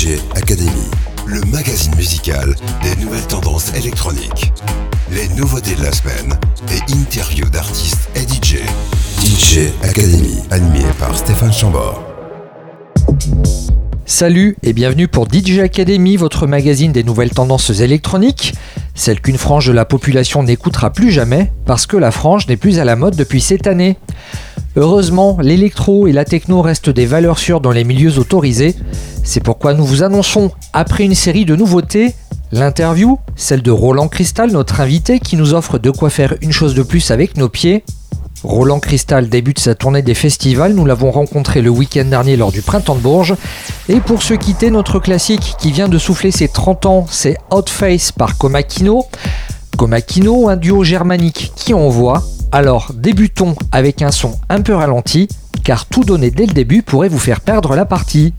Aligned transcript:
DJ 0.00 0.18
Academy, 0.34 0.88
le 1.26 1.42
magazine 1.52 1.94
musical 1.94 2.54
des 2.82 2.96
nouvelles 3.04 3.26
tendances 3.26 3.74
électroniques. 3.74 4.50
Les 5.10 5.28
nouveautés 5.34 5.74
de 5.74 5.82
la 5.82 5.92
semaine 5.92 6.40
et 6.70 6.92
interviews 6.94 7.50
d'artistes 7.50 8.08
et 8.14 8.20
DJ. 8.20 8.60
DJ 9.22 9.68
Academy, 9.82 10.38
animé 10.50 10.86
par 10.98 11.14
Stéphane 11.18 11.52
Chambord. 11.52 12.02
Salut 14.10 14.56
et 14.64 14.72
bienvenue 14.72 15.06
pour 15.06 15.28
DJ 15.32 15.60
Academy, 15.60 16.16
votre 16.16 16.48
magazine 16.48 16.90
des 16.90 17.04
nouvelles 17.04 17.30
tendances 17.30 17.70
électroniques, 17.78 18.54
celle 18.96 19.20
qu'une 19.20 19.38
frange 19.38 19.68
de 19.68 19.72
la 19.72 19.84
population 19.84 20.42
n'écoutera 20.42 20.90
plus 20.90 21.12
jamais 21.12 21.52
parce 21.64 21.86
que 21.86 21.96
la 21.96 22.10
frange 22.10 22.48
n'est 22.48 22.56
plus 22.56 22.80
à 22.80 22.84
la 22.84 22.96
mode 22.96 23.14
depuis 23.14 23.40
cette 23.40 23.68
année. 23.68 23.98
Heureusement, 24.74 25.38
l'électro 25.40 26.08
et 26.08 26.12
la 26.12 26.24
techno 26.24 26.60
restent 26.60 26.90
des 26.90 27.06
valeurs 27.06 27.38
sûres 27.38 27.60
dans 27.60 27.70
les 27.70 27.84
milieux 27.84 28.18
autorisés. 28.18 28.74
C'est 29.22 29.44
pourquoi 29.44 29.74
nous 29.74 29.84
vous 29.84 30.02
annonçons, 30.02 30.50
après 30.72 31.04
une 31.04 31.14
série 31.14 31.44
de 31.44 31.54
nouveautés, 31.54 32.12
l'interview, 32.50 33.20
celle 33.36 33.62
de 33.62 33.70
Roland 33.70 34.08
Cristal, 34.08 34.50
notre 34.50 34.80
invité, 34.80 35.20
qui 35.20 35.36
nous 35.36 35.54
offre 35.54 35.78
de 35.78 35.92
quoi 35.92 36.10
faire 36.10 36.34
une 36.40 36.52
chose 36.52 36.74
de 36.74 36.82
plus 36.82 37.12
avec 37.12 37.36
nos 37.36 37.48
pieds. 37.48 37.84
Roland 38.42 38.80
Cristal 38.80 39.28
débute 39.28 39.58
sa 39.58 39.74
tournée 39.74 40.02
des 40.02 40.14
festivals, 40.14 40.72
nous 40.72 40.86
l'avons 40.86 41.10
rencontré 41.10 41.60
le 41.60 41.68
week-end 41.68 42.06
dernier 42.06 42.36
lors 42.36 42.52
du 42.52 42.62
Printemps 42.62 42.94
de 42.94 43.00
Bourges. 43.00 43.34
Et 43.88 44.00
pour 44.00 44.22
se 44.22 44.34
quitter, 44.34 44.70
notre 44.70 44.98
classique 44.98 45.56
qui 45.58 45.72
vient 45.72 45.88
de 45.88 45.98
souffler 45.98 46.30
ses 46.30 46.48
30 46.48 46.86
ans, 46.86 47.06
c'est 47.10 47.36
Outface 47.52 48.12
par 48.12 48.38
Komakino. 48.38 49.06
Komakino, 49.76 50.48
un 50.48 50.56
duo 50.56 50.84
germanique 50.84 51.52
qui 51.54 51.74
envoie, 51.74 52.22
alors 52.50 52.92
débutons 52.94 53.54
avec 53.72 54.00
un 54.00 54.10
son 54.10 54.38
un 54.48 54.62
peu 54.62 54.74
ralenti, 54.74 55.28
car 55.62 55.84
tout 55.86 56.04
donner 56.04 56.30
dès 56.30 56.46
le 56.46 56.54
début 56.54 56.82
pourrait 56.82 57.08
vous 57.08 57.18
faire 57.18 57.42
perdre 57.42 57.76
la 57.76 57.84
partie. 57.84 58.32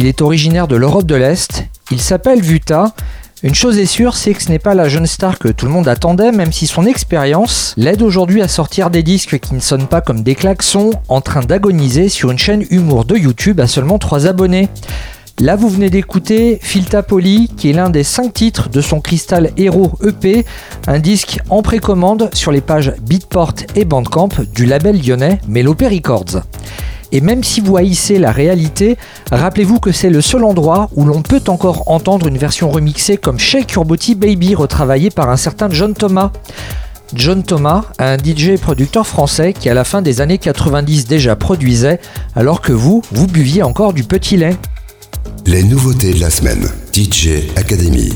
Il 0.00 0.06
est 0.06 0.22
originaire 0.22 0.66
de 0.66 0.76
l'Europe 0.76 1.04
de 1.04 1.14
l'Est. 1.14 1.66
Il 1.90 2.00
s'appelle 2.00 2.40
Vuta. 2.40 2.94
Une 3.42 3.54
chose 3.54 3.78
est 3.78 3.84
sûre, 3.84 4.16
c'est 4.16 4.32
que 4.32 4.42
ce 4.42 4.48
n'est 4.48 4.58
pas 4.58 4.74
la 4.74 4.88
jeune 4.88 5.06
star 5.06 5.38
que 5.38 5.48
tout 5.48 5.66
le 5.66 5.72
monde 5.72 5.88
attendait, 5.88 6.32
même 6.32 6.52
si 6.52 6.66
son 6.66 6.86
expérience 6.86 7.74
l'aide 7.76 8.00
aujourd'hui 8.00 8.40
à 8.40 8.48
sortir 8.48 8.88
des 8.88 9.02
disques 9.02 9.38
qui 9.38 9.52
ne 9.52 9.60
sonnent 9.60 9.88
pas 9.88 10.00
comme 10.00 10.22
des 10.22 10.34
klaxons, 10.34 10.92
en 11.08 11.20
train 11.20 11.42
d'agoniser 11.42 12.08
sur 12.08 12.30
une 12.30 12.38
chaîne 12.38 12.64
humour 12.70 13.04
de 13.04 13.14
YouTube 13.14 13.60
à 13.60 13.66
seulement 13.66 13.98
3 13.98 14.26
abonnés. 14.26 14.70
Là, 15.38 15.54
vous 15.54 15.68
venez 15.68 15.90
d'écouter 15.90 16.58
Filta 16.62 17.02
Poli, 17.02 17.50
qui 17.54 17.68
est 17.68 17.74
l'un 17.74 17.90
des 17.90 18.02
5 18.02 18.32
titres 18.32 18.70
de 18.70 18.80
son 18.80 19.02
Crystal 19.02 19.50
Hero 19.58 19.92
EP, 20.02 20.46
un 20.86 20.98
disque 20.98 21.40
en 21.50 21.60
précommande 21.60 22.30
sur 22.32 22.52
les 22.52 22.62
pages 22.62 22.94
Beatport 23.02 23.52
et 23.76 23.84
Bandcamp 23.84 24.30
du 24.54 24.64
label 24.64 24.98
lyonnais 24.98 25.42
Melopé 25.46 25.88
Records. 25.88 26.40
Et 27.12 27.20
même 27.20 27.42
si 27.42 27.60
vous 27.60 27.76
haïssez 27.76 28.18
la 28.18 28.32
réalité, 28.32 28.96
rappelez-vous 29.32 29.80
que 29.80 29.92
c'est 29.92 30.10
le 30.10 30.20
seul 30.20 30.44
endroit 30.44 30.90
où 30.94 31.04
l'on 31.04 31.22
peut 31.22 31.42
encore 31.48 31.90
entendre 31.90 32.26
une 32.28 32.38
version 32.38 32.70
remixée 32.70 33.16
comme 33.16 33.38
Shake 33.38 33.74
Body 33.78 34.14
Baby 34.14 34.54
retravaillée 34.54 35.10
par 35.10 35.28
un 35.28 35.36
certain 35.36 35.68
John 35.70 35.94
Thomas. 35.94 36.30
John 37.14 37.42
Thomas, 37.42 37.86
un 37.98 38.16
DJ 38.16 38.50
et 38.50 38.58
producteur 38.58 39.06
français 39.06 39.52
qui 39.52 39.68
à 39.68 39.74
la 39.74 39.84
fin 39.84 40.00
des 40.00 40.20
années 40.20 40.38
90 40.38 41.06
déjà 41.06 41.34
produisait, 41.34 42.00
alors 42.36 42.60
que 42.60 42.72
vous, 42.72 43.02
vous 43.10 43.26
buviez 43.26 43.62
encore 43.62 43.92
du 43.92 44.04
petit 44.04 44.36
lait. 44.36 44.56
Les 45.46 45.64
nouveautés 45.64 46.14
de 46.14 46.20
la 46.20 46.30
semaine. 46.30 46.68
DJ 46.94 47.50
Academy. 47.56 48.12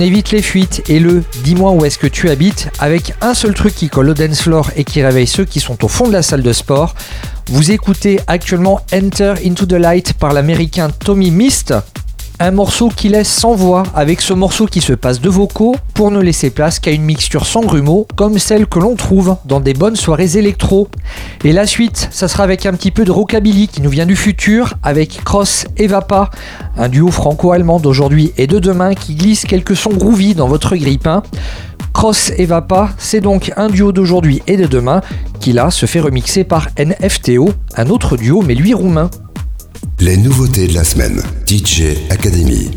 On 0.00 0.02
évite 0.02 0.30
les 0.30 0.40
fuites 0.40 0.82
et 0.88 0.98
le 0.98 1.22
dis-moi 1.44 1.72
où 1.72 1.84
est-ce 1.84 1.98
que 1.98 2.06
tu 2.06 2.30
habites 2.30 2.70
avec 2.78 3.12
un 3.20 3.34
seul 3.34 3.52
truc 3.52 3.74
qui 3.74 3.90
colle 3.90 4.08
au 4.08 4.14
dance 4.14 4.40
floor 4.40 4.70
et 4.74 4.84
qui 4.84 5.02
réveille 5.02 5.26
ceux 5.26 5.44
qui 5.44 5.60
sont 5.60 5.84
au 5.84 5.88
fond 5.88 6.08
de 6.08 6.12
la 6.14 6.22
salle 6.22 6.42
de 6.42 6.54
sport. 6.54 6.94
Vous 7.48 7.70
écoutez 7.70 8.18
actuellement 8.26 8.80
Enter 8.94 9.34
into 9.44 9.66
the 9.66 9.74
Light 9.74 10.14
par 10.14 10.32
l'américain 10.32 10.88
Tommy 10.88 11.30
Mist. 11.30 11.74
Un 12.38 12.50
morceau 12.52 12.88
qui 12.88 13.10
laisse 13.10 13.28
sans 13.28 13.54
voix, 13.54 13.82
avec 13.94 14.22
ce 14.22 14.32
morceau 14.32 14.64
qui 14.64 14.80
se 14.80 14.94
passe 14.94 15.20
de 15.20 15.28
vocaux 15.28 15.76
pour 15.92 16.10
ne 16.10 16.22
laisser 16.22 16.48
place 16.48 16.78
qu'à 16.78 16.92
une 16.92 17.02
mixture 17.02 17.44
sans 17.44 17.60
grumeaux, 17.60 18.08
comme 18.16 18.38
celle 18.38 18.66
que 18.66 18.78
l'on 18.78 18.96
trouve 18.96 19.36
dans 19.44 19.60
des 19.60 19.74
bonnes 19.74 19.96
soirées 19.96 20.38
électro. 20.38 20.88
Et 21.42 21.52
la 21.52 21.66
suite, 21.66 22.08
ça 22.10 22.28
sera 22.28 22.44
avec 22.44 22.66
un 22.66 22.74
petit 22.74 22.90
peu 22.90 23.04
de 23.04 23.10
rockabilly 23.10 23.68
qui 23.68 23.80
nous 23.80 23.88
vient 23.88 24.04
du 24.04 24.14
futur, 24.14 24.74
avec 24.82 25.24
Cross 25.24 25.66
et 25.78 25.86
Vapa, 25.86 26.30
un 26.76 26.90
duo 26.90 27.10
franco-allemand 27.10 27.80
d'aujourd'hui 27.80 28.32
et 28.36 28.46
de 28.46 28.58
demain 28.58 28.94
qui 28.94 29.14
glisse 29.14 29.46
quelques 29.46 29.74
sons 29.74 29.94
groovy 29.94 30.34
dans 30.34 30.48
votre 30.48 30.76
grippin. 30.76 31.22
Cross 31.94 32.32
et 32.36 32.44
Vapa, 32.44 32.90
c'est 32.98 33.20
donc 33.20 33.52
un 33.56 33.68
duo 33.68 33.90
d'aujourd'hui 33.90 34.42
et 34.46 34.58
de 34.58 34.66
demain 34.66 35.00
qui 35.40 35.54
là 35.54 35.70
se 35.70 35.86
fait 35.86 36.00
remixer 36.00 36.44
par 36.44 36.68
NFTO, 36.78 37.48
un 37.74 37.88
autre 37.88 38.18
duo 38.18 38.42
mais 38.42 38.54
lui 38.54 38.74
roumain. 38.74 39.10
Les 39.98 40.18
nouveautés 40.18 40.68
de 40.68 40.74
la 40.74 40.84
semaine. 40.84 41.22
DJ 41.46 41.96
Academy. 42.10 42.70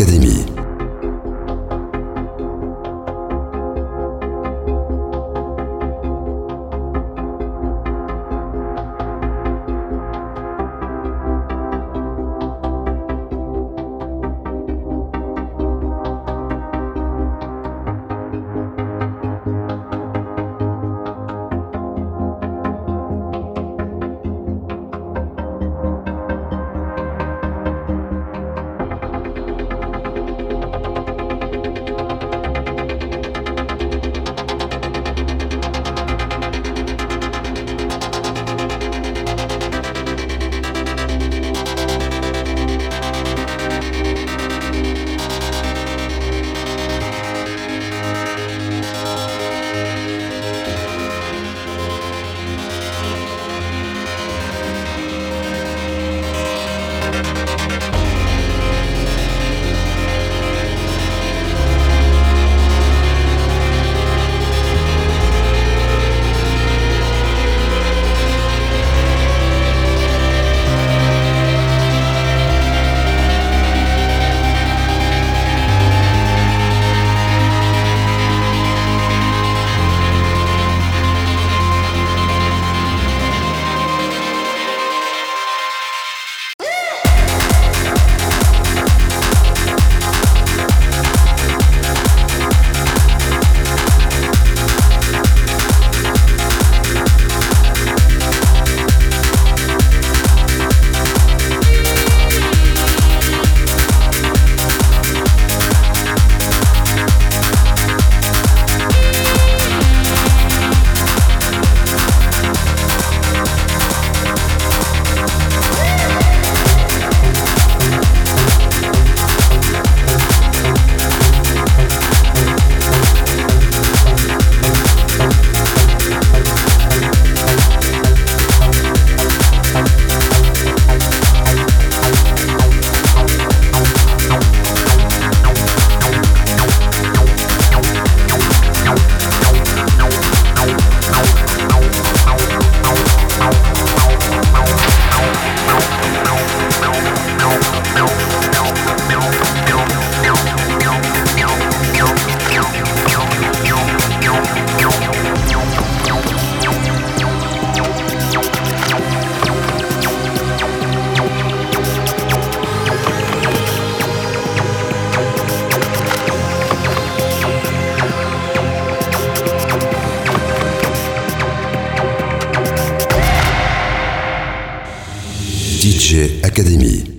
Academy. 0.00 0.67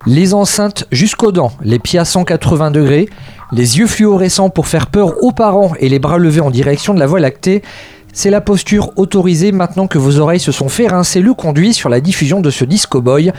Les 0.08 0.34
enceintes 0.34 0.86
jusqu'aux 0.91 1.32
dents, 1.32 1.52
les 1.62 1.78
pieds 1.78 1.99
à 1.99 2.06
180 2.06 2.71
degrés, 2.71 3.08
les 3.52 3.78
yeux 3.78 3.86
fluorescents 3.86 4.49
pour 4.49 4.67
faire 4.67 4.88
peur 4.88 5.21
aux 5.21 5.32
parents 5.32 5.73
et 5.80 5.89
les 5.89 5.99
bras 5.99 6.17
levés 6.17 6.41
en 6.41 6.49
direction 6.49 6.95
de 6.95 6.99
la 6.99 7.06
voie 7.06 7.19
lactée, 7.19 7.62
c'est 8.13 8.32
la 8.32 8.41
posture 8.41 8.91
autorisée 8.95 9.52
maintenant 9.52 9.86
que 9.86 9.99
vos 9.99 10.17
oreilles 10.17 10.39
se 10.39 10.52
sont 10.52 10.69
fait 10.69 10.88
rincer. 10.88 11.21
Le 11.21 11.36
conduit 11.36 11.75
sur 11.75 11.89
la 11.89 12.02
diffusion 12.02 12.41
de 12.41 12.49
ce 12.49 12.65
Disco 12.65 12.99
Boy, 12.99 13.32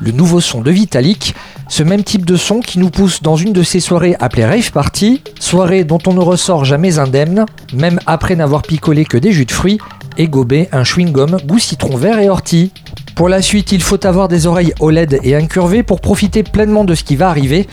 le 0.00 0.12
nouveau 0.12 0.40
son 0.40 0.60
de 0.60 0.70
Vitalik, 0.70 1.34
ce 1.68 1.82
même 1.82 2.04
type 2.04 2.24
de 2.24 2.36
son 2.36 2.60
qui 2.60 2.78
nous 2.78 2.90
pousse 2.90 3.22
dans 3.22 3.34
une 3.36 3.52
de 3.52 3.64
ces 3.64 3.80
soirées 3.80 4.14
appelées 4.20 4.46
Rave 4.46 4.70
Party, 4.70 5.20
soirée 5.40 5.82
dont 5.82 5.98
on 6.06 6.12
ne 6.12 6.20
ressort 6.20 6.64
jamais 6.64 7.00
indemne, 7.00 7.46
même 7.74 7.98
après 8.06 8.36
n'avoir 8.36 8.62
picolé 8.62 9.04
que 9.04 9.18
des 9.18 9.32
jus 9.32 9.46
de 9.46 9.52
fruits 9.52 9.78
et 10.16 10.28
gobé 10.28 10.68
un 10.70 10.84
chewing-gum 10.84 11.44
goût 11.44 11.58
citron 11.58 11.96
vert 11.96 12.20
et 12.20 12.28
ortie. 12.28 12.70
Pour 13.14 13.28
la 13.28 13.42
suite, 13.42 13.72
il 13.72 13.82
faut 13.82 14.04
avoir 14.06 14.28
des 14.28 14.46
oreilles 14.46 14.72
OLED 14.80 15.20
et 15.22 15.34
incurvées 15.34 15.82
pour 15.82 16.00
profiter 16.00 16.42
pleinement 16.42 16.84
de 16.84 16.94
ce 16.94 17.04
qui 17.04 17.16
va 17.16 17.28
arriver. 17.28 17.68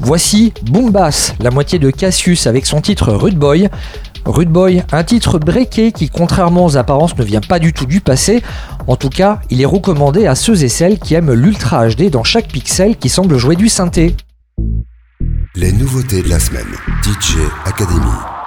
Voici 0.00 0.52
Boom 0.62 0.90
Bass, 0.90 1.34
la 1.40 1.50
moitié 1.50 1.78
de 1.78 1.90
Cassius 1.90 2.46
avec 2.46 2.66
son 2.66 2.80
titre 2.80 3.12
Rude 3.12 3.38
Boy. 3.38 3.68
Rude 4.24 4.50
Boy, 4.50 4.82
un 4.92 5.04
titre 5.04 5.38
breaké 5.38 5.92
qui, 5.92 6.08
contrairement 6.08 6.66
aux 6.66 6.76
apparences, 6.76 7.16
ne 7.16 7.24
vient 7.24 7.40
pas 7.40 7.58
du 7.58 7.72
tout 7.72 7.86
du 7.86 8.00
passé. 8.00 8.42
En 8.86 8.96
tout 8.96 9.08
cas, 9.08 9.40
il 9.48 9.60
est 9.60 9.66
recommandé 9.66 10.26
à 10.26 10.34
ceux 10.34 10.64
et 10.64 10.68
celles 10.68 10.98
qui 10.98 11.14
aiment 11.14 11.32
l'Ultra 11.32 11.88
HD 11.88 12.10
dans 12.10 12.24
chaque 12.24 12.48
pixel 12.48 12.96
qui 12.96 13.08
semble 13.08 13.38
jouer 13.38 13.56
du 13.56 13.68
synthé. 13.68 14.16
Les 15.54 15.72
nouveautés 15.72 16.22
de 16.22 16.28
la 16.28 16.38
semaine. 16.38 16.74
DJ 17.02 17.36
Academy. 17.64 18.39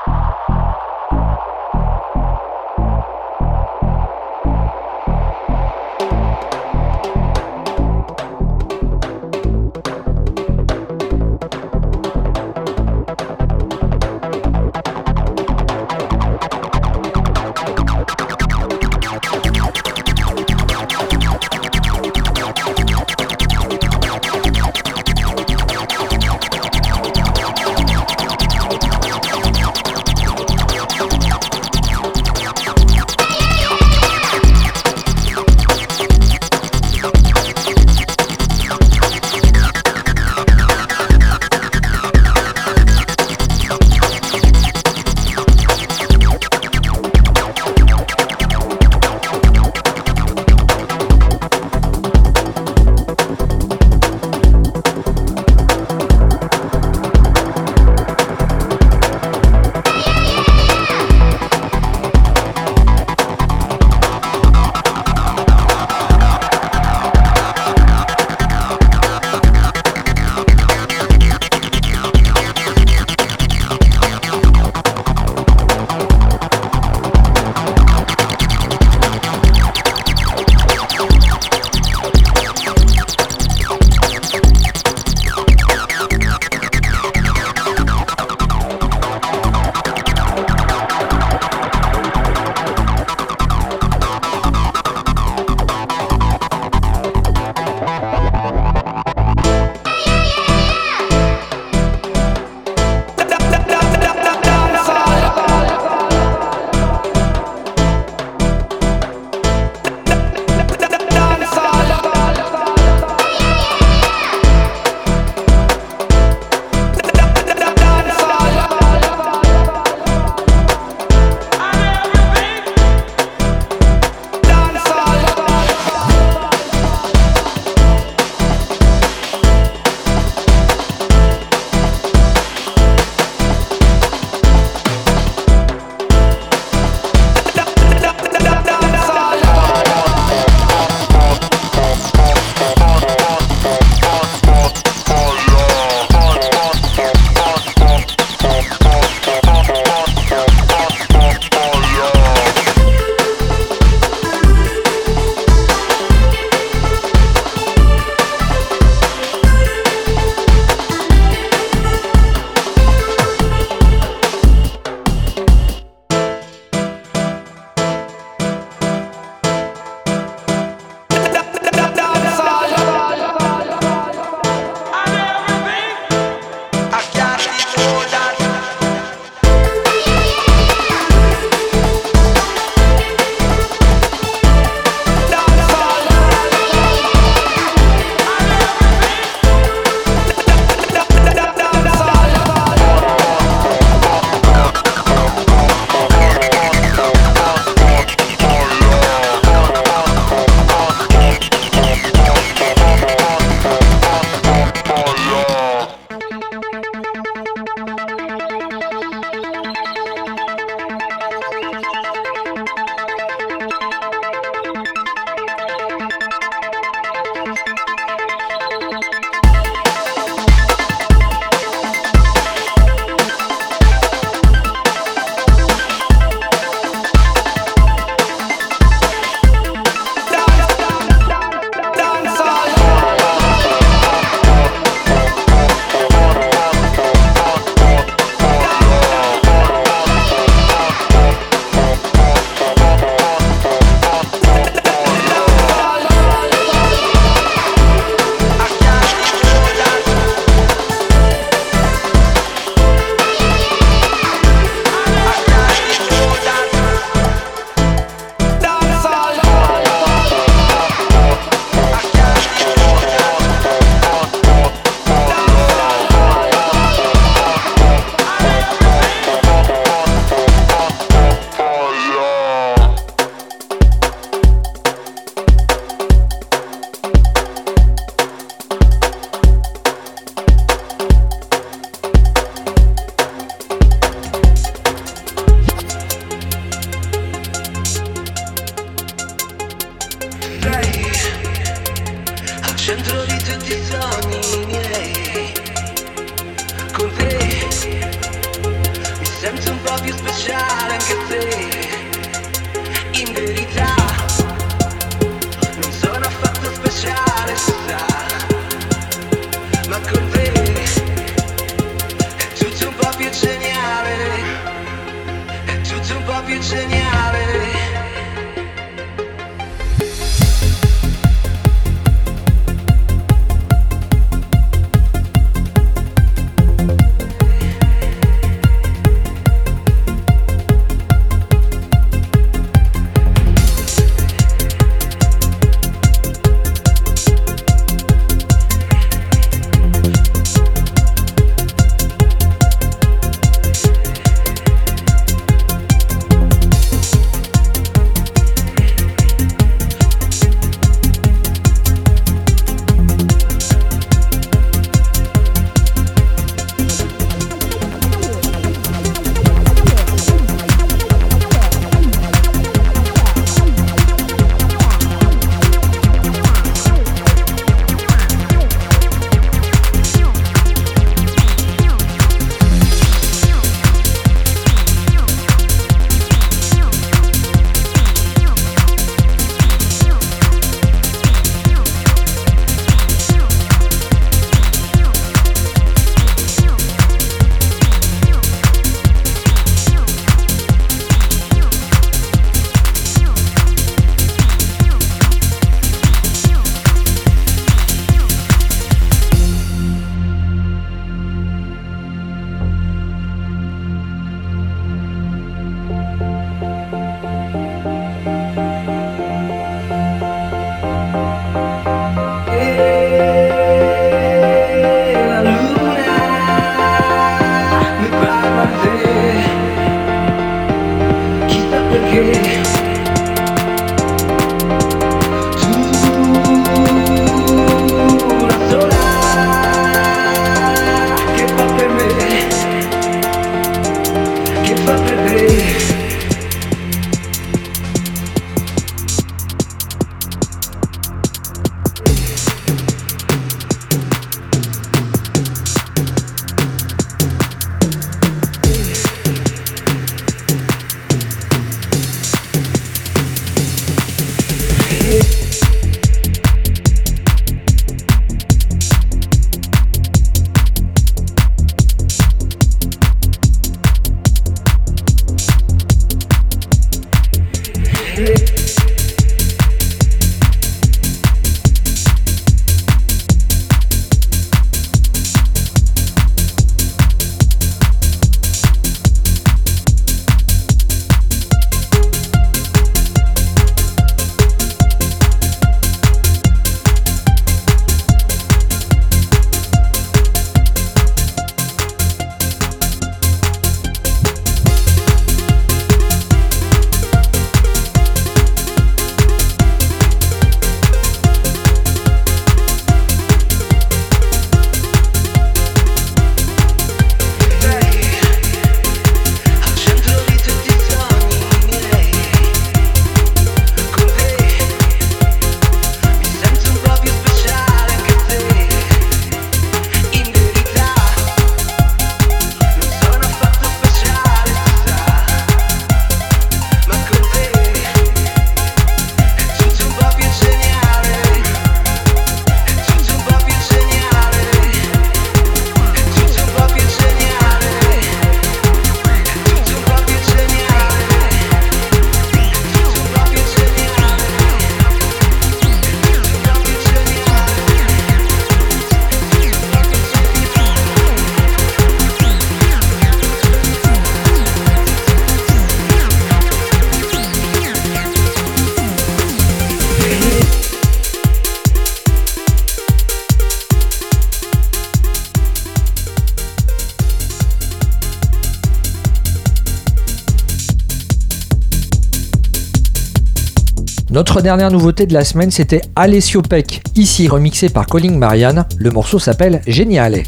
Notre 574.34 574.42
dernière 574.46 574.72
nouveauté 574.72 575.06
de 575.06 575.14
la 575.14 575.24
semaine, 575.24 575.52
c'était 575.52 575.84
Alessio 575.96 576.42
Peck, 576.42 576.82
ici 576.96 577.28
remixé 577.28 577.70
par 577.70 577.86
Colin 577.86 578.18
Marianne. 578.18 578.66
Le 578.80 578.90
morceau 578.90 579.20
s'appelle 579.20 579.62
Géniale. 579.68 580.24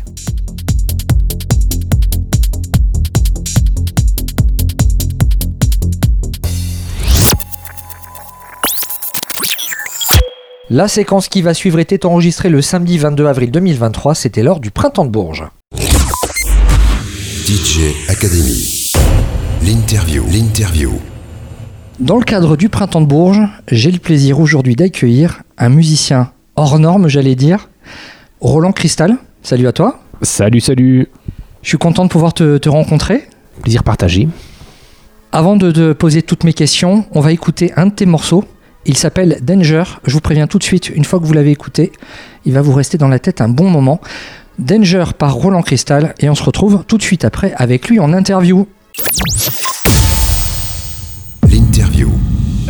La 10.69 10.87
séquence 10.87 11.27
qui 11.27 11.41
va 11.41 11.55
suivre 11.55 11.79
était 11.79 12.05
enregistrée 12.05 12.49
le 12.49 12.61
samedi 12.61 12.99
22 12.99 13.25
avril 13.25 13.49
2023, 13.49 14.13
c'était 14.13 14.43
lors 14.43 14.59
du 14.59 14.69
Printemps 14.69 15.05
de 15.05 15.09
Bourges. 15.09 15.45
DJ 17.47 17.79
Academy. 18.07 18.93
L'interview. 19.63 20.23
L'interview. 20.31 20.91
Dans 21.99 22.17
le 22.17 22.25
cadre 22.25 22.57
du 22.57 22.67
Printemps 22.67 22.99
de 22.99 23.05
Bourges, 23.05 23.47
j'ai 23.71 23.89
le 23.89 23.99
plaisir 23.99 24.41
aujourd'hui 24.41 24.75
d'accueillir 24.75 25.43
un 25.57 25.69
musicien 25.69 26.31
hors 26.57 26.77
norme, 26.77 27.07
j'allais 27.07 27.35
dire, 27.35 27.69
Roland 28.41 28.73
Cristal. 28.73 29.15
Salut 29.43 29.65
à 29.67 29.71
toi. 29.71 30.01
Salut, 30.21 30.59
salut. 30.59 31.07
Je 31.61 31.69
suis 31.69 31.77
content 31.77 32.03
de 32.03 32.09
pouvoir 32.09 32.33
te, 32.33 32.57
te 32.57 32.67
rencontrer. 32.67 33.29
Plaisir 33.61 33.83
partagé. 33.83 34.27
Avant 35.31 35.55
de, 35.55 35.71
de 35.71 35.93
poser 35.93 36.21
toutes 36.21 36.43
mes 36.43 36.51
questions, 36.51 37.05
on 37.13 37.21
va 37.21 37.31
écouter 37.31 37.71
un 37.77 37.85
de 37.85 37.91
tes 37.91 38.05
morceaux. 38.05 38.43
Il 38.85 38.97
s'appelle 38.97 39.39
Danger. 39.41 39.83
Je 40.05 40.11
vous 40.11 40.21
préviens 40.21 40.47
tout 40.47 40.59
de 40.59 40.63
suite, 40.63 40.89
une 40.89 41.05
fois 41.05 41.19
que 41.19 41.25
vous 41.25 41.33
l'avez 41.33 41.51
écouté, 41.51 41.93
il 42.43 42.51
va 42.51 42.61
vous 42.61 42.73
rester 42.73 42.97
dans 42.97 43.07
la 43.07 43.19
tête 43.19 43.39
un 43.39 43.49
bon 43.49 43.69
moment. 43.69 44.01
Danger 44.59 45.05
par 45.17 45.33
Roland 45.33 45.61
Cristal 45.61 46.13
et 46.19 46.29
on 46.29 46.35
se 46.35 46.43
retrouve 46.43 46.83
tout 46.85 46.97
de 46.97 47.03
suite 47.03 47.23
après 47.23 47.53
avec 47.55 47.87
lui 47.87 48.01
en 48.01 48.11
interview. 48.11 48.67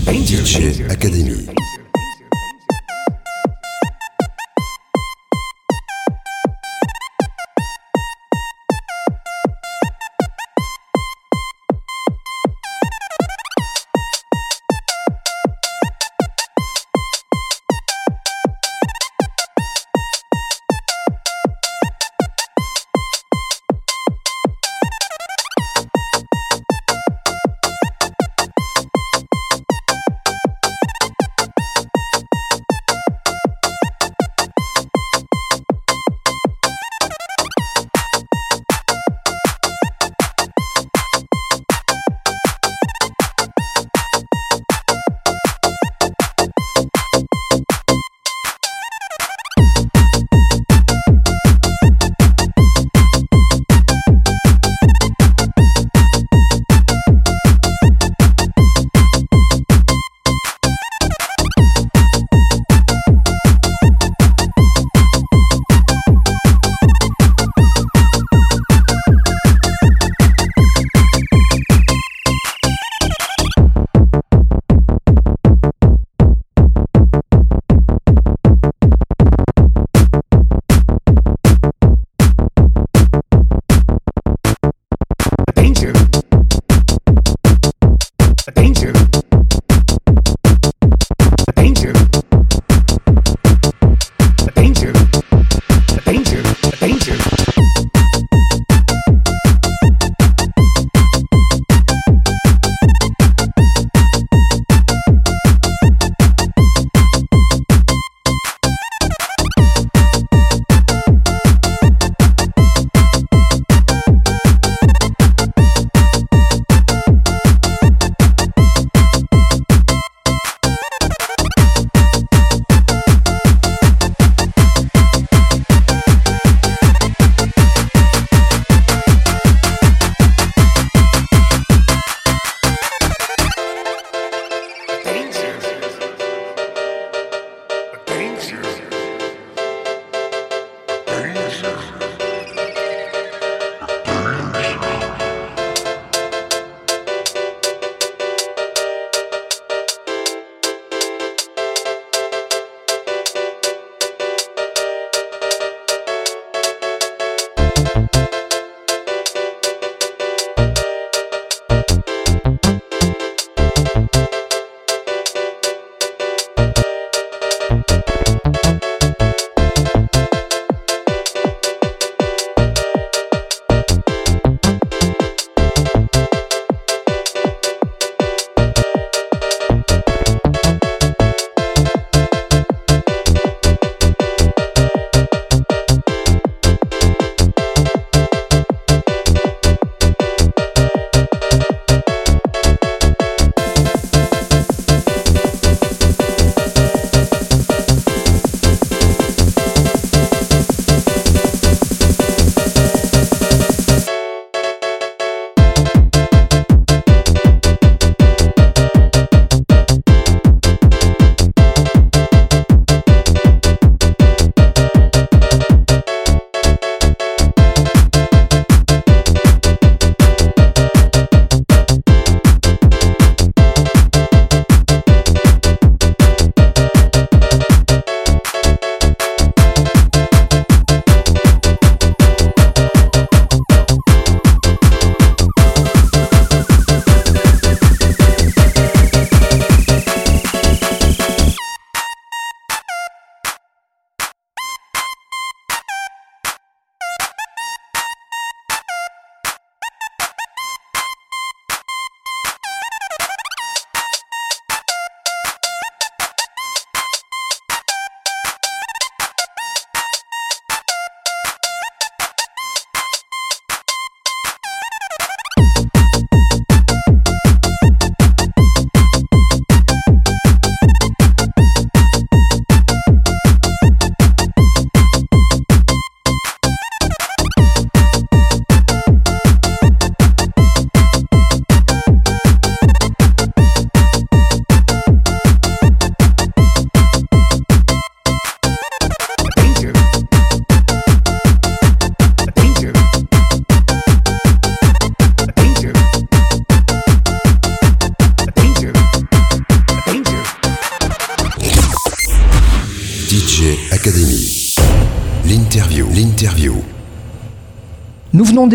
DJ 0.05 0.85
Academy. 0.91 1.74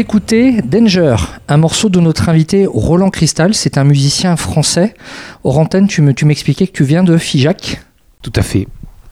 D'écouter 0.01 0.63
Danger, 0.63 1.17
un 1.47 1.59
morceau 1.59 1.91
de 1.91 2.01
notre 2.01 2.31
invité 2.31 2.65
Roland 2.67 3.11
Cristal. 3.11 3.53
C'est 3.53 3.77
un 3.77 3.85
musicien 3.85 4.35
français. 4.37 4.95
Orantène, 5.45 5.89
tu 5.89 6.01
m'expliquais 6.01 6.67
que 6.67 6.73
tu 6.73 6.85
viens 6.85 7.05
de 7.05 7.19
Figeac 7.19 7.83
Tout 8.23 8.33
à 8.35 8.41
fait. 8.41 8.67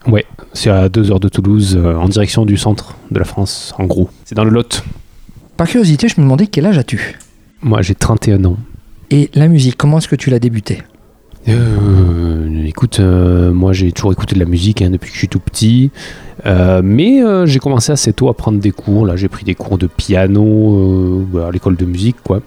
Ouais, 0.07 0.25
c'est 0.53 0.71
à 0.71 0.89
2 0.89 1.11
heures 1.11 1.19
de 1.19 1.29
Toulouse, 1.29 1.77
euh, 1.79 1.93
en 1.93 2.09
direction 2.09 2.43
du 2.43 2.57
centre 2.57 2.95
de 3.11 3.19
la 3.19 3.25
France, 3.25 3.75
en 3.77 3.85
gros. 3.85 4.09
C'est 4.25 4.33
dans 4.33 4.43
le 4.43 4.49
Lot. 4.49 4.83
Par 5.57 5.67
curiosité, 5.67 6.07
je 6.07 6.15
me 6.17 6.23
demandais 6.23 6.47
quel 6.47 6.65
âge 6.65 6.79
as-tu? 6.79 7.19
Moi, 7.61 7.83
j'ai 7.83 7.93
31 7.93 8.45
ans. 8.45 8.57
Et 9.11 9.29
la 9.35 9.47
musique, 9.47 9.77
comment 9.77 9.99
est-ce 9.99 10.07
que 10.07 10.15
tu 10.15 10.31
l'as 10.31 10.39
débuté 10.39 10.79
euh, 11.47 12.65
écoute, 12.65 12.99
euh, 12.99 13.51
moi 13.51 13.73
j'ai 13.73 13.91
toujours 13.91 14.11
écouté 14.11 14.35
de 14.35 14.39
la 14.39 14.45
musique 14.45 14.81
hein, 14.81 14.89
depuis 14.91 15.07
que 15.07 15.13
je 15.13 15.19
suis 15.19 15.29
tout 15.29 15.39
petit, 15.39 15.89
euh, 16.45 16.81
mais 16.83 17.21
j'ai 17.45 17.59
commencé 17.59 17.91
assez 17.91 18.13
tôt 18.13 18.29
à 18.29 18.33
prendre 18.33 18.59
des 18.59 18.71
cours. 18.71 19.05
Là, 19.05 19.15
j'ai 19.15 19.29
pris 19.29 19.43
des 19.43 19.55
cours 19.55 19.77
de 19.77 19.87
piano 19.87 21.25
à 21.45 21.51
l'école 21.51 21.75
de 21.75 21.85
musique, 21.85 22.17
quoi. 22.23 22.41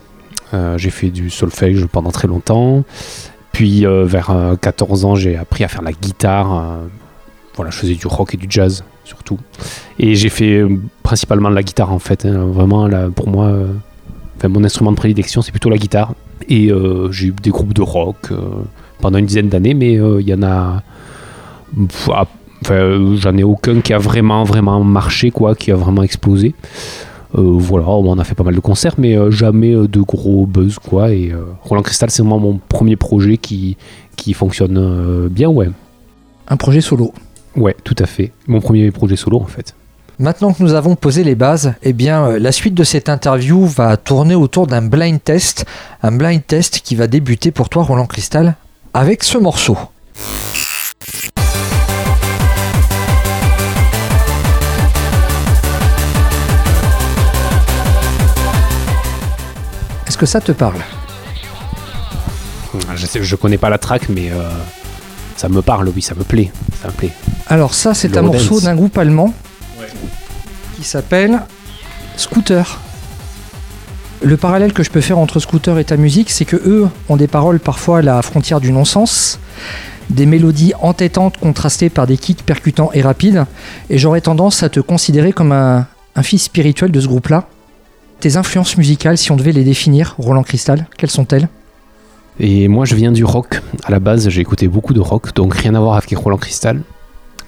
j'ai 0.76 0.90
fait 0.90 1.10
du 1.10 1.30
solfège 1.30 1.86
pendant 1.86 2.10
très 2.10 2.28
longtemps. 2.28 2.84
Puis 3.52 3.84
vers 3.84 4.34
14 4.60 5.04
ans, 5.04 5.14
j'ai 5.14 5.36
appris 5.36 5.64
à 5.64 5.68
faire 5.68 5.82
la 5.82 5.92
guitare. 5.92 6.78
voilà, 7.56 7.70
je 7.70 7.78
faisais 7.78 7.94
du 7.94 8.06
rock 8.06 8.34
et 8.34 8.36
du 8.36 8.46
jazz 8.48 8.84
surtout. 9.04 9.38
Et 9.98 10.14
j'ai 10.14 10.28
fait 10.28 10.62
principalement 11.02 11.50
de 11.50 11.54
la 11.54 11.62
guitare 11.62 11.92
en 11.92 11.98
fait. 11.98 12.24
Hein. 12.24 12.46
vraiment, 12.46 12.86
là, 12.86 13.08
pour 13.14 13.28
moi, 13.28 13.52
mon 14.44 14.64
instrument 14.64 14.92
de 14.92 14.96
prédilection, 14.96 15.42
c'est 15.42 15.52
plutôt 15.52 15.70
la 15.70 15.78
guitare. 15.78 16.14
Et 16.48 16.70
j'ai 17.10 17.26
eu 17.26 17.34
des 17.42 17.50
groupes 17.50 17.74
de 17.74 17.82
rock 17.82 18.32
pendant 19.02 19.18
une 19.18 19.26
dizaine 19.26 19.50
d'années, 19.50 19.74
mais 19.74 19.98
euh, 19.98 20.22
il 20.22 20.28
y 20.28 20.32
en 20.32 20.42
a. 20.42 20.82
enfin, 22.62 23.16
j'en 23.16 23.36
ai 23.36 23.44
aucun 23.44 23.80
qui 23.80 23.92
a 23.92 23.98
vraiment, 23.98 24.44
vraiment 24.44 24.82
marché, 24.82 25.30
quoi, 25.30 25.54
qui 25.54 25.70
a 25.70 25.76
vraiment 25.76 26.02
explosé. 26.02 26.54
Euh, 27.34 27.40
voilà, 27.42 27.88
on 27.88 28.18
a 28.18 28.24
fait 28.24 28.34
pas 28.34 28.44
mal 28.44 28.54
de 28.54 28.60
concerts, 28.60 28.94
mais 28.98 29.16
euh, 29.16 29.30
jamais 29.30 29.74
de 29.74 30.00
gros 30.00 30.46
buzz, 30.46 30.78
quoi. 30.78 31.12
Et 31.12 31.32
Roland 31.62 31.82
Cristal, 31.82 32.10
c'est 32.10 32.22
vraiment 32.22 32.38
mon 32.38 32.60
premier 32.68 32.96
projet 32.96 33.36
qui, 33.36 33.76
qui 34.16 34.32
fonctionne 34.32 35.28
bien, 35.28 35.48
ouais. 35.48 35.70
Un 36.48 36.56
projet 36.56 36.80
solo 36.80 37.12
Ouais, 37.56 37.76
tout 37.84 37.96
à 37.98 38.06
fait. 38.06 38.32
Mon 38.46 38.60
premier 38.60 38.90
projet 38.90 39.16
solo, 39.16 39.38
en 39.38 39.46
fait. 39.46 39.74
Maintenant 40.18 40.52
que 40.52 40.62
nous 40.62 40.74
avons 40.74 40.94
posé 40.94 41.24
les 41.24 41.34
bases, 41.34 41.74
eh 41.82 41.92
bien, 41.92 42.38
la 42.38 42.52
suite 42.52 42.74
de 42.74 42.84
cette 42.84 43.08
interview 43.08 43.66
va 43.66 43.96
tourner 43.96 44.34
autour 44.34 44.66
d'un 44.66 44.82
blind 44.82 45.22
test. 45.22 45.64
Un 46.02 46.12
blind 46.12 46.46
test 46.46 46.80
qui 46.80 46.94
va 46.94 47.06
débuter 47.06 47.50
pour 47.50 47.68
toi, 47.68 47.82
Roland 47.82 48.06
Cristal, 48.06 48.56
avec 48.94 49.24
ce 49.24 49.38
morceau. 49.38 49.76
Est-ce 60.12 60.18
que 60.18 60.26
ça 60.26 60.42
te 60.42 60.52
parle 60.52 60.76
je, 62.96 63.06
sais, 63.06 63.22
je 63.22 63.34
connais 63.34 63.56
pas 63.56 63.70
la 63.70 63.78
track, 63.78 64.10
mais 64.10 64.30
euh, 64.30 64.46
ça 65.38 65.48
me 65.48 65.62
parle, 65.62 65.88
oui, 65.88 66.02
ça 66.02 66.14
me 66.14 66.22
plaît. 66.22 66.52
Ça 66.82 66.88
me 66.88 66.92
plaît. 66.92 67.12
Alors 67.46 67.72
ça, 67.72 67.94
c'est 67.94 68.18
un 68.18 68.20
morceau 68.20 68.60
d'un 68.60 68.74
groupe 68.74 68.98
allemand 68.98 69.32
qui 70.76 70.84
s'appelle 70.84 71.40
Scooter. 72.18 72.78
Le 74.20 74.36
parallèle 74.36 74.74
que 74.74 74.82
je 74.82 74.90
peux 74.90 75.00
faire 75.00 75.18
entre 75.18 75.40
Scooter 75.40 75.78
et 75.78 75.84
ta 75.84 75.96
musique, 75.96 76.28
c'est 76.28 76.44
que 76.44 76.56
eux 76.56 76.86
ont 77.08 77.16
des 77.16 77.26
paroles 77.26 77.58
parfois 77.58 78.00
à 78.00 78.02
la 78.02 78.20
frontière 78.20 78.60
du 78.60 78.70
non-sens, 78.70 79.38
des 80.10 80.26
mélodies 80.26 80.74
entêtantes 80.82 81.38
contrastées 81.38 81.88
par 81.88 82.06
des 82.06 82.18
kicks 82.18 82.42
percutants 82.44 82.90
et 82.92 83.00
rapides, 83.00 83.46
et 83.88 83.96
j'aurais 83.96 84.20
tendance 84.20 84.62
à 84.62 84.68
te 84.68 84.80
considérer 84.80 85.32
comme 85.32 85.52
un, 85.52 85.86
fils 86.20 86.42
spirituel 86.42 86.92
de 86.92 87.00
ce 87.00 87.06
groupe-là. 87.06 87.46
Tes 88.22 88.36
influences 88.36 88.76
musicales, 88.76 89.18
si 89.18 89.32
on 89.32 89.36
devait 89.36 89.50
les 89.50 89.64
définir, 89.64 90.14
Roland 90.16 90.44
Cristal, 90.44 90.86
quelles 90.96 91.10
sont-elles? 91.10 91.48
Et 92.38 92.68
moi, 92.68 92.84
je 92.84 92.94
viens 92.94 93.10
du 93.10 93.24
rock. 93.24 93.60
À 93.82 93.90
la 93.90 93.98
base, 93.98 94.28
j'ai 94.28 94.40
écouté 94.40 94.68
beaucoup 94.68 94.94
de 94.94 95.00
rock, 95.00 95.34
donc 95.34 95.54
rien 95.54 95.74
à 95.74 95.80
voir 95.80 95.96
avec 95.96 96.16
Roland 96.16 96.36
Cristal. 96.36 96.82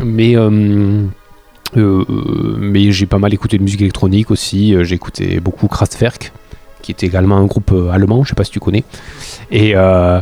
Mais 0.01 0.37
euh, 0.37 1.05
euh, 1.77 2.05
mais 2.59 2.91
j'ai 2.91 3.07
pas 3.07 3.19
mal 3.19 3.33
écouté 3.33 3.57
de 3.57 3.63
musique 3.63 3.83
électronique 3.83 4.33
aussi. 4.33 4.75
J'ai 4.83 4.97
écouté 4.97 5.39
beaucoup 5.39 5.69
Kraftwerk, 5.69 6.33
qui 6.83 6.91
était 6.91 7.07
également 7.07 7.37
un 7.37 7.47
groupe 7.47 7.71
euh, 7.71 7.91
allemand, 7.91 8.25
je 8.25 8.31
sais 8.31 8.35
pas 8.35 8.43
si 8.43 8.51
tu 8.51 8.59
connais. 8.59 8.83
Et, 9.53 9.77
euh, 9.77 10.21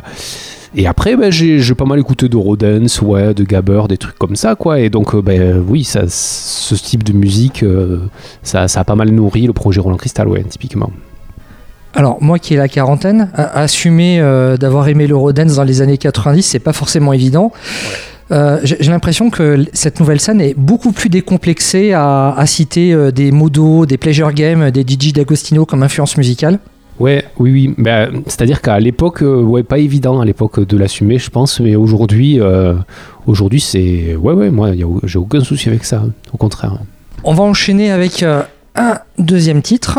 et 0.74 0.86
après, 0.86 1.16
ben, 1.16 1.30
j'ai 1.30 1.74
pas 1.74 1.84
mal 1.84 1.98
écouté 1.98 2.28
de 2.28 2.36
Rodens, 2.36 3.00
ouais, 3.02 3.34
de 3.34 3.44
Gabber, 3.44 3.82
des 3.88 3.98
trucs 3.98 4.18
comme 4.18 4.36
ça, 4.36 4.54
quoi. 4.54 4.80
Et 4.80 4.90
donc, 4.90 5.14
euh, 5.14 5.22
ben, 5.22 5.62
oui, 5.66 5.84
ça, 5.84 6.02
ce 6.08 6.74
type 6.74 7.02
de 7.04 7.12
musique, 7.12 7.64
ça, 8.42 8.68
ça, 8.68 8.80
a 8.80 8.84
pas 8.84 8.94
mal 8.94 9.10
nourri 9.10 9.46
le 9.46 9.52
projet 9.52 9.80
Roland 9.80 9.96
Cristal, 9.96 10.28
ouais, 10.28 10.42
typiquement. 10.44 10.90
Alors, 11.94 12.22
moi 12.22 12.38
qui 12.38 12.54
ai 12.54 12.56
la 12.56 12.68
quarantaine, 12.68 13.30
assumer 13.34 14.18
d'avoir 14.58 14.88
aimé 14.88 15.06
le 15.06 15.14
Rodens 15.14 15.56
dans 15.56 15.64
les 15.64 15.82
années 15.82 15.98
90, 15.98 16.42
c'est 16.42 16.58
pas 16.58 16.72
forcément 16.72 17.12
évident. 17.12 17.52
Euh, 18.32 18.60
j'ai 18.62 18.90
l'impression 18.90 19.28
que 19.28 19.66
cette 19.74 20.00
nouvelle 20.00 20.20
scène 20.20 20.40
est 20.40 20.54
beaucoup 20.56 20.92
plus 20.92 21.10
décomplexée 21.10 21.92
à, 21.92 22.42
citer 22.46 22.92
euh, 22.92 23.10
des 23.10 23.30
modos, 23.30 23.84
des 23.84 23.98
pleasure 23.98 24.32
games, 24.32 24.70
des 24.70 24.82
DJ 24.82 25.12
d'Agostino 25.12 25.66
comme 25.66 25.82
influence 25.82 26.16
musicale. 26.16 26.58
Ouais, 27.02 27.24
oui, 27.40 27.50
oui. 27.50 27.74
Bah, 27.78 28.06
c'est-à-dire 28.26 28.62
qu'à 28.62 28.78
l'époque, 28.78 29.22
euh, 29.22 29.42
ouais, 29.42 29.64
pas 29.64 29.78
évident 29.78 30.20
à 30.20 30.24
l'époque 30.24 30.64
de 30.64 30.76
l'assumer, 30.76 31.18
je 31.18 31.30
pense, 31.30 31.58
mais 31.58 31.74
aujourd'hui, 31.74 32.38
aujourd'hui, 33.26 33.60
c'est, 33.60 34.14
ouais, 34.14 34.32
ouais, 34.32 34.50
moi, 34.50 34.70
j'ai 35.02 35.18
aucun 35.18 35.42
souci 35.42 35.68
avec 35.68 35.84
ça, 35.84 36.04
au 36.32 36.36
contraire. 36.36 36.78
On 37.24 37.34
va 37.34 37.42
enchaîner 37.42 37.90
avec 37.90 38.22
un 38.22 38.98
deuxième 39.18 39.62
titre. 39.62 39.98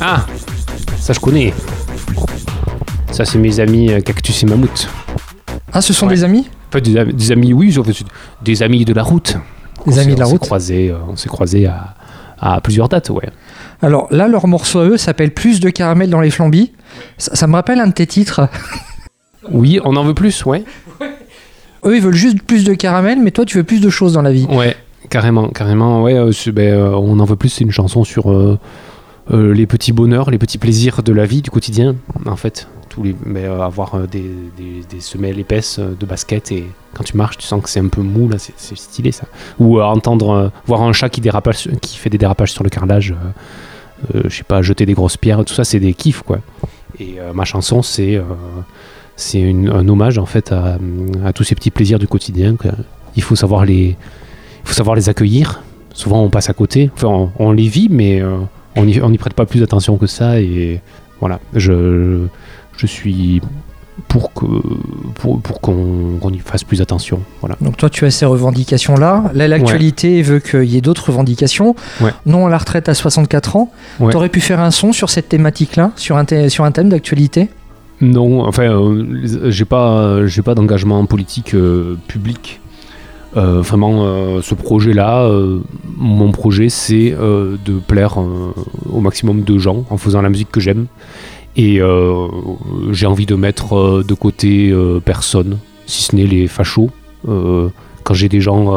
Ah, 0.00 0.26
ça 0.98 1.12
je 1.12 1.20
connais. 1.20 1.52
Ça, 3.12 3.26
c'est 3.26 3.38
mes 3.38 3.60
amis 3.60 3.92
euh, 3.92 4.00
Cactus 4.00 4.42
et 4.42 4.46
Mammouth. 4.46 4.88
Ah, 5.72 5.82
ce 5.82 5.92
sont 5.92 6.06
des 6.06 6.24
amis? 6.24 6.48
Pas 6.70 6.80
des, 6.80 6.96
amis, 7.30 7.52
oui, 7.52 7.76
des 8.42 8.62
amis 8.62 8.84
de 8.86 8.94
la 8.94 9.02
route. 9.02 9.36
Des 9.86 9.98
amis 9.98 10.14
de 10.14 10.20
la 10.20 10.26
route 10.26 10.40
croisés, 10.40 10.90
euh, 10.90 10.96
On 11.08 11.16
s'est 11.16 11.28
croisés 11.28 11.66
à, 11.66 11.94
à, 12.38 12.60
plusieurs 12.60 12.88
dates, 12.88 13.10
ouais. 13.10 13.28
Alors 13.80 14.08
là, 14.10 14.28
leur 14.28 14.46
morceau 14.46 14.80
à 14.80 14.86
eux 14.86 14.96
s'appelle 14.96 15.32
Plus 15.32 15.60
de 15.60 15.70
caramel 15.70 16.10
dans 16.10 16.20
les 16.20 16.30
flambis. 16.30 16.72
Ça, 17.18 17.46
me 17.46 17.54
rappelle 17.54 17.80
un 17.80 17.88
de 17.88 17.92
tes 17.92 18.06
titres. 18.06 18.48
oui, 19.50 19.80
on 19.84 19.96
en 19.96 20.04
veut 20.04 20.14
plus, 20.14 20.44
ouais. 20.44 20.64
Eux, 21.84 21.96
ils 21.96 22.02
veulent 22.02 22.14
juste 22.14 22.40
plus 22.42 22.62
de 22.62 22.74
caramel, 22.74 23.18
mais 23.20 23.32
toi, 23.32 23.44
tu 23.44 23.56
veux 23.56 23.64
plus 23.64 23.80
de 23.80 23.90
choses 23.90 24.12
dans 24.12 24.22
la 24.22 24.30
vie. 24.30 24.46
Ouais, 24.48 24.76
carrément, 25.10 25.48
carrément. 25.48 26.02
Ouais, 26.02 26.14
euh, 26.14 26.30
ben, 26.52 26.76
on 26.76 27.18
en 27.18 27.24
veut 27.24 27.34
plus, 27.34 27.48
c'est 27.48 27.64
une 27.64 27.72
chanson 27.72 28.04
sur 28.04 28.32
les 29.30 29.66
petits 29.66 29.92
bonheurs, 29.92 30.30
les 30.30 30.38
petits 30.38 30.58
plaisirs 30.58 31.02
de 31.02 31.12
la 31.12 31.26
vie, 31.26 31.42
du 31.42 31.50
quotidien, 31.50 31.96
en 32.24 32.36
fait 32.36 32.68
euh, 32.98 33.60
avoir 33.60 33.94
euh, 33.94 34.06
des, 34.06 35.00
semelles 35.00 35.38
épaisses 35.38 35.78
euh, 35.78 35.94
de 35.98 36.06
basket 36.06 36.52
et 36.52 36.66
quand 36.94 37.04
tu 37.04 37.16
marches, 37.16 37.38
tu 37.38 37.46
sens 37.46 37.62
que 37.62 37.68
c'est 37.68 37.80
un 37.80 37.88
peu 37.88 38.02
mou 38.02 38.28
là, 38.28 38.36
c'est 38.38 38.76
stylé 38.76 39.12
ça. 39.12 39.26
Ou 39.58 39.80
entendre, 39.80 40.52
voir 40.66 40.82
un 40.82 40.92
chat 40.92 41.08
qui 41.08 41.20
dérapage, 41.20 41.68
qui 41.80 41.96
fait 41.96 42.10
des 42.10 42.18
dérapages 42.18 42.52
sur 42.52 42.64
le 42.64 42.70
carrelage, 42.70 43.14
je 44.12 44.28
sais 44.28 44.44
pas, 44.44 44.60
jeter 44.60 44.84
des 44.84 44.92
grosses 44.92 45.16
pierres, 45.16 45.42
tout 45.44 45.54
ça, 45.54 45.64
c'est 45.64 45.80
des 45.80 45.94
kiffs 45.94 46.22
quoi. 46.22 46.40
Et 47.00 47.16
ma 47.32 47.46
chanson, 47.46 47.80
c'est 47.80 48.20
c'est 49.16 49.42
un 49.42 49.88
hommage 49.88 50.18
en 50.18 50.26
fait 50.26 50.52
à, 50.52 50.78
tous 51.32 51.44
ces 51.44 51.54
petits 51.54 51.70
plaisirs 51.70 51.98
du 51.98 52.06
quotidien. 52.06 52.54
Il 53.16 53.22
faut 53.22 53.36
savoir 53.36 53.64
les, 53.64 53.96
faut 54.64 54.74
savoir 54.74 54.94
les 54.94 55.08
accueillir. 55.08 55.62
Souvent, 55.94 56.22
on 56.22 56.28
passe 56.28 56.50
à 56.50 56.52
côté. 56.52 56.90
Enfin, 56.94 57.30
on, 57.38 57.52
les 57.52 57.68
vit, 57.68 57.88
mais 57.90 58.22
on 58.76 58.84
n'y 58.84 59.18
prête 59.18 59.34
pas 59.34 59.46
plus 59.46 59.62
attention 59.62 59.96
que 59.96 60.06
ça. 60.06 60.40
Et 60.42 60.82
voilà, 61.22 61.38
je, 61.54 62.26
je 62.76 62.86
suis 62.86 63.40
pour 64.08 64.32
que 64.32 64.46
pour, 65.14 65.40
pour 65.40 65.60
qu'on 65.60 66.30
y 66.32 66.38
fasse 66.38 66.64
plus 66.64 66.80
attention. 66.80 67.20
Voilà. 67.40 67.56
Donc 67.60 67.76
toi 67.76 67.90
tu 67.90 68.04
as 68.04 68.10
ces 68.10 68.24
revendications 68.24 68.96
là. 68.96 69.24
Là 69.34 69.48
l'actualité 69.48 70.22
veut 70.22 70.40
qu'il 70.40 70.64
y 70.64 70.76
ait 70.76 70.80
d'autres 70.80 71.08
revendications. 71.08 71.74
Non 72.26 72.46
à 72.46 72.50
la 72.50 72.58
retraite 72.58 72.88
à 72.88 72.94
64 72.94 73.56
ans. 73.56 73.70
Tu 73.98 74.16
aurais 74.16 74.28
pu 74.28 74.40
faire 74.40 74.60
un 74.60 74.70
son 74.70 74.92
sur 74.92 75.10
cette 75.10 75.28
thématique 75.28 75.76
là, 75.76 75.92
sur 75.96 76.16
un, 76.16 76.24
sur 76.48 76.64
un 76.64 76.72
thème 76.72 76.88
d'actualité? 76.88 77.48
Non, 78.00 78.44
enfin 78.44 78.64
euh, 78.64 79.50
j'ai 79.50 79.64
pas 79.64 80.26
j'ai 80.26 80.42
pas 80.42 80.54
d'engagement 80.54 81.04
politique 81.06 81.54
euh, 81.54 81.96
public. 82.08 82.60
Euh, 83.34 83.62
vraiment, 83.62 84.42
ce 84.42 84.54
projet-là, 84.54 85.26
mon 85.96 86.32
projet, 86.32 86.68
c'est 86.68 87.12
de 87.12 87.78
plaire 87.78 88.18
au 88.18 89.00
maximum 89.00 89.42
de 89.42 89.58
gens 89.58 89.86
en 89.88 89.96
faisant 89.96 90.20
la 90.20 90.28
musique 90.28 90.50
que 90.50 90.60
j'aime 90.60 90.86
et 91.56 91.80
euh, 91.80 92.28
j'ai 92.90 93.06
envie 93.06 93.26
de 93.26 93.34
mettre 93.34 93.76
euh, 93.76 94.04
de 94.06 94.14
côté 94.14 94.70
euh, 94.70 95.00
personne, 95.00 95.58
si 95.86 96.02
ce 96.02 96.16
n'est 96.16 96.26
les 96.26 96.48
fachos. 96.48 96.90
quand 97.26 98.14
j'ai 98.14 98.28
des 98.28 98.40
gens 98.40 98.72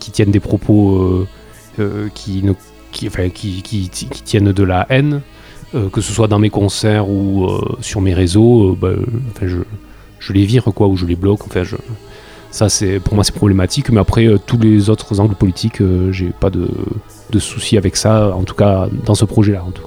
qui 0.00 0.10
tiennent 0.10 0.30
des 0.30 0.40
propos 0.40 1.26
qui, 2.14 2.42
qui, 2.92 3.10
qui, 3.60 3.88
tiennent 4.24 4.52
de 4.52 4.62
la 4.64 4.86
haine, 4.88 5.20
que 5.92 6.00
ce 6.00 6.12
soit 6.12 6.26
dans 6.26 6.40
mes 6.40 6.50
concerts 6.50 7.08
ou 7.08 7.46
sur 7.80 8.00
mes 8.00 8.14
réseaux, 8.14 8.76
bah, 8.80 8.92
je, 9.42 9.58
je, 10.18 10.32
les 10.32 10.44
vire 10.44 10.64
quoi, 10.74 10.88
ou 10.88 10.96
je 10.96 11.06
les 11.06 11.14
bloque. 11.14 11.46
Enfin, 11.46 11.62
Ça, 12.50 12.66
pour 13.04 13.14
moi, 13.14 13.22
c'est 13.22 13.34
problématique. 13.34 13.90
Mais 13.90 14.00
après, 14.00 14.26
tous 14.46 14.58
les 14.58 14.90
autres 14.90 15.20
angles 15.20 15.36
politiques, 15.36 15.80
euh, 15.80 16.10
j'ai 16.10 16.30
pas 16.40 16.50
de, 16.50 16.68
de 17.30 17.38
soucis 17.38 17.76
avec 17.76 17.94
ça. 17.96 18.34
En 18.34 18.42
tout 18.42 18.54
cas, 18.54 18.88
dans 19.04 19.14
ce 19.14 19.24
projet-là, 19.24 19.62
en 19.64 19.70
tout. 19.70 19.82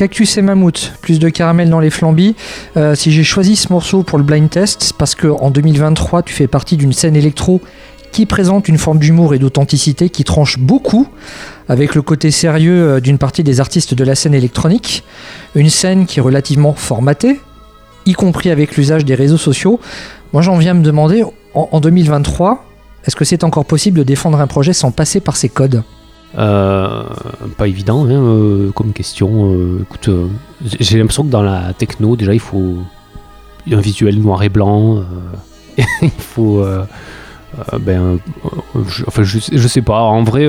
Cactus 0.00 0.38
et 0.38 0.40
Mammouth, 0.40 0.94
plus 1.02 1.18
de 1.18 1.28
caramel 1.28 1.68
dans 1.68 1.78
les 1.78 1.90
flambis. 1.90 2.34
Euh, 2.78 2.94
si 2.94 3.12
j'ai 3.12 3.22
choisi 3.22 3.54
ce 3.54 3.70
morceau 3.70 4.02
pour 4.02 4.16
le 4.16 4.24
blind 4.24 4.48
test, 4.48 4.82
c'est 4.82 4.96
parce 4.96 5.14
qu'en 5.14 5.50
2023, 5.50 6.22
tu 6.22 6.32
fais 6.32 6.46
partie 6.46 6.78
d'une 6.78 6.94
scène 6.94 7.16
électro 7.16 7.60
qui 8.10 8.24
présente 8.24 8.66
une 8.68 8.78
forme 8.78 8.98
d'humour 8.98 9.34
et 9.34 9.38
d'authenticité 9.38 10.08
qui 10.08 10.24
tranche 10.24 10.58
beaucoup 10.58 11.06
avec 11.68 11.94
le 11.94 12.00
côté 12.00 12.30
sérieux 12.30 12.82
euh, 12.82 13.00
d'une 13.00 13.18
partie 13.18 13.44
des 13.44 13.60
artistes 13.60 13.92
de 13.92 14.02
la 14.02 14.14
scène 14.14 14.32
électronique. 14.32 15.04
Une 15.54 15.68
scène 15.68 16.06
qui 16.06 16.18
est 16.18 16.22
relativement 16.22 16.72
formatée, 16.72 17.38
y 18.06 18.14
compris 18.14 18.50
avec 18.50 18.78
l'usage 18.78 19.04
des 19.04 19.14
réseaux 19.14 19.36
sociaux. 19.36 19.80
Moi, 20.32 20.40
j'en 20.40 20.56
viens 20.56 20.70
à 20.70 20.74
me 20.74 20.82
demander, 20.82 21.24
en, 21.52 21.68
en 21.72 21.78
2023, 21.78 22.64
est-ce 23.04 23.16
que 23.16 23.26
c'est 23.26 23.44
encore 23.44 23.66
possible 23.66 23.98
de 23.98 24.04
défendre 24.04 24.40
un 24.40 24.46
projet 24.46 24.72
sans 24.72 24.92
passer 24.92 25.20
par 25.20 25.36
ces 25.36 25.50
codes? 25.50 25.82
Euh, 26.38 27.02
pas 27.58 27.66
évident 27.66 28.04
hein, 28.04 28.10
euh, 28.10 28.70
comme 28.72 28.92
question. 28.92 29.52
Euh, 29.52 29.82
écoute, 29.82 30.08
j'ai 30.64 30.98
l'impression 30.98 31.24
que 31.24 31.30
dans 31.30 31.42
la 31.42 31.72
techno, 31.72 32.16
déjà, 32.16 32.32
il 32.34 32.40
faut 32.40 32.76
un 33.70 33.80
visuel 33.80 34.20
noir 34.20 34.42
et 34.42 34.48
blanc. 34.48 35.02
il 36.02 36.10
faut. 36.10 36.64
ben, 37.80 38.18
enfin, 39.06 39.22
je, 39.22 39.68
sais- 39.68 39.82
pas. 39.82 40.00
En 40.02 40.22
vrai, 40.22 40.48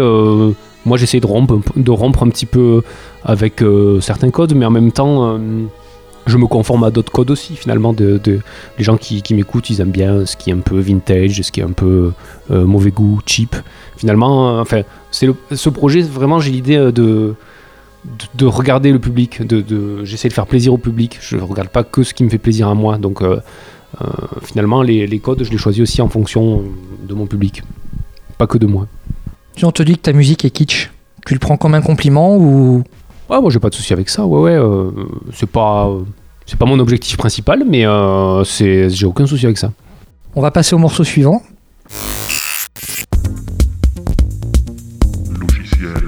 moi, 0.85 0.97
j'essaie 0.97 1.19
de 1.19 1.27
rompre, 1.27 1.59
de 1.75 1.91
rompre 1.91 2.23
un 2.23 2.29
petit 2.29 2.45
peu 2.45 2.83
avec 3.23 3.63
certains 4.01 4.29
codes, 4.29 4.53
mais 4.55 4.65
en 4.65 4.71
même 4.71 4.91
temps. 4.91 5.39
Je 6.25 6.37
me 6.37 6.47
conforme 6.47 6.83
à 6.83 6.91
d'autres 6.91 7.11
codes 7.11 7.31
aussi 7.31 7.55
finalement 7.55 7.93
de, 7.93 8.19
les 8.77 8.83
gens 8.83 8.97
qui, 8.97 9.23
m'écoutent 9.33 9.69
ils 9.69 9.81
aiment 9.81 9.91
bien 9.91 10.25
ce 10.25 10.35
qui 10.35 10.49
est 10.49 10.53
un 10.53 10.59
peu 10.59 10.79
vintage 10.79 11.41
ce 11.41 11.51
qui 11.51 11.59
est 11.59 11.63
un 11.63 11.71
peu 11.71 12.13
euh, 12.51 12.65
mauvais 12.65 12.91
goût 12.91 13.19
cheap. 13.25 13.55
Finalement 13.97 14.57
euh, 14.57 14.61
enfin 14.61 14.81
c'est 15.11 15.27
ce 15.51 15.69
projet 15.69 16.01
vraiment 16.01 16.39
j'ai 16.39 16.51
l'idée 16.51 16.77
euh, 16.77 16.91
de, 16.91 17.35
de 18.05 18.25
de 18.35 18.45
regarder 18.45 18.91
le 18.91 18.99
public 18.99 19.45
de, 19.45 20.03
j'essaie 20.03 20.27
de 20.27 20.33
faire 20.33 20.47
plaisir 20.47 20.73
au 20.73 20.77
public. 20.77 21.17
Je 21.21 21.37
regarde 21.37 21.69
pas 21.69 21.83
que 21.83 22.03
ce 22.03 22.13
qui 22.13 22.23
me 22.23 22.29
fait 22.29 22.39
plaisir 22.39 22.67
à 22.67 22.73
moi. 22.75 22.97
Donc 22.97 23.23
finalement 24.41 24.81
les, 24.81 25.05
les 25.05 25.19
codes 25.19 25.43
je 25.43 25.51
les 25.51 25.57
choisis 25.57 25.81
aussi 25.81 26.01
en 26.01 26.07
fonction 26.07 26.63
de 27.07 27.13
mon 27.13 27.27
public 27.27 27.61
pas 28.37 28.47
que 28.47 28.57
de 28.57 28.65
moi. 28.65 28.87
Si 29.55 29.65
on 29.65 29.71
te 29.71 29.83
dit 29.83 29.97
que 29.97 30.01
ta 30.01 30.13
musique 30.13 30.45
est 30.45 30.49
kitsch, 30.49 30.89
tu 31.27 31.33
le 31.35 31.39
prends 31.39 31.57
comme 31.57 31.75
un 31.75 31.81
compliment 31.81 32.35
ou 32.35 32.83
ouais 33.31 33.41
moi 33.41 33.49
j'ai 33.49 33.59
pas 33.59 33.69
de 33.69 33.75
souci 33.75 33.93
avec 33.93 34.09
ça 34.09 34.25
ouais 34.25 34.39
ouais 34.41 34.55
euh, 34.59 34.91
c'est 35.33 35.49
pas 35.49 35.89
c'est 36.45 36.57
pas 36.59 36.65
mon 36.65 36.79
objectif 36.79 37.17
principal 37.17 37.63
mais 37.67 37.85
euh, 37.85 38.43
c'est 38.43 38.89
j'ai 38.89 39.05
aucun 39.05 39.25
souci 39.25 39.45
avec 39.45 39.57
ça 39.57 39.71
on 40.35 40.41
va 40.41 40.51
passer 40.51 40.75
au 40.75 40.77
morceau 40.77 41.03
suivant 41.03 41.41
Logiciel. 45.39 46.05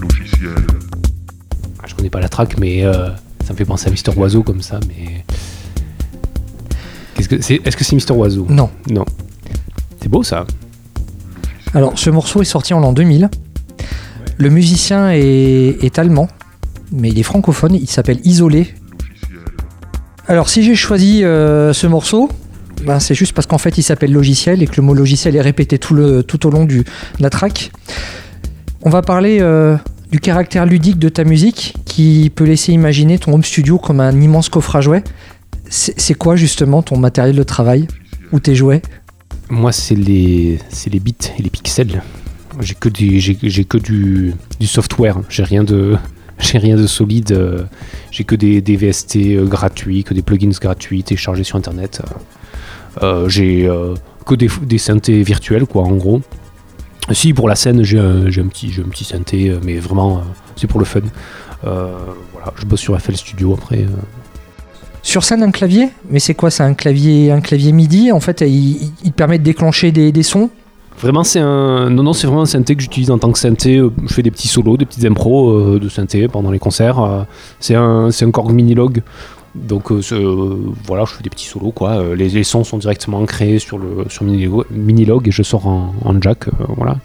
Logiciel. 0.00 0.66
Ah, 1.82 1.86
je 1.86 1.94
connais 1.94 2.10
pas 2.10 2.20
la 2.20 2.28
track 2.28 2.56
mais 2.58 2.84
euh, 2.84 3.08
ça 3.44 3.52
me 3.52 3.58
fait 3.58 3.64
penser 3.64 3.88
à 3.88 3.90
Mister 3.90 4.12
Oiseau 4.16 4.42
comme 4.42 4.62
ça 4.62 4.78
mais 4.88 5.24
Qu'est-ce 7.14 7.28
que 7.28 7.40
c'est 7.40 7.60
est-ce 7.64 7.76
que 7.76 7.84
c'est 7.84 7.94
Mister 7.96 8.12
Oiseau? 8.12 8.46
Non. 8.48 8.70
non 8.90 9.04
c'est 10.00 10.08
beau 10.08 10.22
ça 10.22 10.44
Alors, 11.72 11.98
ce 11.98 12.10
morceau 12.10 12.42
est 12.42 12.44
sorti 12.44 12.74
en 12.74 12.80
l'an 12.80 12.92
2000. 12.92 13.30
Le 14.36 14.50
musicien 14.50 15.10
est, 15.12 15.98
allemand, 15.98 16.28
mais 16.92 17.08
il 17.08 17.18
est 17.18 17.24
francophone. 17.24 17.74
Il 17.74 17.88
s'appelle 17.88 18.18
Isolé. 18.24 18.74
Alors, 20.26 20.48
si 20.48 20.62
j'ai 20.62 20.74
choisi 20.74 21.24
euh, 21.24 21.72
ce 21.72 21.86
morceau, 21.86 22.30
ben, 22.84 22.98
c'est 22.98 23.14
juste 23.14 23.32
parce 23.32 23.46
qu'en 23.46 23.58
fait, 23.58 23.78
il 23.78 23.82
s'appelle 23.82 24.12
logiciel 24.12 24.62
et 24.62 24.66
que 24.66 24.76
le 24.76 24.82
mot 24.82 24.94
logiciel 24.94 25.36
est 25.36 25.40
répété 25.40 25.78
tout, 25.78 25.96
au 25.96 26.50
long 26.50 26.64
de 26.64 26.84
la 27.20 27.30
track. 27.30 27.70
On 28.82 28.90
va 28.90 29.02
parler 29.02 29.38
euh, 29.40 29.76
du 30.10 30.20
caractère 30.20 30.66
ludique 30.66 30.98
de 30.98 31.08
ta 31.08 31.24
musique 31.24 31.74
qui 31.84 32.30
peut 32.34 32.44
laisser 32.44 32.72
imaginer 32.72 33.18
ton 33.18 33.34
home 33.34 33.44
studio 33.44 33.78
comme 33.78 34.00
un 34.00 34.20
immense 34.20 34.48
coffre 34.48 34.76
à 34.76 34.80
jouets. 34.80 35.04
C'est 35.70 36.14
quoi 36.14 36.36
justement 36.36 36.82
ton 36.82 36.96
matériel 36.98 37.34
de 37.34 37.42
travail 37.42 37.88
ou 38.32 38.38
tes 38.38 38.54
jouets? 38.54 38.82
Moi, 39.48 39.72
c'est 39.72 39.94
les, 39.94 40.58
c'est 40.68 40.90
les 40.90 41.00
bits 41.00 41.14
et 41.38 41.42
les 41.42 41.50
pixels. 41.50 42.02
J'ai 42.60 42.74
que 42.74 42.88
du, 42.88 43.20
j'ai, 43.20 43.34
que 43.64 43.78
du, 43.78 44.34
du 44.60 44.66
software. 44.66 45.18
J'ai 45.28 45.42
rien 45.44 45.64
de, 45.64 45.96
j'ai 46.38 46.58
rien 46.58 46.76
de 46.76 46.86
solide. 46.86 47.32
euh, 47.32 47.62
J'ai 48.10 48.24
que 48.24 48.34
des, 48.36 48.60
des 48.60 48.76
VST 48.76 49.16
euh, 49.16 49.44
gratuits, 49.46 50.04
que 50.04 50.14
des 50.14 50.22
plugins 50.22 50.50
gratuits 50.60 51.02
téléchargés 51.02 51.44
sur 51.44 51.56
internet. 51.56 52.02
Euh, 53.02 53.28
j'ai 53.28 53.68
que 54.26 54.34
des, 54.34 54.78
synthés 54.78 55.22
virtuels, 55.22 55.66
quoi, 55.66 55.82
en 55.82 55.96
gros. 55.96 56.22
Si 57.12 57.34
pour 57.34 57.48
la 57.48 57.56
scène, 57.56 57.82
j'ai 57.82 57.98
un, 57.98 58.30
j'ai 58.30 58.40
un 58.40 58.46
petit, 58.46 58.70
j'ai 58.72 58.80
un 58.82 58.88
petit 58.88 59.04
synthé, 59.04 59.54
mais 59.62 59.76
vraiment, 59.78 60.22
c'est 60.56 60.66
pour 60.66 60.78
le 60.80 60.86
fun. 60.86 61.00
Voilà, 61.62 62.52
je 62.56 62.64
bosse 62.66 62.80
sur 62.80 62.98
FL 63.00 63.16
Studio 63.16 63.52
après. 63.54 63.84
Sur 65.02 65.22
scène, 65.24 65.42
un 65.42 65.50
clavier? 65.50 65.90
Mais 66.08 66.18
c'est 66.18 66.32
quoi? 66.34 66.50
C'est 66.50 66.62
un 66.62 66.72
clavier, 66.72 67.30
un 67.30 67.42
clavier 67.42 67.72
MIDI 67.72 68.10
En 68.10 68.20
fait, 68.20 68.40
il, 68.40 68.90
il- 69.04 69.12
permet 69.12 69.38
de 69.38 69.44
déclencher 69.44 69.92
des 69.92 70.22
sons? 70.22 70.48
Vraiment, 71.00 71.24
c'est 71.24 71.40
un. 71.40 71.90
Non, 71.90 72.02
non, 72.02 72.12
c'est 72.12 72.26
vraiment 72.26 72.42
un 72.42 72.46
synthé 72.46 72.76
que 72.76 72.82
j'utilise 72.82 73.10
en 73.10 73.18
tant 73.18 73.30
que 73.32 73.38
synthé. 73.38 73.76
Euh, 73.78 73.90
Je 74.06 74.12
fais 74.14 74.22
des 74.22 74.30
petits 74.30 74.48
solos, 74.48 74.76
des 74.76 74.86
petites 74.86 75.04
impros 75.04 75.50
euh, 75.50 75.78
de 75.80 75.88
synthé 75.88 76.28
pendant 76.28 76.50
les 76.50 76.58
concerts. 76.58 76.98
Euh, 77.00 77.22
C'est 77.60 77.74
un, 77.74 78.10
c'est 78.10 78.24
un 78.24 78.30
Korg 78.30 78.52
Minilog. 78.52 79.02
Donc 79.54 79.92
euh, 79.92 80.00
voilà, 80.86 81.04
je 81.04 81.12
fais 81.12 81.22
des 81.22 81.30
petits 81.30 81.46
solos 81.46 81.70
quoi. 81.72 82.02
Les, 82.16 82.28
les 82.28 82.42
sons 82.44 82.64
sont 82.64 82.78
directement 82.78 83.18
ancrés 83.18 83.58
sur 83.60 83.78
le 83.78 84.04
sur 84.08 84.24
Minilog, 84.24 84.64
Minilog 84.70 85.28
et 85.28 85.30
je 85.30 85.42
sors 85.44 85.66
en, 85.66 85.94
en 86.04 86.20
jack. 86.20 86.48
euh, 86.48 86.50
voilà. 86.76 86.96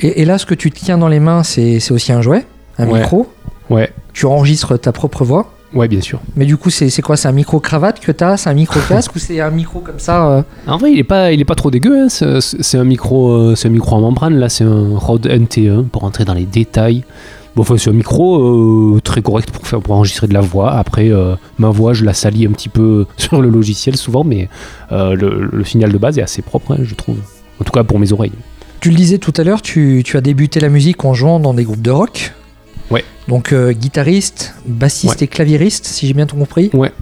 et, 0.00 0.22
et 0.22 0.24
là, 0.24 0.38
ce 0.38 0.46
que 0.46 0.54
tu 0.54 0.70
tiens 0.72 0.98
dans 0.98 1.06
les 1.08 1.20
mains, 1.20 1.42
c'est 1.44 1.78
c'est 1.78 1.92
aussi 1.92 2.12
un 2.12 2.22
jouet, 2.22 2.44
un 2.78 2.88
Ouais. 2.88 3.00
micro. 3.00 3.26
Ouais, 3.70 3.92
Tu 4.12 4.26
enregistres 4.26 4.78
ta 4.80 4.92
propre 4.92 5.24
voix. 5.24 5.52
Ouais, 5.76 5.88
bien 5.88 6.00
sûr. 6.00 6.20
Mais 6.34 6.44
du 6.46 6.56
coup, 6.56 6.70
c'est 6.70 7.02
quoi? 7.02 7.16
C'est 7.16 7.28
un 7.28 7.32
micro-cravate 7.32 8.00
que 8.00 8.10
tu 8.12 8.24
as 8.24 8.36
C'est 8.36 8.50
un 8.50 8.54
micro-casque 8.54 9.14
Ou 9.14 9.18
c'est 9.18 9.40
un 9.40 9.50
micro 9.50 9.80
comme 9.80 9.98
ça 9.98 10.28
euh? 10.30 10.42
En 10.66 10.78
vrai, 10.78 10.92
il 10.92 10.98
est 10.98 11.04
pas, 11.04 11.32
il 11.32 11.40
est 11.40 11.44
pas 11.44 11.54
trop 11.54 11.70
dégueu. 11.70 12.06
hein. 12.06 12.40
C'est 12.40 12.78
un 12.78 12.84
micro, 12.84 13.30
euh, 13.30 13.54
c'est 13.54 13.68
un 13.68 13.72
micro 13.72 13.94
en 13.96 14.00
membrane. 14.00 14.36
Là, 14.38 14.48
c'est 14.48 14.64
un 14.64 14.96
Rode 14.96 15.26
NT1 15.26 15.84
pour 15.84 16.02
rentrer 16.02 16.24
dans 16.24 16.34
les 16.34 16.44
détails. 16.46 17.04
Bon, 17.54 17.62
enfin, 17.62 17.76
c'est 17.78 17.88
un 17.88 17.94
micro 17.94 18.96
euh, 18.96 19.00
très 19.00 19.22
correct 19.22 19.50
pour 19.50 19.66
faire, 19.66 19.80
pour 19.80 19.94
enregistrer 19.94 20.26
de 20.26 20.34
la 20.34 20.42
voix. 20.42 20.72
Après, 20.72 21.10
euh, 21.10 21.36
ma 21.58 21.70
voix, 21.70 21.94
je 21.94 22.04
la 22.04 22.12
salis 22.12 22.46
un 22.46 22.52
petit 22.52 22.68
peu 22.68 23.06
sur 23.16 23.40
le 23.40 23.48
logiciel 23.48 23.96
souvent, 23.96 24.24
mais 24.24 24.48
euh, 24.92 25.14
le, 25.14 25.48
le 25.50 25.64
signal 25.64 25.90
de 25.92 25.96
base 25.98 26.18
est 26.18 26.22
assez 26.22 26.42
propre, 26.42 26.72
hein, 26.72 26.78
je 26.82 26.94
trouve. 26.94 27.16
En 27.60 27.64
tout 27.64 27.72
cas, 27.72 27.82
pour 27.84 27.98
mes 27.98 28.12
oreilles. 28.12 28.32
Tu 28.80 28.90
le 28.90 28.96
disais 28.96 29.16
tout 29.16 29.32
à 29.38 29.42
l'heure, 29.42 29.62
tu, 29.62 30.02
tu 30.04 30.18
as 30.18 30.20
débuté 30.20 30.60
la 30.60 30.68
musique 30.68 31.02
en 31.06 31.14
jouant 31.14 31.40
dans 31.40 31.54
des 31.54 31.64
groupes 31.64 31.80
de 31.80 31.90
rock. 31.90 32.34
Ouais. 32.90 33.04
Donc 33.28 33.52
euh, 33.52 33.72
guitariste, 33.72 34.54
bassiste 34.66 35.20
Ouais. 35.20 35.24
et 35.24 35.28
claviériste, 35.28 35.86
si 35.86 36.06
j'ai 36.06 36.14
bien 36.14 36.26
tout 36.26 36.36
compris. 36.36 36.70
Ouais. 36.72 36.92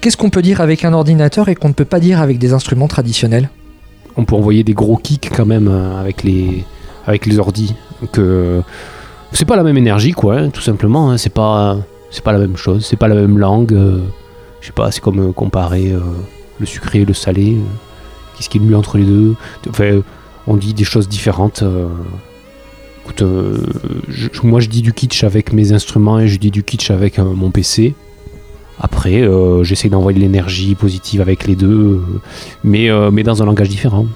Qu'est-ce 0.00 0.16
qu'on 0.16 0.30
peut 0.30 0.40
dire 0.42 0.60
avec 0.62 0.84
un 0.84 0.92
ordinateur 0.94 1.48
et 1.50 1.54
qu'on 1.54 1.68
ne 1.68 1.74
peut 1.74 1.84
pas 1.84 2.00
dire 2.00 2.20
avec 2.20 2.38
des 2.38 2.52
instruments 2.54 2.88
traditionnels? 2.88 3.50
On 4.16 4.24
peut 4.24 4.34
envoyer 4.34 4.64
des 4.64 4.72
gros 4.72 4.96
kicks 4.96 5.30
quand 5.34 5.44
même 5.46 5.68
euh, 5.68 6.00
avec 6.00 6.22
les, 6.22 6.64
avec 7.06 7.26
les 7.26 7.38
ordis. 7.38 7.74
Que 8.12 8.62
c'est 9.32 9.44
pas 9.44 9.56
la 9.56 9.62
même 9.62 9.76
énergie, 9.76 10.12
quoi. 10.12 10.36
hein, 10.38 10.48
tout 10.50 10.62
simplement. 10.62 11.10
hein. 11.10 11.18
C'est 11.18 11.32
pas, 11.32 11.76
c'est 12.10 12.24
pas 12.24 12.32
la 12.32 12.38
même 12.38 12.56
chose. 12.56 12.86
C'est 12.88 12.96
pas 12.96 13.08
la 13.08 13.14
même 13.14 13.38
langue. 13.38 13.74
euh, 13.74 14.00
je 14.62 14.68
sais 14.68 14.72
pas. 14.72 14.90
C'est 14.90 15.00
comme 15.00 15.34
comparer 15.34 15.90
euh, 15.92 16.00
le 16.58 16.64
sucré 16.66 17.00
et 17.00 17.04
le 17.04 17.12
salé. 17.14 17.58
Qu'est-ce 18.36 18.48
qui 18.48 18.56
est 18.56 18.60
le 18.62 18.66
mieux 18.68 18.76
entre 18.76 18.96
les 18.96 19.04
deux? 19.04 19.34
Enfin, 19.68 20.00
on 20.46 20.56
dit 20.56 20.72
des 20.72 20.84
choses 20.84 21.08
différentes. 21.10 21.62
Écoute, 23.04 23.22
euh, 23.22 23.58
je- 24.08 24.28
moi 24.42 24.60
je 24.60 24.68
dis 24.68 24.82
du 24.82 24.92
kitsch 24.92 25.24
avec 25.24 25.52
mes 25.52 25.72
instruments 25.72 26.18
et 26.18 26.28
je 26.28 26.38
dis 26.38 26.50
du 26.50 26.62
kitsch 26.62 26.90
avec 26.90 27.18
euh, 27.18 27.24
mon 27.24 27.50
PC. 27.50 27.94
Après, 28.80 29.20
euh, 29.20 29.62
j'essaie 29.62 29.88
d'envoyer 29.90 30.16
de 30.18 30.22
l'énergie 30.22 30.74
positive 30.74 31.20
avec 31.20 31.46
les 31.46 31.54
deux, 31.54 32.02
mais, 32.64 32.88
mais 33.12 33.22
dans 33.22 33.42
un 33.42 33.46
langage 33.46 33.68
différent. 33.68 34.06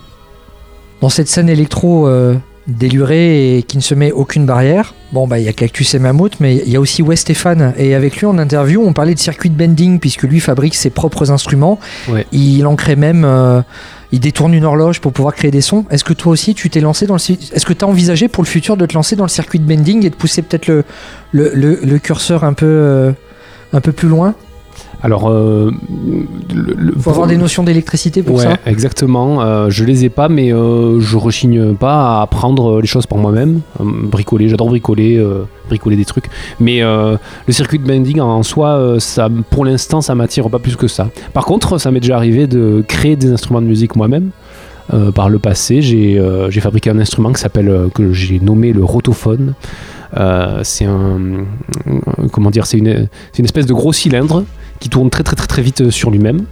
Dans 1.02 1.10
cette 1.10 1.28
scène 1.28 1.50
électro 1.50 2.08
délurée 2.66 3.58
et 3.58 3.62
qui 3.62 3.76
ne 3.76 3.82
se 3.82 3.94
met 3.94 4.10
aucune 4.10 4.46
barrière, 4.46 4.94
bon 5.12 5.26
bah 5.26 5.38
il 5.38 5.44
y 5.44 5.48
a 5.48 5.52
Cactus 5.52 5.92
et 5.94 5.98
Mammouth, 5.98 6.40
mais 6.40 6.62
il 6.64 6.72
y 6.72 6.76
a 6.76 6.80
aussi 6.80 7.02
Wes 7.02 7.20
Stéphane. 7.20 7.74
Et 7.76 7.94
avec 7.94 8.16
lui 8.16 8.24
en 8.26 8.38
interview, 8.38 8.82
on 8.82 8.94
parlait 8.94 9.12
de 9.14 9.18
circuit 9.18 9.50
de 9.50 9.54
bending 9.54 9.98
puisque 10.00 10.22
lui 10.22 10.40
fabrique 10.40 10.74
ses 10.74 10.88
propres 10.88 11.30
instruments. 11.30 11.78
Ouais. 12.08 12.26
Il 12.32 12.66
en 12.66 12.74
crée 12.74 12.96
même, 12.96 13.24
euh, 13.26 13.60
il 14.14 14.20
détourne 14.20 14.54
une 14.54 14.64
horloge 14.64 15.00
pour 15.00 15.12
pouvoir 15.12 15.34
créer 15.34 15.50
des 15.50 15.60
sons. 15.60 15.84
Est-ce 15.90 16.04
que 16.04 16.12
toi 16.12 16.30
aussi 16.32 16.54
tu 16.54 16.70
t'es 16.70 16.78
lancé 16.78 17.04
dans 17.04 17.14
le, 17.14 17.20
est-ce 17.20 17.66
que 17.66 17.72
tu 17.72 17.84
as 17.84 17.88
envisagé 17.88 18.28
pour 18.28 18.44
le 18.44 18.48
futur 18.48 18.76
de 18.76 18.86
te 18.86 18.94
lancer 18.94 19.16
dans 19.16 19.24
le 19.24 19.28
circuit 19.28 19.58
de 19.58 19.64
bending 19.64 20.06
et 20.06 20.10
de 20.10 20.14
pousser 20.14 20.42
peut-être 20.42 20.68
le, 21.32 21.98
curseur 21.98 22.44
euh, 22.62 23.12
un 23.72 23.80
peu 23.80 23.92
plus 23.92 24.08
loin? 24.08 24.34
Alors, 25.04 25.28
euh, 25.28 25.70
le- 26.54 26.74
le- 26.78 26.92
Faut 26.98 27.10
avoir 27.10 27.26
des 27.26 27.36
notions 27.36 27.62
d'électricité 27.62 28.22
pour 28.22 28.36
ouais, 28.36 28.42
ça. 28.44 28.56
exactement. 28.64 29.42
Euh, 29.42 29.68
je 29.68 29.84
les 29.84 30.06
ai 30.06 30.08
pas, 30.08 30.30
mais 30.30 30.50
euh, 30.50 30.98
je 30.98 31.18
rechigne 31.18 31.74
pas 31.74 32.16
à 32.18 32.22
apprendre 32.22 32.80
les 32.80 32.86
choses 32.86 33.04
par 33.06 33.18
moi-même. 33.18 33.60
Euh, 33.80 33.84
bricoler, 33.84 34.48
j'adore 34.48 34.68
bricoler, 34.68 35.18
euh, 35.18 35.42
bricoler 35.68 35.96
des 35.96 36.06
trucs. 36.06 36.24
Mais 36.58 36.82
euh, 36.82 37.16
le 37.46 37.52
circuit 37.52 37.78
de 37.78 37.86
bending 37.86 38.18
en 38.20 38.42
soi, 38.42 38.70
euh, 38.70 38.98
ça, 38.98 39.28
pour 39.50 39.66
l'instant, 39.66 40.00
ça 40.00 40.14
m'attire 40.14 40.48
pas 40.48 40.58
plus 40.58 40.74
que 40.76 40.88
ça. 40.88 41.10
Par 41.34 41.44
contre, 41.44 41.76
ça 41.76 41.90
m'est 41.90 42.00
déjà 42.00 42.16
arrivé 42.16 42.46
de 42.46 42.82
créer 42.88 43.16
des 43.16 43.30
instruments 43.30 43.60
de 43.60 43.66
musique 43.66 43.96
moi-même. 43.96 44.30
Euh, 44.92 45.10
par 45.12 45.28
le 45.30 45.38
passé, 45.38 45.80
j'ai 45.80 46.18
euh, 46.18 46.50
fabriqué 46.50 46.88
un 46.90 46.98
instrument 46.98 47.32
qui 47.32 47.40
s'appelle 47.40 47.68
euh, 47.68 47.88
que 47.94 48.12
j'ai 48.12 48.38
nommé 48.40 48.72
le 48.72 48.84
rotophone. 48.84 49.52
Euh, 50.16 50.60
c'est 50.62 50.86
euh, 50.86 51.42
comment 52.32 52.50
dire, 52.50 52.66
c'est 52.66 52.78
une, 52.78 53.08
espèce 53.38 53.66
de 53.66 53.74
gros 53.74 53.92
cylindre 53.92 54.44
qui 54.80 54.88
tourne 54.88 55.10
très 55.10 55.22
très 55.22 55.34
très 55.34 55.62
vite 55.62 55.90
sur 55.90 56.10
lui-même. 56.10 56.46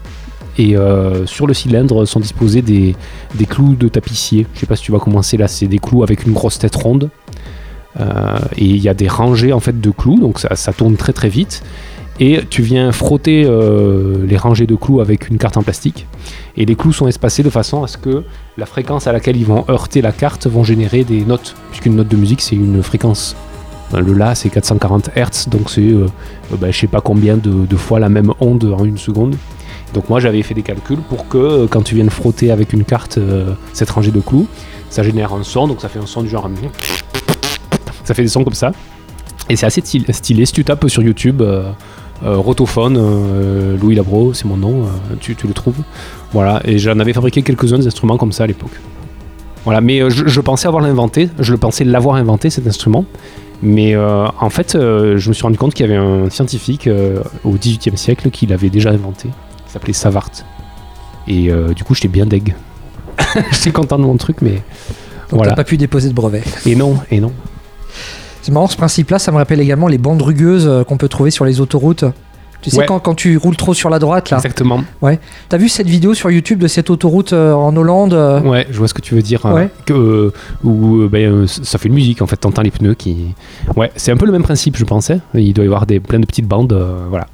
Et 0.59 0.77
euh, 0.77 1.27
sur 1.27 1.47
le 1.47 1.55
cylindre 1.55 2.05
sont 2.05 2.21
disposés 2.21 2.63
des, 2.63 2.95
clous 3.49 3.75
de 3.75 3.89
tapissier. 3.89 4.47
Je 4.55 4.61
sais 4.61 4.67
pas 4.67 4.77
si 4.77 4.83
tu 4.85 4.93
vas 4.93 4.99
commencer 4.99 5.37
là, 5.37 5.49
c'est 5.49 5.67
des 5.67 5.79
clous 5.79 6.03
avec 6.03 6.27
une 6.27 6.33
grosse 6.33 6.59
tête 6.59 6.75
ronde. 6.77 7.11
Euh, 8.01 8.39
et 8.57 8.65
il 8.65 8.79
y 8.79 8.89
a 8.89 8.95
des 8.95 9.09
rangées 9.09 9.53
en 9.53 9.61
fait 9.61 9.79
de 9.81 9.91
clous, 9.91 10.19
donc 10.19 10.39
ça, 10.39 10.73
tourne 10.73 10.97
très 10.97 11.13
très 11.13 11.29
vite. 11.29 11.63
Et 12.21 12.41
tu 12.51 12.63
viens 12.63 12.93
frotter 12.93 13.45
euh, 13.47 14.27
les 14.27 14.37
rangées 14.37 14.67
de 14.67 14.75
clous 14.75 15.01
avec 15.01 15.29
une 15.29 15.39
carte 15.39 15.57
en 15.57 15.63
plastique. 15.63 16.07
Et 16.57 16.67
les 16.67 16.75
clous 16.75 16.93
sont 16.93 17.09
espacés 17.09 17.43
de 17.43 17.51
façon 17.51 17.83
à 17.83 17.89
ce 17.89 17.97
que 17.97 18.25
la 18.59 18.67
fréquence 18.67 19.07
à 19.07 19.13
laquelle 19.13 19.37
ils 19.37 19.47
vont 19.47 19.65
heurter 19.71 20.03
la 20.03 20.13
carte 20.13 20.47
vont 20.47 20.63
générer 20.63 21.05
des 21.05 21.25
notes. 21.25 21.55
Puisqu'une 21.71 21.97
note 21.97 22.09
de 22.09 22.17
musique 22.17 22.43
c'est 22.43 22.57
une 22.57 22.83
fréquence. 22.83 23.35
Enfin, 23.93 24.03
Le 24.03 24.15
La 24.15 24.35
c'est 24.35 24.49
440 24.49 25.11
Hz, 25.15 25.51
donc 25.51 25.69
c'est 25.69 25.83
euh, 25.83 26.07
bah, 26.59 26.71
je 26.71 26.79
sais 26.79 26.87
pas 26.87 27.03
combien 27.03 27.37
de, 27.37 27.77
fois 27.77 28.01
la 28.01 28.09
même 28.09 28.33
onde 28.41 28.65
en 28.65 28.87
une 28.87 28.97
seconde. 28.97 29.37
Donc 29.93 30.09
moi 30.09 30.19
j'avais 30.19 30.43
fait 30.43 30.55
des 30.55 30.63
calculs 30.63 31.01
pour 31.11 31.29
que 31.29 31.37
euh, 31.37 31.67
quand 31.69 31.83
tu 31.83 31.95
viennes 31.95 32.09
frotter 32.09 32.51
avec 32.51 32.73
une 32.73 32.85
carte 32.85 33.19
euh, 33.19 33.53
cette 33.75 33.91
rangée 33.91 34.11
de 34.11 34.21
clous, 34.21 34.47
ça 34.89 35.03
génère 35.03 35.35
un 35.35 35.43
son, 35.43 35.67
donc 35.69 35.83
ça 35.83 35.91
fait 35.91 35.99
un 35.99 36.07
son 36.07 36.23
du 36.23 36.31
genre... 36.31 36.49
Ça 38.05 38.15
fait 38.15 38.23
des 38.23 38.29
sons 38.29 38.43
comme 38.43 38.55
ça. 38.55 38.73
Et 39.49 39.55
c'est 39.55 39.65
assez 39.65 39.81
stylé. 39.81 40.45
Si 40.45 40.53
tu 40.53 40.65
tapes 40.65 40.89
sur 40.89 41.05
YouTube, 41.05 41.41
Rotophone, 42.21 42.99
Louis 43.81 43.95
Labro, 43.95 44.35
c'est 44.35 44.45
mon 44.45 44.57
nom, 44.57 44.87
tu, 45.21 45.37
le 45.45 45.55
trouves. 45.55 45.77
Voilà, 46.33 46.61
et 46.65 46.79
j'en 46.79 46.99
avais 46.99 47.13
fabriqué 47.13 47.43
quelques-uns 47.43 47.79
des 47.79 47.87
instruments 47.87 48.17
comme 48.17 48.33
ça 48.33 48.43
à 48.43 48.49
l'époque. 48.49 48.73
Voilà, 49.65 49.81
mais 49.81 50.11
je, 50.11 50.27
je 50.27 50.41
pensais 50.41 50.67
avoir 50.67 50.83
l'inventé, 50.83 51.29
je 51.39 51.53
le 51.53 51.59
pensais 51.59 51.85
l'avoir 51.85 52.17
inventé 52.17 52.51
cet 52.51 52.67
instrument. 52.67 53.05
Mais 53.63 53.95
euh, 53.95 54.27
en 54.41 54.51
fait, 54.51 54.75
euh, 54.75 55.17
je 55.19 55.29
me 55.29 55.35
suis 55.35 55.45
rendu 55.45 55.57
compte 55.57 55.73
qu'il 55.73 55.87
y 55.87 55.89
avait 55.89 55.99
un 55.99 56.29
scientifique 56.31 56.89
euh, 56.89 57.23
au 57.45 57.53
XVIIIe 57.53 57.97
siècle 57.97 58.31
qui 58.31 58.47
l'avait 58.47 58.71
déjà 58.71 58.91
inventé, 58.91 59.29
qui 59.67 59.73
s'appelait 59.73 59.93
Savart. 59.93 60.31
Et 61.29 61.53
du 61.77 61.85
coup, 61.85 61.95
j'étais 61.95 62.09
bien 62.09 62.27
deg. 62.27 62.57
j'étais 63.53 63.71
content 63.71 63.97
de 63.97 64.03
mon 64.03 64.17
truc, 64.17 64.39
mais 64.43 64.55
Donc 65.31 65.39
voilà. 65.39 65.51
t'as 65.51 65.57
pas 65.57 65.65
pu 65.65 65.77
déposer 65.77 66.09
de 66.09 66.15
brevet. 66.15 66.43
Et 66.67 66.75
non, 66.75 66.97
et 67.13 67.21
non. 67.21 67.33
C'est 68.43 68.51
marrant 68.51 68.67
ce 68.67 68.77
principe-là, 68.77 69.21
ça 69.21 69.31
me 69.31 69.37
rappelle 69.37 69.61
également 69.61 69.87
les 69.87 69.99
bandes 69.99 70.21
rugueuses 70.21 70.85
qu'on 70.89 70.97
peut 70.97 71.09
trouver 71.09 71.31
sur 71.31 71.45
les 71.45 71.61
autoroutes. 71.61 72.05
Tu 72.63 72.71
sais, 72.71 72.79
Ouais. 72.79 72.87
quand, 72.87 73.01
quand 73.01 73.15
tu 73.15 73.37
roules 73.37 73.57
trop 73.57 73.75
sur 73.75 73.91
la 73.91 73.99
droite, 73.99 74.31
là. 74.31 74.37
Exactement. 74.39 74.83
T'as 75.49 75.57
vu 75.59 75.69
cette 75.69 75.89
vidéo 75.89 76.15
sur 76.15 76.31
YouTube 76.31 76.61
de 76.61 76.69
cette 76.69 76.89
autoroute 76.91 77.33
euh, 77.33 77.53
en 77.53 77.77
Hollande 77.77 78.15
euh, 78.15 78.41
Ouais, 78.41 78.67
je 78.71 78.79
vois 78.79 78.89
ce 78.89 78.95
que 78.95 79.03
tu 79.03 79.15
veux 79.15 79.23
dire. 79.23 79.45
hein. 79.45 79.53
Ouais. 79.55 79.69
Que, 79.85 79.93
euh, 79.93 80.33
où 80.65 81.09
ben, 81.09 81.47
ça 81.49 81.79
fait 81.79 81.89
une 81.89 81.95
musique 81.95 82.23
en 82.23 82.27
fait, 82.27 82.37
t'entends 82.37 82.63
les 82.63 82.71
pneus 82.71 82.95
qui. 82.95 83.35
Ouais, 83.77 83.91
c'est 83.97 84.13
un 84.13 84.17
peu 84.17 84.27
le 84.27 84.33
même 84.33 84.45
principe, 84.45 84.77
je 84.77 84.85
pensais. 84.85 85.19
Il 85.35 85.53
doit 85.53 85.65
y 85.65 85.67
avoir 85.69 85.87
des, 85.87 86.01
plein 86.01 86.21
de 86.21 86.27
petites 86.27 86.47
bandes, 86.47 86.73
voilà. 87.11 87.27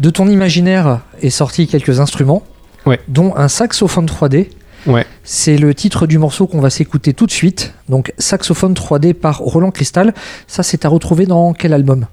De 0.00 0.10
ton 0.10 0.28
imaginaire 0.28 1.00
est 1.22 1.30
sorti 1.30 1.66
quelques 1.66 2.00
instruments, 2.00 2.42
Ouais. 2.86 3.00
dont 3.08 3.34
un 3.36 3.48
saxophone 3.48 4.06
3D. 4.06 4.48
Ouais. 4.86 5.04
C'est 5.24 5.58
le 5.58 5.74
titre 5.74 6.06
du 6.06 6.16
morceau 6.18 6.46
qu'on 6.46 6.60
va 6.60 6.70
s'écouter 6.70 7.12
tout 7.12 7.26
de 7.26 7.32
suite. 7.32 7.74
Donc, 7.88 8.12
saxophone 8.16 8.72
3D 8.74 9.12
par 9.12 9.38
Roland 9.38 9.72
Cristal. 9.72 10.14
Ça, 10.46 10.62
c'est 10.62 10.84
à 10.84 10.88
retrouver 10.88 11.26
dans 11.26 11.52
quel 11.52 11.72
album? 11.74 12.06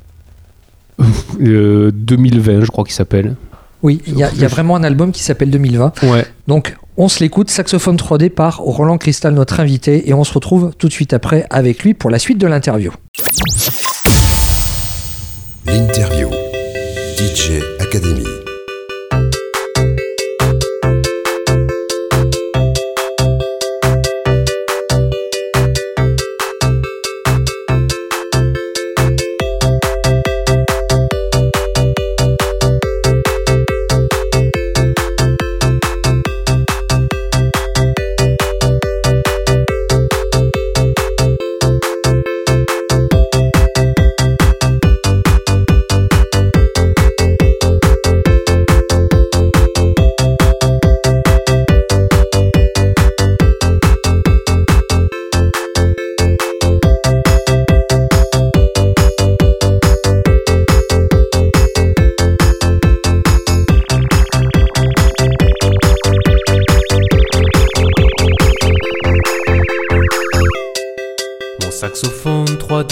Euh, 1.41 1.91
2020, 1.93 2.61
je 2.61 2.71
crois 2.71 2.83
qu'il 2.85 2.93
s'appelle. 2.93 3.35
Oui, 3.83 4.01
il 4.07 4.17
y, 4.17 4.23
a- 4.23 4.31
il 4.33 4.39
y 4.41 4.45
a 4.45 4.47
vraiment 4.47 4.75
un 4.77 4.83
album 4.83 5.11
qui 5.11 5.21
s'appelle 5.21 5.51
2020. 5.51 5.91
Ouais. 6.03 6.25
Donc, 6.47 6.75
on 6.97 7.09
se 7.09 7.19
l'écoute, 7.19 7.49
saxophone 7.51 7.97
3D 7.97 8.29
par 8.29 8.57
Roland 8.59 8.97
Cristal, 8.97 9.33
notre 9.33 9.59
invité, 9.59 10.09
et 10.09 10.13
on 10.13 10.23
se 10.23 10.33
retrouve 10.33 10.71
tout 10.77 10.87
de 10.87 10.93
suite 10.93 11.13
après 11.13 11.45
avec 11.49 11.83
lui 11.83 11.93
pour 11.93 12.09
la 12.09 12.17
suite 12.19 12.37
de 12.37 12.47
l'interview. 12.47 12.91
L'interview. 15.67 16.29
DJ 17.17 17.61
Academy. 17.79 18.23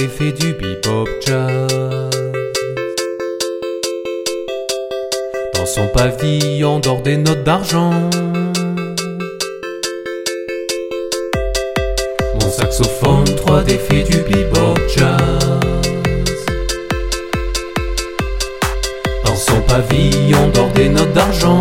3D 0.03 0.09
fait 0.09 0.31
du 0.31 0.53
bebop 0.53 1.07
jazz. 1.25 2.09
Dans 5.55 5.65
son 5.65 5.87
pavillon 5.87 6.79
d'or 6.79 7.01
des 7.01 7.17
notes 7.17 7.43
d'argent. 7.43 7.91
Mon 12.33 12.49
saxophone 12.49 13.25
3D 13.25 13.77
fait 13.77 14.03
du 14.03 14.17
bebop 14.17 14.75
jazz. 14.93 15.65
Dans 19.25 19.35
son 19.35 19.61
pavillon 19.61 20.49
d'or 20.53 20.69
des 20.69 20.89
notes 20.89 21.13
d'argent. 21.13 21.59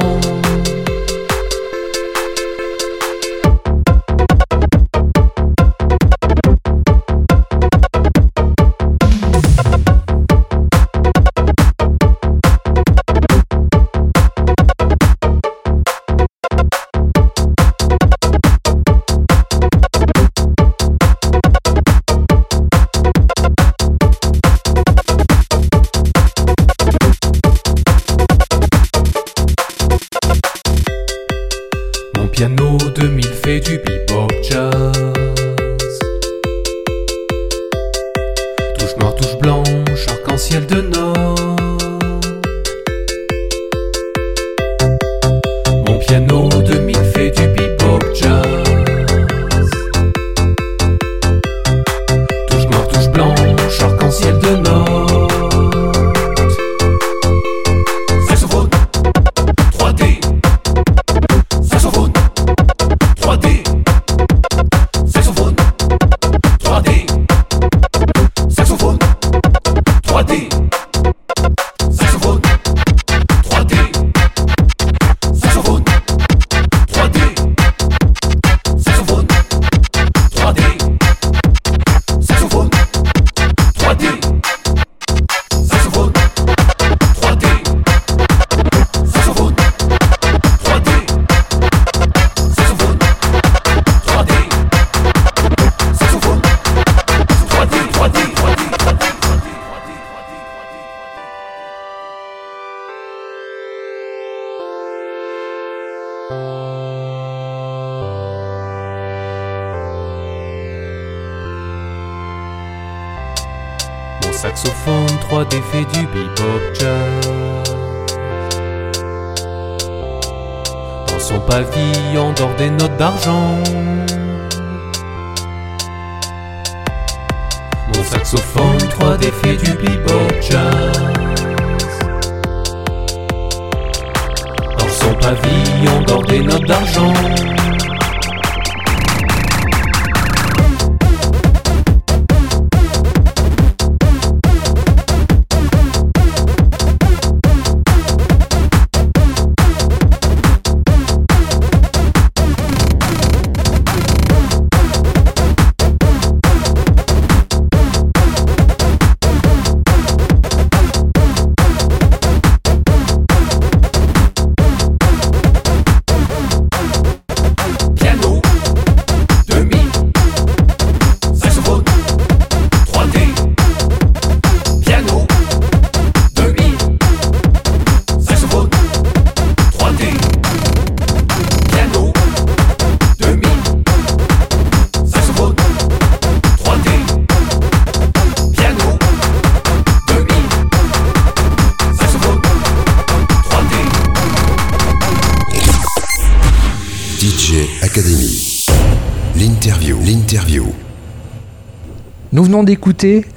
D'argent. 123.03 123.72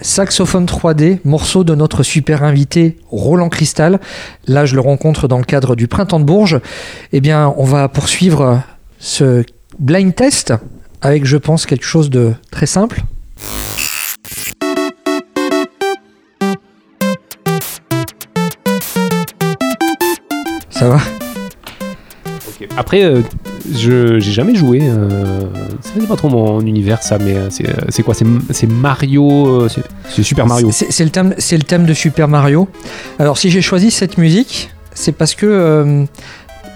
Saxophone 0.01 0.65
3D, 0.65 1.19
morceau 1.23 1.63
de 1.63 1.73
notre 1.73 2.03
super 2.03 2.43
invité 2.43 2.97
Roland 3.09 3.49
Cristal. 3.49 3.99
Là, 4.45 4.65
je 4.65 4.75
le 4.75 4.81
rencontre 4.81 5.27
dans 5.27 5.39
le 5.39 5.43
cadre 5.43 5.75
du 5.75 5.87
Printemps 5.87 6.19
de 6.19 6.25
Bourges. 6.25 6.59
Eh 7.13 7.19
bien, 7.19 7.51
on 7.57 7.63
va 7.63 7.87
poursuivre 7.87 8.61
ce 8.99 9.43
blind 9.79 10.13
test 10.13 10.53
avec, 11.01 11.25
je 11.25 11.37
pense, 11.37 11.65
quelque 11.65 11.85
chose 11.85 12.11
de 12.11 12.33
très 12.51 12.67
simple. 12.67 13.01
Ça 20.69 20.89
va? 20.89 20.99
Après, 22.77 23.03
euh, 23.03 23.21
je 23.73 24.19
j'ai 24.19 24.31
jamais 24.31 24.55
joué. 24.55 24.79
Euh, 24.83 25.41
c'est 25.81 26.07
pas 26.07 26.15
trop 26.15 26.29
mon 26.29 26.61
univers 26.61 27.01
ça, 27.03 27.17
mais 27.17 27.35
euh, 27.35 27.47
c'est, 27.49 27.67
euh, 27.69 27.73
c'est 27.89 28.03
quoi 28.03 28.13
c'est, 28.13 28.25
Mario. 28.67 29.61
euh, 29.61 29.69
c'est, 29.69 30.23
Super 30.23 30.45
Mario. 30.47 30.69
C'est 30.71 31.03
le, 31.03 31.09
thème, 31.09 31.33
c'est 31.37 31.57
le 31.57 31.63
thème 31.63 31.85
de 31.85 31.93
Super 31.93 32.27
Mario. 32.27 32.67
Alors 33.19 33.37
si 33.37 33.49
j'ai 33.49 33.61
choisi 33.61 33.91
cette 33.91 34.17
musique, 34.17 34.69
c'est 34.93 35.11
parce 35.11 35.35
que 35.35 35.45
euh, 35.45 36.05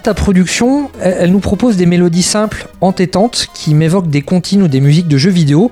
ta 0.02 0.14
production, 0.14 0.90
elle, 1.00 1.16
elle 1.20 1.30
nous 1.32 1.40
propose 1.40 1.76
des 1.76 1.86
mélodies 1.86 2.22
simples, 2.22 2.68
entêtantes, 2.80 3.48
qui 3.54 3.74
m'évoquent 3.74 4.08
des 4.10 4.22
comptines 4.22 4.62
ou 4.62 4.68
des 4.68 4.80
musiques 4.80 5.08
de 5.08 5.16
jeux 5.18 5.30
vidéo, 5.30 5.70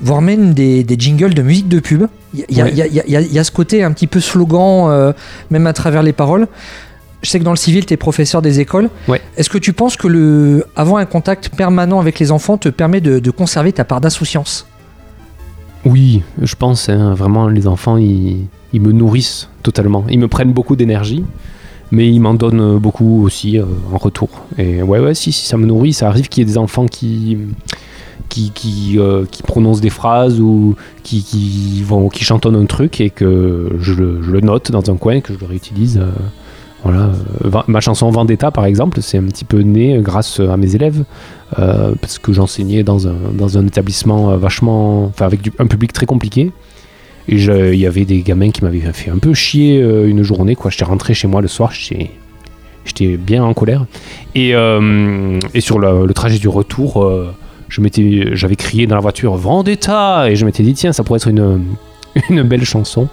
voire 0.00 0.20
même 0.22 0.54
des, 0.54 0.84
des 0.84 0.96
jingles 0.98 1.34
de 1.34 1.42
musique 1.42 1.68
de 1.68 1.80
pub. 1.80 2.06
Il 2.34 2.44
y, 2.50 2.60
a- 2.60 2.64
Ouais. 2.64 2.70
il 2.72 2.76
y 2.78 2.82
a- 2.82 2.86
il 2.86 2.94
y 2.94 3.00
a- 3.00 3.04
il 3.06 3.12
y 3.12 3.16
a- 3.16 3.20
il 3.20 3.32
y 3.32 3.38
a 3.38 3.44
ce 3.44 3.50
côté 3.50 3.82
un 3.82 3.90
petit 3.92 4.06
peu 4.06 4.20
slogan, 4.20 4.86
euh, 4.90 5.12
même 5.50 5.66
à 5.66 5.72
travers 5.72 6.02
les 6.02 6.12
paroles. 6.12 6.46
Je 7.22 7.30
sais 7.30 7.38
que 7.40 7.44
dans 7.44 7.50
le 7.50 7.56
civil, 7.56 7.84
tu 7.84 7.94
es 7.94 7.96
professeur 7.96 8.42
des 8.42 8.60
écoles. 8.60 8.90
Ouais. 9.08 9.20
Est-ce 9.36 9.50
que 9.50 9.58
tu 9.58 9.72
penses 9.72 9.96
que 9.96 10.06
le, 10.06 10.64
avoir 10.76 10.98
un 10.98 11.04
contact 11.06 11.48
permanent 11.50 11.98
avec 11.98 12.18
les 12.20 12.30
enfants 12.30 12.56
te 12.58 12.68
permet 12.68 13.00
de, 13.00 13.18
de 13.18 13.30
conserver 13.32 13.72
ta 13.72 13.84
part 13.84 14.00
d'insouciance? 14.00 14.66
Oui, 15.84 16.22
je 16.40 16.54
pense 16.54 16.88
hein, 16.88 17.14
vraiment 17.14 17.48
les 17.48 17.66
enfants 17.66 17.96
ils, 17.96 18.46
ils 18.72 18.80
me 18.80 18.92
nourrissent 18.92 19.48
totalement. 19.62 20.04
Ils 20.08 20.18
me 20.18 20.28
prennent 20.28 20.52
beaucoup 20.52 20.76
d'énergie, 20.76 21.24
mais 21.90 22.08
ils 22.08 22.20
m'en 22.20 22.34
donnent 22.34 22.78
beaucoup 22.78 23.24
aussi 23.24 23.58
euh, 23.58 23.64
en 23.92 23.96
retour. 23.96 24.28
Et 24.58 24.82
ouais 24.82 24.98
ouais 25.00 25.14
si, 25.14 25.32
si 25.32 25.46
ça 25.46 25.56
me 25.56 25.66
nourrit, 25.66 25.92
ça 25.92 26.08
arrive 26.08 26.28
qu'il 26.28 26.42
y 26.42 26.46
ait 26.46 26.52
des 26.52 26.58
enfants 26.58 26.86
qui 26.86 27.38
qui, 28.28 28.50
qui, 28.50 28.96
euh, 28.98 29.24
qui 29.30 29.42
prononcent 29.42 29.80
des 29.80 29.88
phrases 29.90 30.38
ou 30.40 30.76
qui, 31.02 31.22
qui 31.22 31.82
vont 31.82 32.08
qui 32.10 32.24
chantonnent 32.24 32.56
un 32.56 32.66
truc 32.66 33.00
et 33.00 33.08
que 33.10 33.70
je, 33.80 33.94
le- 33.94 34.22
je 34.22 34.30
le 34.30 34.40
note 34.40 34.70
dans 34.70 34.90
un 34.90 34.96
coin 34.96 35.20
que 35.20 35.32
je 35.32 35.38
le 35.38 35.46
réutilise. 35.46 35.96
euh, 35.98 36.10
voilà, 36.84 37.10
euh, 37.44 37.62
ma 37.66 37.80
chanson 37.80 38.10
Vendetta 38.10 38.50
par 38.50 38.64
exemple, 38.64 39.00
c'est 39.02 39.18
un 39.18 39.24
petit 39.24 39.44
peu 39.44 39.60
né 39.60 39.98
grâce 40.00 40.40
à 40.40 40.56
mes 40.56 40.74
élèves 40.74 41.04
euh, 41.58 41.94
parce 42.00 42.18
que 42.18 42.32
j'enseignais 42.32 42.82
dans 42.82 43.08
un, 43.08 43.16
dans 43.32 43.58
un 43.58 43.66
établissement 43.66 44.30
euh, 44.30 44.36
vachement, 44.36 45.04
enfin 45.04 45.26
avec 45.26 45.50
un 45.58 45.66
public 45.66 45.92
très 45.92 46.06
compliqué. 46.06 46.52
Et 47.28 47.36
il 47.36 47.78
y 47.78 47.86
avait 47.86 48.06
des 48.06 48.22
gamins 48.22 48.50
qui 48.50 48.64
m'avaient 48.64 48.80
fait 48.92 49.10
un 49.10 49.18
peu 49.18 49.34
chier 49.34 49.82
euh, 49.82 50.08
une 50.08 50.22
journée. 50.22 50.54
Quoi, 50.54 50.70
j'étais 50.70 50.86
rentré 50.86 51.12
chez 51.12 51.28
moi 51.28 51.42
le 51.42 51.48
soir, 51.48 51.72
j'étais, 51.72 53.16
bien 53.18 53.44
en 53.44 53.52
colère. 53.52 53.84
Et, 54.34 54.54
euh, 54.54 55.38
et 55.52 55.60
sur 55.60 55.78
le, 55.78 56.10
trajet 56.14 56.38
du 56.38 56.48
retour, 56.48 57.04
euh, 57.04 57.34
j'avais 57.68 58.56
crié 58.56 58.86
dans 58.86 58.94
la 58.94 59.02
voiture 59.02 59.34
Vendetta 59.36 60.30
et 60.30 60.36
je 60.36 60.46
m'étais 60.46 60.62
dit 60.62 60.72
tiens 60.72 60.92
ça 60.92 61.04
pourrait 61.04 61.18
être 61.18 61.28
une, 61.28 61.64
une 62.30 62.42
belle 62.44 62.64
chanson. 62.64 63.08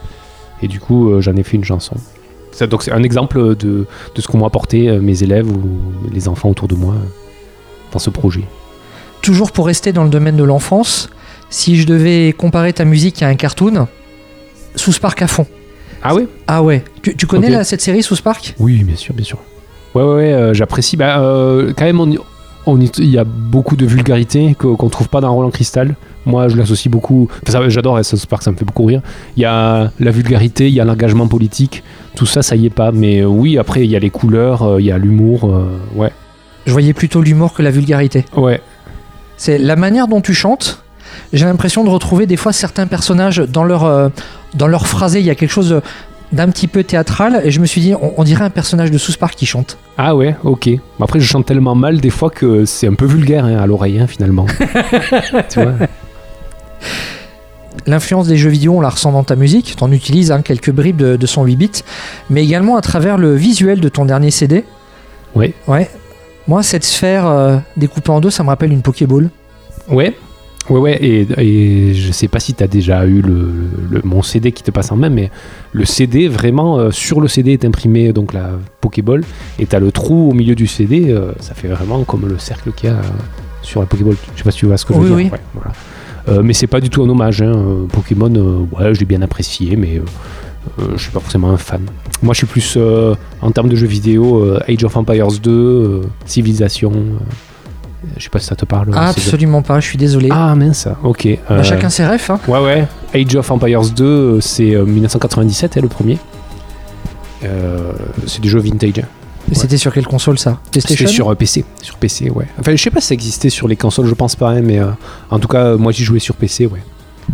Et 0.62 0.70
du 0.70 0.80
coup 0.80 1.10
euh, 1.10 1.22
j'en 1.22 1.36
ai 1.36 1.44
fait 1.44 1.58
une 1.58 1.66
chanson. 1.66 1.96
Ça, 2.56 2.68
donc 2.68 2.84
c'est 2.84 2.92
un 2.92 3.04
exemple 3.04 3.56
de, 3.56 3.86
de 4.16 4.22
ce 4.22 4.28
qu'ont 4.28 4.46
apporté 4.46 4.88
euh, 4.90 5.02
mes 5.02 5.24
élèves 5.24 5.50
ou 5.50 5.60
les 6.12 6.28
enfants 6.30 6.50
autour 6.50 6.68
de 6.70 6.76
moi 6.76 6.94
euh, 6.94 7.06
dans 7.92 8.00
ce 8.00 8.10
projet. 8.10 8.44
Toujours 9.22 9.52
pour 9.52 9.66
rester 9.66 9.92
dans 9.92 10.04
le 10.06 10.10
domaine 10.10 10.38
de 10.38 10.44
l'enfance, 10.44 11.10
si 11.50 11.76
je 11.76 11.86
devais 11.86 12.34
comparer 12.38 12.72
ta 12.72 12.86
musique 12.86 13.22
à 13.24 13.28
un 13.28 13.36
cartoon, 13.36 13.88
Sous 14.76 14.94
Spark 14.94 15.22
à 15.22 15.28
fond. 15.28 15.46
Ah 16.02 16.16
ouais? 16.16 16.28
Ah 16.48 16.62
ouais, 16.64 16.84
tu, 17.02 17.16
tu 17.16 17.26
connais 17.28 17.64
cette 17.64 17.82
série 17.82 18.04
Sous 18.04 18.16
Spark 18.16 18.56
Oui, 18.60 18.84
bien 18.84 18.96
sûr, 18.96 19.14
bien 19.14 19.26
sûr. 19.26 19.40
Ouais, 19.94 20.04
ouais, 20.04 20.14
ouais, 20.16 20.34
euh, 20.34 20.54
j'apprécie. 20.54 20.96
Bah, 20.98 21.20
euh, 21.20 21.74
quand 21.76 21.86
même, 21.86 22.00
on 22.00 22.10
y- 22.12 22.20
on 22.68 22.80
y- 22.80 22.92
il 23.00 23.10
y 23.10 23.18
a 23.18 23.24
beaucoup 23.26 23.76
de 23.76 23.86
vulgarité 23.86 24.56
qu'on 24.58 24.90
trouve 24.90 25.10
pas 25.10 25.20
dans 25.22 25.34
Roland 25.34 25.50
Cristal. 25.52 25.96
Moi, 26.26 26.48
je 26.48 26.56
l'associe 26.58 26.92
beaucoup. 26.92 27.28
enfin, 27.48 27.70
J'adore 27.70 28.04
South 28.04 28.26
Park, 28.26 28.44
ça 28.44 28.52
me 28.52 28.58
fait 28.58 28.66
beaucoup 28.66 28.86
rire. 28.86 29.02
Il 29.38 29.42
y 29.44 29.46
a 29.46 29.92
la 30.00 30.12
vulgarité, 30.12 30.68
il 30.68 30.74
y 30.74 30.80
a 30.80 30.86
l'engagement 30.86 31.28
politique. 31.28 31.84
Tout 32.16 32.26
ça, 32.26 32.42
ça 32.42 32.56
y 32.56 32.66
est 32.66 32.70
pas. 32.72 32.92
Mais 32.92 33.22
euh, 33.22 33.26
oui, 33.26 33.58
après, 33.58 33.84
il 33.86 33.92
y 33.92 33.96
a 33.96 34.00
les 34.00 34.10
couleurs, 34.10 34.64
euh, 34.64 34.82
il 34.82 34.86
y 34.88 34.92
a 34.92 34.98
l'humour. 34.98 35.46
euh, 35.50 35.66
ouais. 35.96 36.12
Je 36.66 36.72
voyais 36.72 36.94
plutôt 36.94 37.22
l'humour 37.22 37.54
que 37.54 37.62
la 37.62 37.70
vulgarité. 37.72 38.26
Ouais. 38.36 38.60
C'est 39.38 39.58
la 39.58 39.76
manière 39.76 40.08
dont 40.08 40.22
tu 40.22 40.34
chantes. 40.34 40.82
J'ai 41.34 41.46
l'impression 41.46 41.84
de 41.84 41.90
retrouver 41.90 42.26
des 42.26 42.38
fois 42.38 42.52
certains 42.54 42.88
personnages 42.88 43.38
dans 43.38 43.64
leur, 43.64 43.84
euh, 43.84 44.10
dans 44.56 44.68
leur 44.68 44.88
phrasé. 44.88 45.20
Il 45.20 45.26
y 45.26 45.30
a 45.30 45.36
quelque 45.36 45.52
chose 45.52 45.70
de- 45.70 45.82
d'un 46.32 46.50
petit 46.50 46.68
peu 46.68 46.84
théâtral. 46.84 47.42
Et 47.44 47.52
je 47.52 47.60
me 47.60 47.66
suis 47.68 47.82
dit, 47.82 47.94
on, 47.94 48.14
on 48.18 48.24
dirait 48.24 48.44
un 48.46 48.50
personnage 48.50 48.90
de 48.92 48.98
Sous 48.98 49.12
Spark 49.12 49.36
qui 49.36 49.46
chante. 49.46 49.78
Ah 49.98 50.16
ouais, 50.16 50.36
ok. 50.44 50.70
Après, 51.00 51.20
je 51.20 51.26
chante 51.26 51.46
tellement 51.46 51.76
mal 51.76 52.02
des 52.02 52.10
fois 52.10 52.30
que 52.32 52.66
c'est 52.66 52.88
un 52.88 52.96
peu 52.96 53.06
vulgaire 53.06 53.46
hein, 53.46 53.58
à 53.58 53.68
l'oreille, 53.68 54.00
hein, 54.00 54.08
finalement. 54.08 54.46
tu 55.50 55.62
vois 55.62 55.74
L'influence 57.88 58.28
des 58.28 58.38
jeux 58.38 58.50
vidéo, 58.50 58.76
on 58.78 58.82
la 58.82 58.90
ressent 58.90 59.12
dans 59.12 59.24
ta 59.24 59.36
musique. 59.36 59.76
Tu 59.78 59.84
en 59.84 59.92
utilises 59.92 60.32
hein, 60.32 60.42
quelques 60.42 60.72
bribes 60.72 60.98
de, 60.98 61.18
de 61.18 61.26
son 61.26 61.44
8 61.44 61.56
bits. 61.56 61.72
Mais 62.30 62.44
également 62.44 62.78
à 62.78 62.82
travers 62.82 63.18
le 63.18 63.36
visuel 63.36 63.80
de 63.82 63.90
ton 63.90 64.06
dernier 64.06 64.32
CD. 64.32 64.64
Ouais. 65.36 65.54
Ouais. 65.68 65.90
Moi, 66.48 66.64
cette 66.64 66.86
sphère 66.86 67.26
euh, 67.28 67.58
découpée 67.76 68.12
en 68.12 68.22
deux, 68.22 68.30
ça 68.30 68.44
me 68.44 68.50
rappelle 68.50 68.72
une 68.72 68.82
Pokéball. 68.82 69.30
Ouais. 69.90 70.16
Ouais, 70.70 70.80
ouais, 70.80 70.98
et, 71.00 71.28
et 71.38 71.94
je 71.94 72.12
sais 72.12 72.28
pas 72.28 72.40
si 72.40 72.56
tu 72.56 72.64
as 72.64 72.68
déjà 72.68 73.06
eu 73.06 73.22
le, 73.22 73.52
le- 73.92 74.02
mon 74.04 74.24
CD 74.24 74.52
qui 74.52 74.64
te 74.64 74.72
passe 74.72 74.92
en 74.92 74.96
main, 74.96 75.10
mais 75.10 75.30
le 75.74 75.86
CD, 75.86 76.28
vraiment, 76.28 76.80
euh, 76.80 76.90
sur 76.90 77.22
le 77.22 77.28
CD 77.28 77.52
est 77.54 77.66
imprimé 77.66 78.12
donc 78.14 78.34
la 78.34 78.50
Pokéball, 78.82 79.24
et 79.60 79.68
tu 79.68 79.76
as 79.76 79.80
le 79.80 79.92
trou 79.92 80.32
au 80.32 80.34
milieu 80.34 80.56
du 80.56 80.66
CD, 80.66 81.12
euh, 81.12 81.34
ça 81.40 81.54
fait 81.54 81.68
vraiment 81.68 82.04
comme 82.04 82.28
le 82.28 82.40
cercle 82.40 82.72
qu'il 82.72 82.90
y 82.90 82.92
a 82.92 82.98
sur 83.62 83.80
la 83.80 83.86
Pokéball. 83.86 84.16
Je 84.34 84.40
sais 84.40 84.44
pas 84.44 84.50
si 84.50 84.58
tu 84.58 84.66
vois 84.66 84.78
ce 84.78 84.86
que 84.86 84.96
je 84.96 85.00
veux 85.02 85.16
Oui, 85.16 85.24
dire. 85.26 85.32
oui. 85.34 85.38
Ouais, 85.38 85.44
voilà. 85.54 85.72
Euh, 86.28 86.42
mais 86.44 86.54
c'est 86.54 86.68
pas 86.68 86.80
du 86.80 86.90
tout 86.90 87.04
un 87.04 87.10
hommage. 87.10 87.42
hein. 87.42 87.54
Pokémon, 87.92 88.34
euh, 88.36 88.66
ouais, 88.76 88.94
je 88.96 89.00
l'ai 89.00 89.06
bien 89.06 89.22
apprécié, 89.22 89.76
mais 89.76 89.98
euh, 90.80 90.84
je 90.96 91.02
suis 91.02 91.12
pas 91.12 91.20
forcément 91.20 91.52
un 91.52 91.58
fan. 91.58 91.82
Moi, 92.24 92.34
je 92.34 92.40
suis 92.40 92.48
plus 92.48 92.78
en 93.42 93.52
termes 93.52 93.70
de 93.70 93.76
jeux 93.76 93.86
vidéo, 93.88 94.52
Age 94.68 94.84
of 94.84 94.96
Empires 94.98 95.28
2, 95.42 95.52
euh, 95.52 96.02
Civilization, 96.26 96.92
Je 98.18 98.24
sais 98.24 98.30
pas 98.30 98.40
si 98.40 98.46
ça 98.48 98.56
te 98.56 98.66
parle. 98.66 98.90
Ah, 98.94 99.10
absolument 99.10 99.62
pas, 99.62 99.80
je 99.80 99.86
suis 99.88 99.98
désolé. 99.98 100.30
Ah 100.32 100.56
mince, 100.56 100.88
ok. 101.04 101.28
Bah, 101.50 101.62
chacun 101.64 101.90
ses 101.90 102.06
refs. 102.08 102.30
Hein. 102.30 102.40
Ouais, 102.48 102.60
ouais. 102.60 102.88
Age 103.14 103.36
of 103.36 103.50
Empires 103.52 103.82
2, 103.96 104.04
euh, 104.04 104.42
c'est 104.42 104.76
euh, 104.76 104.86
1997, 104.86 105.78
hein, 105.78 105.82
le 105.84 105.88
premier. 105.88 106.18
Euh, 107.44 107.92
c'est 108.28 108.42
du 108.42 108.50
jeu 108.50 108.60
vintage. 108.60 109.04
C'était 109.52 109.78
sur 109.78 109.94
quelle 109.94 110.08
console 110.08 110.40
ça? 110.40 110.60
C'était 110.72 111.08
sur 111.08 111.30
euh, 111.30 111.36
PC. 111.36 111.64
Sur 111.82 111.98
PC, 111.98 112.30
ouais. 112.30 112.48
Enfin, 112.60 112.76
je 112.76 112.82
sais 112.82 112.90
pas 112.90 113.02
si 113.02 113.08
ça 113.08 113.14
existait 113.14 113.50
sur 113.50 113.68
les 113.68 113.76
consoles, 113.76 114.08
je 114.08 114.14
pense 114.14 114.36
pas, 114.36 114.50
hein, 114.50 114.62
mais 114.62 114.80
euh, 114.80 114.88
en 115.30 115.40
tout 115.40 115.48
cas, 115.48 115.66
euh, 115.66 115.78
moi 115.78 115.92
j'y 115.92 116.04
jouais 116.04 116.20
sur 116.20 116.36
PC, 116.36 116.66
ouais. 116.66 116.82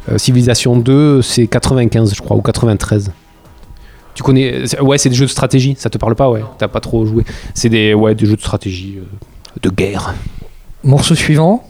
Euh, 0.09 0.17
Civilization 0.17 0.77
2, 0.77 1.21
c'est 1.21 1.47
95, 1.47 2.13
je 2.15 2.21
crois, 2.21 2.35
ou 2.35 2.41
93. 2.41 3.11
Tu 4.13 4.23
connais. 4.23 4.63
Ouais, 4.81 4.97
c'est 4.97 5.09
des 5.09 5.15
jeux 5.15 5.25
de 5.25 5.31
stratégie, 5.31 5.75
ça 5.77 5.89
te 5.89 5.97
parle 5.97 6.15
pas, 6.15 6.29
ouais. 6.29 6.43
T'as 6.57 6.67
pas 6.67 6.81
trop 6.81 7.05
joué. 7.05 7.23
C'est 7.53 7.69
des, 7.69 7.93
ouais, 7.93 8.13
des 8.13 8.25
jeux 8.25 8.35
de 8.35 8.41
stratégie, 8.41 8.99
de 9.61 9.69
guerre. 9.69 10.13
Morceau 10.83 11.15
suivant. 11.15 11.63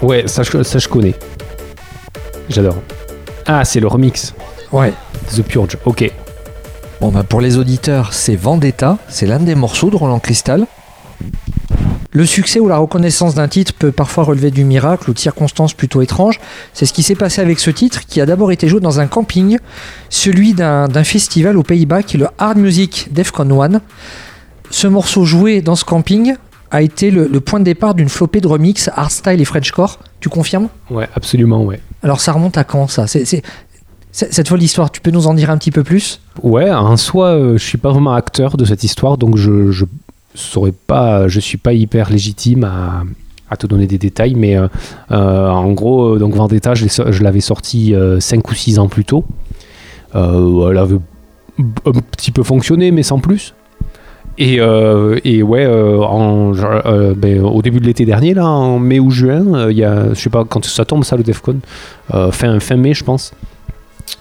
Ouais, 0.00 0.24
ça 0.26 0.42
je 0.42 0.88
connais. 0.88 1.14
J'adore. 2.48 2.76
Ah, 3.46 3.64
c'est 3.64 3.80
le 3.80 3.86
remix. 3.86 4.34
Ouais. 4.72 4.92
The 5.36 5.42
Purge, 5.42 5.76
ok. 5.84 6.10
Bon, 7.00 7.08
bah 7.10 7.22
pour 7.22 7.40
les 7.40 7.56
auditeurs, 7.56 8.12
c'est 8.12 8.36
Vendetta. 8.36 8.98
C'est 9.08 9.26
l'un 9.26 9.38
des 9.40 9.54
morceaux 9.54 9.90
de 9.90 9.96
Roland 9.96 10.18
Cristal. 10.18 10.66
Le 12.12 12.26
succès 12.26 12.58
ou 12.60 12.68
la 12.68 12.76
reconnaissance 12.76 13.34
d'un 13.36 13.46
titre 13.48 13.72
peut 13.78 13.92
parfois 13.92 14.24
relever 14.24 14.50
du 14.50 14.64
miracle 14.64 15.08
ou 15.10 15.14
de 15.14 15.18
circonstances 15.18 15.72
plutôt 15.74 16.02
étranges. 16.02 16.40
C'est 16.74 16.84
ce 16.84 16.92
qui 16.92 17.02
s'est 17.02 17.14
passé 17.14 17.40
avec 17.40 17.58
ce 17.60 17.70
titre 17.70 18.00
qui 18.06 18.20
a 18.20 18.26
d'abord 18.26 18.50
été 18.52 18.68
joué 18.68 18.80
dans 18.80 18.98
un 19.00 19.06
camping, 19.06 19.58
celui 20.10 20.52
d'un 20.52 21.04
festival 21.04 21.56
aux 21.56 21.62
Pays-Bas 21.62 22.02
qui 22.02 22.16
est 22.16 22.20
le 22.20 22.26
Hard 22.38 22.58
Music 22.58 23.08
Defcon 23.12 23.48
1. 23.62 23.80
Ce 24.70 24.86
morceau 24.88 25.24
joué 25.24 25.62
dans 25.62 25.76
ce 25.76 25.84
camping 25.84 26.34
a 26.72 26.82
été 26.82 27.10
le, 27.10 27.26
le 27.28 27.40
point 27.40 27.60
de 27.60 27.64
départ 27.64 27.94
d'une 27.94 28.08
flopée 28.08 28.40
de 28.40 28.46
remix 28.48 28.90
hardstyle 28.94 29.40
et 29.40 29.44
Frenchcore. 29.44 29.98
Tu 30.20 30.28
confirmes? 30.28 30.68
Ouais, 30.90 31.08
absolument, 31.14 31.62
ouais. 31.62 31.80
Alors 32.02 32.20
ça 32.20 32.32
remonte 32.32 32.58
à 32.58 32.64
quand 32.64 32.88
ça? 32.88 33.06
C'est- 33.06 33.42
Cette 34.12 34.48
folle 34.48 34.62
histoire, 34.62 34.90
tu 34.90 35.00
peux 35.00 35.12
nous 35.12 35.28
en 35.28 35.34
dire 35.34 35.50
un 35.50 35.58
petit 35.58 35.70
peu 35.70 35.84
plus? 35.84 36.20
Ouais, 36.42 36.70
en 36.70 36.96
soi, 36.96 37.28
euh, 37.28 37.52
je 37.56 37.64
suis 37.64 37.78
pas 37.78 37.90
vraiment 37.90 38.12
acteur 38.12 38.56
de 38.56 38.64
cette 38.64 38.82
histoire, 38.82 39.16
donc 39.18 39.36
je, 39.36 39.70
je 39.70 39.84
saurais 40.34 40.72
pas, 40.72 41.28
je 41.28 41.38
suis 41.38 41.58
pas 41.58 41.72
hyper 41.72 42.10
légitime 42.10 42.64
à, 42.64 43.56
te 43.56 43.66
donner 43.66 43.86
des 43.86 43.98
détails, 43.98 44.34
mais 44.34 44.56
euh, 44.56 44.68
euh, 45.10 45.48
en 45.48 45.72
gros, 45.72 46.18
donc 46.18 46.34
Vendetta, 46.34 46.74
je 46.74 47.22
l'avais 47.22 47.40
sorti 47.40 47.94
5 48.18 48.48
ou 48.48 48.54
6 48.54 48.78
ans 48.78 48.88
plus 48.88 49.04
tôt. 49.04 49.24
Elle 50.14 50.78
avait 50.78 50.98
un 51.58 51.92
petit 51.92 52.30
peu 52.32 52.42
fonctionné, 52.42 52.90
mais 52.90 53.02
sans 53.02 53.20
plus. 53.20 53.54
Et, 54.38 54.60
ouais, 54.60 55.66
ben, 57.16 57.44
au 57.44 57.62
début 57.62 57.80
de 57.80 57.86
l'été 57.86 58.04
dernier, 58.04 58.34
là, 58.34 58.46
en 58.46 58.78
mai 58.78 58.98
ou 58.98 59.10
juin, 59.10 59.70
y 59.70 59.82
je 59.82 60.14
sais 60.14 60.30
pas 60.30 60.44
quand 60.44 60.64
ça 60.64 60.84
tombe 60.84 61.04
ça 61.04 61.16
le 61.16 61.22
Defcon, 61.22 61.58
fin 62.30 62.76
mai 62.76 62.94
je 62.94 63.04
pense. 63.04 63.32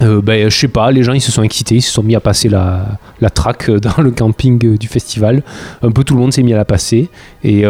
Euh, 0.01 0.21
ben, 0.21 0.49
je 0.49 0.55
sais 0.57 0.67
pas, 0.69 0.91
les 0.91 1.03
gens 1.03 1.13
ils 1.13 1.21
se 1.21 1.31
sont 1.31 1.43
excités, 1.43 1.75
ils 1.75 1.81
se 1.81 1.91
sont 1.91 2.03
mis 2.03 2.15
à 2.15 2.19
passer 2.19 2.47
la, 2.47 2.85
la 3.19 3.29
track 3.29 3.69
euh, 3.69 3.79
dans 3.81 4.01
le 4.01 4.11
camping 4.11 4.63
euh, 4.65 4.77
du 4.77 4.87
festival. 4.87 5.43
Un 5.81 5.91
peu 5.91 6.03
tout 6.03 6.13
le 6.13 6.21
monde 6.21 6.31
s'est 6.31 6.43
mis 6.43 6.53
à 6.53 6.57
la 6.57 6.65
passer. 6.65 7.09
Et, 7.43 7.63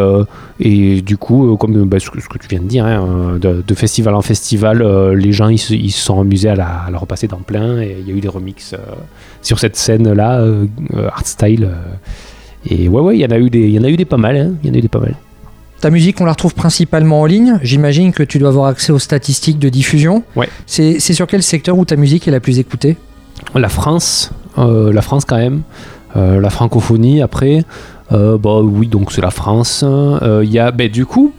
et 0.60 1.02
du 1.02 1.18
coup, 1.18 1.56
comme 1.58 1.86
ben, 1.86 2.00
ce, 2.00 2.10
que, 2.10 2.20
ce 2.22 2.28
que 2.28 2.38
tu 2.38 2.48
viens 2.48 2.60
de 2.60 2.66
dire, 2.68 2.86
hein, 2.86 3.38
de, 3.40 3.74
festival 3.76 4.16
en 4.16 4.22
festival, 4.22 4.84
les 5.14 5.32
gens 5.32 5.48
ils 5.50 5.58
se, 5.60 5.74
ils 5.74 5.92
sont 5.92 6.20
amusés 6.20 6.50
à 6.50 6.56
la, 6.56 6.86
la 6.92 6.98
repasser 6.98 7.28
dans 7.28 7.38
plein. 7.38 7.82
Et 7.82 7.98
il 8.00 8.08
y 8.10 8.12
a 8.12 8.16
eu 8.16 8.22
des 8.22 8.28
remixes 8.28 8.76
sur 9.42 9.60
cette 9.60 9.76
scène-là, 9.76 10.44
hardstyle. 11.14 11.66
euh. 11.66 11.96
et 12.70 12.88
ouais, 12.90 13.02
ouais, 13.02 13.18
il 13.18 13.22
y 13.22 13.26
en 13.26 13.32
a 13.32 13.38
eu 13.40 13.50
des, 13.50 14.06
pas 14.06 14.18
mal. 14.18 14.36
hein, 14.38 14.52
Il 14.64 14.70
y 14.70 14.72
en 14.72 14.76
a 14.76 14.78
eu 14.78 14.82
des 14.82 14.88
pas 14.88 15.00
mal. 15.00 15.16
Ta 15.82 15.90
musique, 15.90 16.20
on 16.20 16.26
la 16.26 16.34
retrouve 16.34 16.56
principalement 16.56 17.22
en 17.22 17.26
ligne. 17.26 17.58
J'imagine 17.64 18.12
que 18.12 18.24
tu 18.24 18.38
dois 18.38 18.50
avoir 18.50 18.66
accès 18.66 18.92
aux 18.92 19.00
statistiques 19.00 19.60
de 19.60 19.70
diffusion. 19.70 20.24
Ouais. 20.36 20.50
C'est 20.66 21.00
sur 21.00 21.26
quel 21.26 21.42
secteur 21.42 21.78
où 21.78 21.86
ta 21.86 21.96
musique 21.96 22.28
est 22.28 22.32
la 22.32 22.42
plus 22.42 22.60
écoutée? 22.60 22.98
La 23.56 23.70
France, 23.70 24.32
euh, 24.58 24.92
la 24.92 25.02
France 25.02 25.26
quand 25.26 25.38
même, 25.38 25.62
Euh, 26.16 26.42
la 26.42 26.50
francophonie 26.50 27.22
après, 27.22 27.64
euh, 28.12 28.36
bah 28.40 28.62
oui 28.62 28.88
donc 28.88 29.12
c'est 29.12 29.22
la 29.22 29.30
France. 29.30 29.86
Il 30.44 30.52
y 30.52 30.58
a, 30.58 30.72
ben, 30.72 30.90
du 30.90 31.06
coup, 31.06 31.34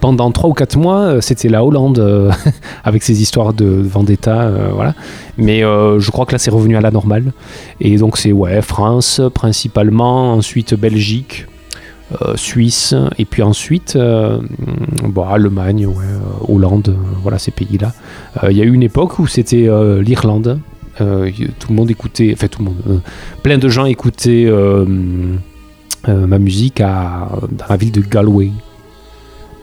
pendant 0.00 0.32
3 0.32 0.50
ou 0.50 0.54
4 0.54 0.76
mois, 0.76 1.22
c'était 1.22 1.48
la 1.48 1.64
Hollande 1.64 2.32
avec 2.84 3.04
ses 3.04 3.22
histoires 3.22 3.52
de 3.52 3.64
vendetta, 3.64 4.50
voilà. 4.74 4.94
Mais 5.38 5.60
je 5.60 6.10
crois 6.10 6.26
que 6.26 6.32
là 6.32 6.38
c'est 6.38 6.50
revenu 6.50 6.76
à 6.76 6.80
la 6.80 6.90
normale. 6.90 7.32
Et 7.80 7.96
donc 7.96 8.18
c'est 8.18 8.32
ouais 8.32 8.60
France 8.60 9.20
principalement, 9.32 10.32
ensuite 10.32 10.74
Belgique. 10.74 11.46
Euh, 12.20 12.36
Suisse 12.36 12.94
et 13.18 13.24
puis 13.24 13.42
ensuite 13.42 13.96
euh, 13.96 14.38
bon, 15.04 15.24
Allemagne, 15.24 15.86
euh, 15.86 16.18
Hollande, 16.46 16.96
voilà 17.22 17.38
ces 17.38 17.50
pays-là. 17.50 17.92
Il 18.50 18.56
y 18.56 18.60
a 18.60 18.64
eu 18.64 18.72
une 18.72 18.82
époque 18.82 19.18
où 19.18 19.26
c'était 19.26 19.68
l'Irlande, 20.00 20.58
tout 20.98 21.04
le 21.04 21.74
monde 21.74 21.90
écoutait, 21.90 22.32
enfin 22.34 22.48
tout 22.48 22.60
le 22.60 22.66
monde, 22.66 23.00
plein 23.42 23.58
de 23.58 23.68
gens 23.68 23.84
écoutaient 23.84 24.50
ma 26.08 26.38
musique 26.38 26.80
à, 26.80 27.28
dans 27.50 27.66
la 27.68 27.76
ville 27.76 27.92
de 27.92 28.00
Galway. 28.00 28.50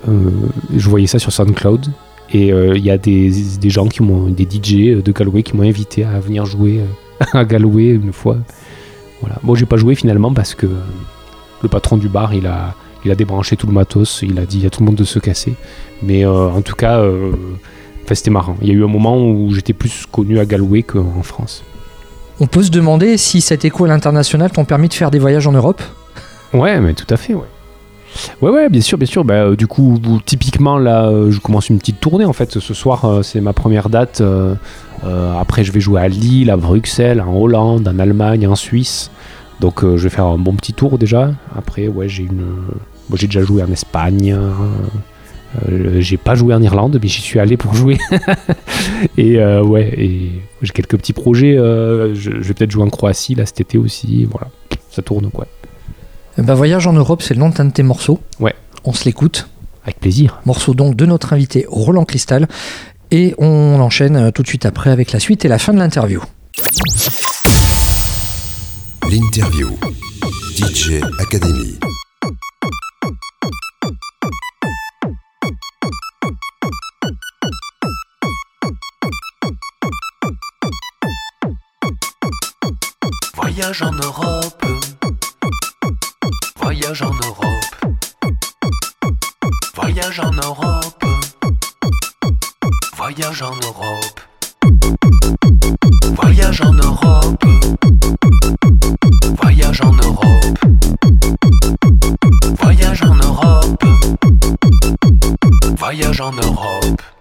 Je 0.07 0.89
voyais 0.89 1.07
ça 1.07 1.19
sur 1.19 1.31
SoundCloud 1.31 1.87
et 2.31 2.49
il 2.49 2.83
y 2.83 2.91
a 2.91 2.97
des, 2.97 3.31
des 3.59 3.69
gens 3.69 3.87
qui 3.87 4.03
m'ont, 4.03 4.27
des 4.29 4.43
DJ 4.43 5.01
de 5.03 5.11
Galway 5.11 5.43
qui 5.43 5.57
m'ont 5.57 5.67
invité 5.67 6.03
à 6.03 6.19
venir 6.19 6.45
jouer 6.45 6.81
à 7.33 7.43
Galway 7.43 7.89
une 7.89 8.13
fois. 8.13 8.37
Voilà. 9.21 9.37
Moi 9.43 9.57
j'ai 9.57 9.65
pas 9.65 9.77
joué 9.77 9.95
finalement 9.95 10.33
parce 10.33 10.53
que 10.53 10.67
le 11.61 11.69
patron 11.69 11.97
du 11.97 12.09
bar 12.09 12.33
il 12.33 12.47
a, 12.47 12.75
il 13.05 13.11
a 13.11 13.15
débranché 13.15 13.55
tout 13.55 13.67
le 13.67 13.73
matos, 13.73 14.21
il 14.21 14.37
a 14.39 14.45
dit 14.45 14.65
à 14.65 14.69
tout 14.69 14.81
le 14.81 14.87
monde 14.87 14.95
de 14.95 15.03
se 15.03 15.19
casser. 15.19 15.55
Mais 16.01 16.25
euh, 16.25 16.49
en 16.49 16.61
tout 16.61 16.75
cas, 16.75 16.99
euh, 16.99 17.31
c'était 18.11 18.31
marrant. 18.31 18.57
Il 18.61 18.67
y 18.67 18.71
a 18.71 18.73
eu 18.73 18.83
un 18.83 18.87
moment 18.87 19.17
où 19.17 19.53
j'étais 19.53 19.73
plus 19.73 20.05
connu 20.05 20.39
à 20.39 20.45
Galway 20.45 20.83
qu'en 20.83 21.23
France. 21.23 21.63
On 22.39 22.47
peut 22.47 22.63
se 22.63 22.71
demander 22.71 23.17
si 23.17 23.41
cette 23.41 23.65
école 23.65 23.91
internationale 23.91 24.51
t'ont 24.51 24.65
permis 24.65 24.87
de 24.87 24.93
faire 24.93 25.11
des 25.11 25.19
voyages 25.19 25.45
en 25.45 25.51
Europe? 25.51 25.81
Ouais, 26.53 26.79
mais 26.79 26.93
tout 26.93 27.05
à 27.13 27.17
fait, 27.17 27.33
ouais. 27.33 27.47
Ouais, 28.41 28.49
ouais, 28.49 28.69
bien 28.69 28.81
sûr, 28.81 28.97
bien 28.97 29.07
sûr. 29.07 29.23
Bah, 29.23 29.35
euh, 29.35 29.55
du 29.55 29.67
coup, 29.67 29.99
typiquement, 30.25 30.77
là, 30.77 31.07
euh, 31.07 31.31
je 31.31 31.39
commence 31.39 31.69
une 31.69 31.79
petite 31.79 31.99
tournée, 31.99 32.25
en 32.25 32.33
fait. 32.33 32.59
Ce 32.59 32.73
soir, 32.73 33.05
euh, 33.05 33.21
c'est 33.21 33.41
ma 33.41 33.53
première 33.53 33.89
date. 33.89 34.23
après, 35.03 35.63
je 35.63 35.71
vais 35.71 35.79
jouer 35.79 36.01
à 36.01 36.07
Lille, 36.07 36.49
à 36.49 36.57
Bruxelles, 36.57 37.21
en 37.21 37.35
Hollande, 37.35 37.87
en 37.87 37.99
Allemagne, 37.99 38.47
en 38.47 38.55
Suisse. 38.55 39.11
Donc, 39.59 39.83
euh, 39.83 39.97
je 39.97 40.03
vais 40.03 40.09
faire 40.09 40.25
un 40.25 40.37
bon 40.37 40.53
petit 40.55 40.73
tour, 40.73 40.97
déjà. 40.97 41.31
Après, 41.55 41.87
ouais, 41.87 42.07
j'ai 42.09 42.23
une... 42.23 42.45
Moi, 43.09 43.17
j'ai 43.17 43.27
déjà 43.27 43.41
joué 43.41 43.61
en 43.63 43.71
Espagne. 43.71 44.33
euh, 44.33 44.51
euh, 45.67 45.99
j'ai 45.99 46.17
pas 46.17 46.35
joué 46.35 46.53
en 46.53 46.61
Irlande, 46.61 46.99
mais 47.01 47.07
j'y 47.07 47.21
suis 47.21 47.39
allé 47.39 47.57
pour 47.57 47.73
jouer. 47.73 47.97
et 49.17 49.39
euh, 49.39 49.63
ouais, 49.63 49.91
et 49.97 50.31
j'ai 50.61 50.71
quelques 50.71 50.95
petits 50.97 51.13
projets. 51.13 51.57
euh, 51.57 52.13
je, 52.13 52.31
je 52.31 52.47
vais 52.47 52.53
peut-être 52.53 52.71
jouer 52.71 52.83
en 52.83 52.89
Croatie, 52.89 53.35
là, 53.35 53.45
cet 53.45 53.59
été 53.61 53.77
aussi. 53.77 54.25
Voilà, 54.25 54.47
ça 54.91 55.01
tourne, 55.01 55.29
quoi. 55.31 55.47
Ben, 56.37 56.53
voyage 56.53 56.87
en 56.87 56.93
Europe, 56.93 57.21
c'est 57.21 57.33
le 57.33 57.39
nom 57.39 57.49
d'un 57.49 57.65
de 57.65 57.71
tes 57.71 57.83
morceaux. 57.83 58.19
Ouais. 58.39 58.53
On 58.85 58.93
se 58.93 59.05
l'écoute. 59.05 59.49
Avec 59.83 59.99
plaisir. 59.99 60.39
Morceau 60.45 60.73
donc 60.73 60.95
de 60.95 61.05
notre 61.05 61.33
invité 61.33 61.65
Roland 61.67 62.05
Cristal. 62.05 62.47
Et 63.11 63.33
on 63.39 63.79
enchaîne 63.81 64.31
tout 64.31 64.43
de 64.43 64.47
suite 64.47 64.65
après 64.67 64.91
avec 64.91 65.11
la 65.11 65.19
suite 65.19 65.43
et 65.43 65.47
la 65.47 65.57
fin 65.57 65.73
de 65.73 65.79
l'interview. 65.79 66.21
L'interview. 69.09 69.69
DJ 70.55 71.01
Academy. 71.19 71.79
Voyage 83.33 83.81
en 83.81 83.93
Europe. 83.93 84.65
Voyage 86.55 87.01
en 87.01 87.13
Europe. 87.25 87.95
Voyage 89.73 90.19
en 90.19 90.33
Europe. 90.33 91.03
Voyage 92.95 93.41
en 93.41 93.55
Europe. 93.55 94.19
Voyage 96.15 96.61
en 96.61 96.73
Europe. 96.73 97.45
Voyage 99.41 99.81
en 99.81 99.93
Europe. 99.93 100.59
Voyage 102.57 103.03
en 103.03 103.15
Europe. 103.15 103.83
Voyage 105.77 106.21
en 106.21 106.31
Europe. 106.31 107.18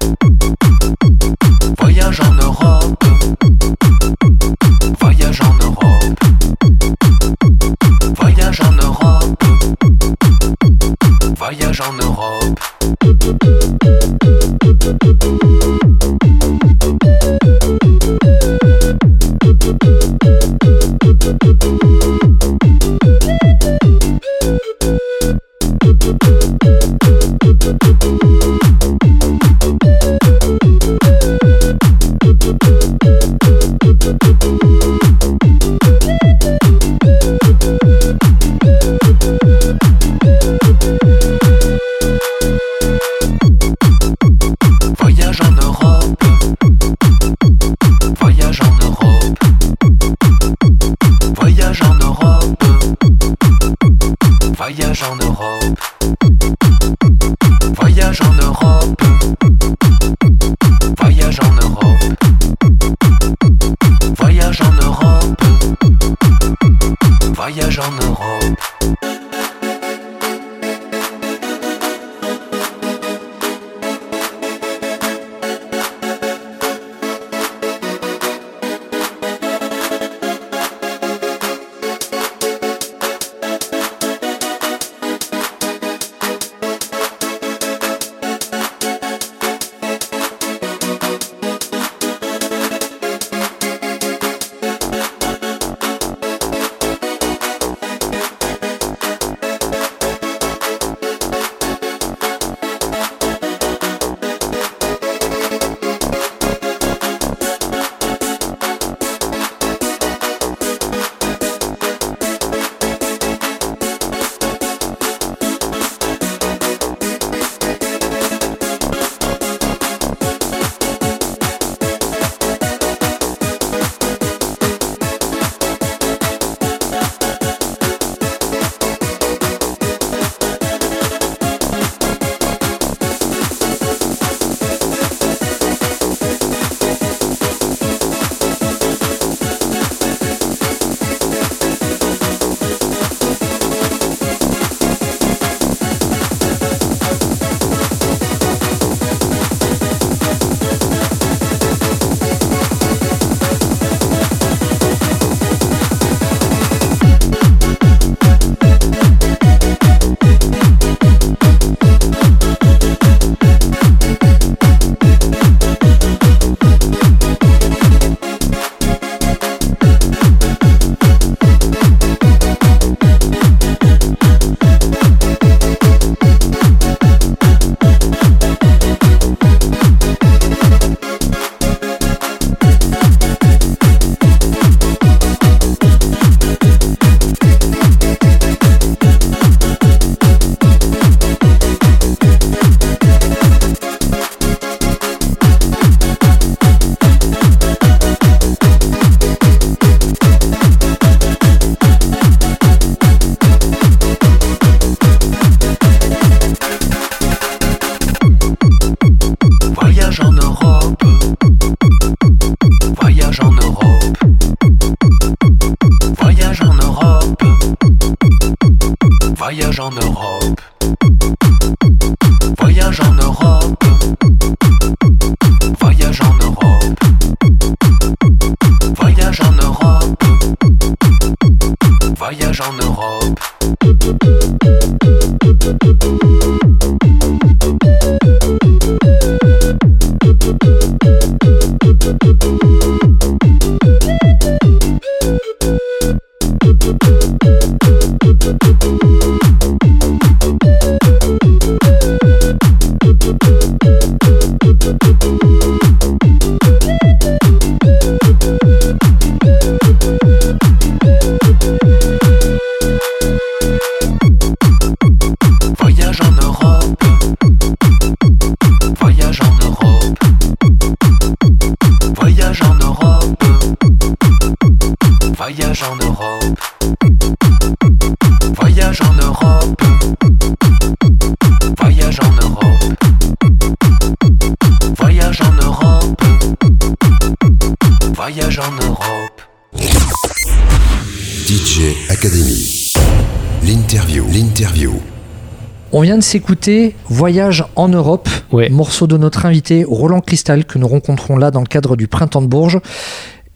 S'écouter 296.28 296.94
Voyage 297.08 297.64
en 297.74 297.88
Europe, 297.88 298.28
Ouais. 298.52 298.68
morceau 298.68 299.06
de 299.06 299.16
notre 299.16 299.46
invité 299.46 299.84
Roland 299.88 300.20
Cristal 300.20 300.64
que 300.66 300.78
nous 300.78 300.86
rencontrons 300.86 301.36
là 301.38 301.50
dans 301.50 301.60
le 301.60 301.66
cadre 301.66 301.96
du 301.96 302.06
Printemps 302.06 302.42
de 302.42 302.46
Bourges. 302.46 302.80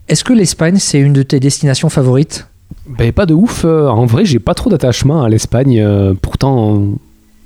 Est-ce 0.08 0.24
que 0.24 0.32
l'Espagne, 0.32 0.76
c'est 0.78 0.98
une 0.98 1.12
de 1.12 1.22
tes 1.22 1.38
destinations 1.38 1.90
favorites? 1.90 2.48
Ben, 2.88 3.12
pas 3.12 3.26
de 3.26 3.34
ouf. 3.34 3.64
euh, 3.64 3.88
en 3.88 4.06
vrai, 4.06 4.24
j'ai 4.24 4.38
pas 4.38 4.54
trop 4.54 4.70
d'attachement 4.70 5.22
à 5.22 5.28
l'Espagne. 5.28 5.78
euh, 5.80 6.14
pourtant, 6.20 6.82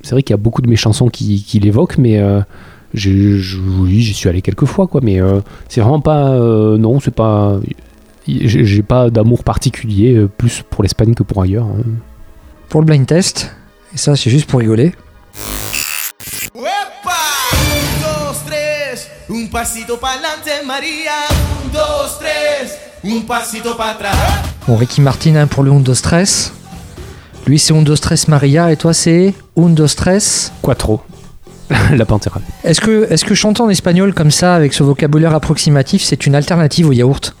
c'est 0.01 0.11
vrai 0.11 0.23
qu'il 0.23 0.33
y 0.33 0.39
a 0.39 0.41
beaucoup 0.41 0.61
de 0.61 0.69
mes 0.69 0.77
chansons 0.77 1.09
qui, 1.09 1.43
qui 1.43 1.59
l'évoquent, 1.59 1.97
mais 1.97 2.17
euh, 2.19 2.39
je- 2.93 3.57
oui, 3.81 3.99
j'y 4.01 4.13
suis 4.13 4.29
allé 4.29 4.41
quelques 4.41 4.65
fois, 4.65 4.87
quoi. 4.87 5.01
Mais 5.03 5.21
euh, 5.21 5.41
c'est 5.67 5.81
vraiment 5.81 5.99
pas. 6.01 6.29
euh, 6.31 6.77
non, 6.77 6.99
c'est 7.01 7.13
pas. 7.13 7.59
J'ai 8.27 8.81
pas 8.83 9.09
d'amour 9.09 9.43
particulier, 9.43 10.25
plus 10.37 10.63
pour 10.69 10.83
l'Espagne 10.83 11.13
que 11.13 11.23
pour 11.23 11.41
ailleurs. 11.41 11.65
hein. 11.65 11.83
Pour 12.69 12.81
le 12.81 12.85
blind 12.85 13.05
test, 13.05 13.53
Et 13.93 13.97
ça, 13.97 14.15
c'est 14.15 14.29
juste 14.29 14.49
pour 14.49 14.59
rigoler. 14.59 14.91
¡Epa! 16.53 17.15
Un, 17.53 18.01
dos, 18.01 18.37
tres, 18.45 19.07
un 19.29 19.49
pasito 19.49 19.99
pa'lante, 19.99 20.63
María. 20.65 21.13
Un, 21.63 21.71
dos, 21.71 22.19
tres, 22.19 22.77
un 23.03 23.25
pasito 23.25 23.77
para 23.77 23.91
atrás. 23.91 24.15
Bon, 24.67 24.75
Ricky 24.75 25.01
Martin 25.01 25.35
hein, 25.35 25.47
pour 25.47 25.63
le 25.63 25.71
Undo 25.71 25.93
Stress. 25.93 26.51
Lui, 27.45 27.59
c'est 27.59 27.73
Undo 27.73 27.95
Stress 27.95 28.27
Maria, 28.27 28.71
et 28.71 28.77
toi, 28.77 28.93
c'est 28.93 29.33
Undo 29.55 29.87
Stress. 29.87 30.51
Quattro. 30.61 31.01
la 31.93 32.05
Pantera. 32.05 32.41
Est-ce 32.63 32.81
que, 32.81 33.07
est 33.11 33.23
que 33.23 33.35
chanter 33.35 33.61
en 33.61 33.69
espagnol 33.69 34.13
comme 34.13 34.31
ça, 34.31 34.55
avec 34.55 34.73
ce 34.73 34.83
vocabulaire 34.83 35.35
approximatif, 35.35 36.03
c'est 36.03 36.25
une 36.25 36.35
alternative 36.35 36.89
au 36.89 36.91
yaourt? 36.91 37.35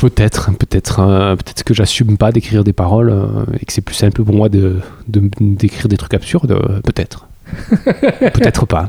Peut-être, 0.00 0.50
peut-être, 0.58 1.00
euh, 1.00 1.36
peut-être 1.36 1.62
que 1.64 1.74
j'assume 1.74 2.16
pas 2.18 2.32
d'écrire 2.32 2.64
des 2.64 2.72
paroles 2.72 3.10
euh, 3.10 3.44
et 3.60 3.64
que 3.64 3.72
c'est 3.72 3.80
plus 3.80 3.94
simple 3.94 4.22
pour 4.24 4.34
moi 4.34 4.48
de 4.48 4.80
de- 5.08 5.30
d'écrire 5.40 5.88
des 5.88 5.96
trucs 5.96 6.14
absurdes. 6.14 6.52
euh, 6.52 6.80
peut-être. 6.80 7.26
peut-être 7.72 8.66
pas. 8.66 8.88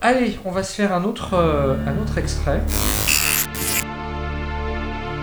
Allez, 0.00 0.38
on 0.44 0.50
va 0.50 0.62
se 0.62 0.74
faire 0.74 0.92
un 0.94 1.04
autre, 1.04 1.30
euh, 1.34 1.74
un 1.86 2.02
autre 2.02 2.18
extrait. 2.18 2.60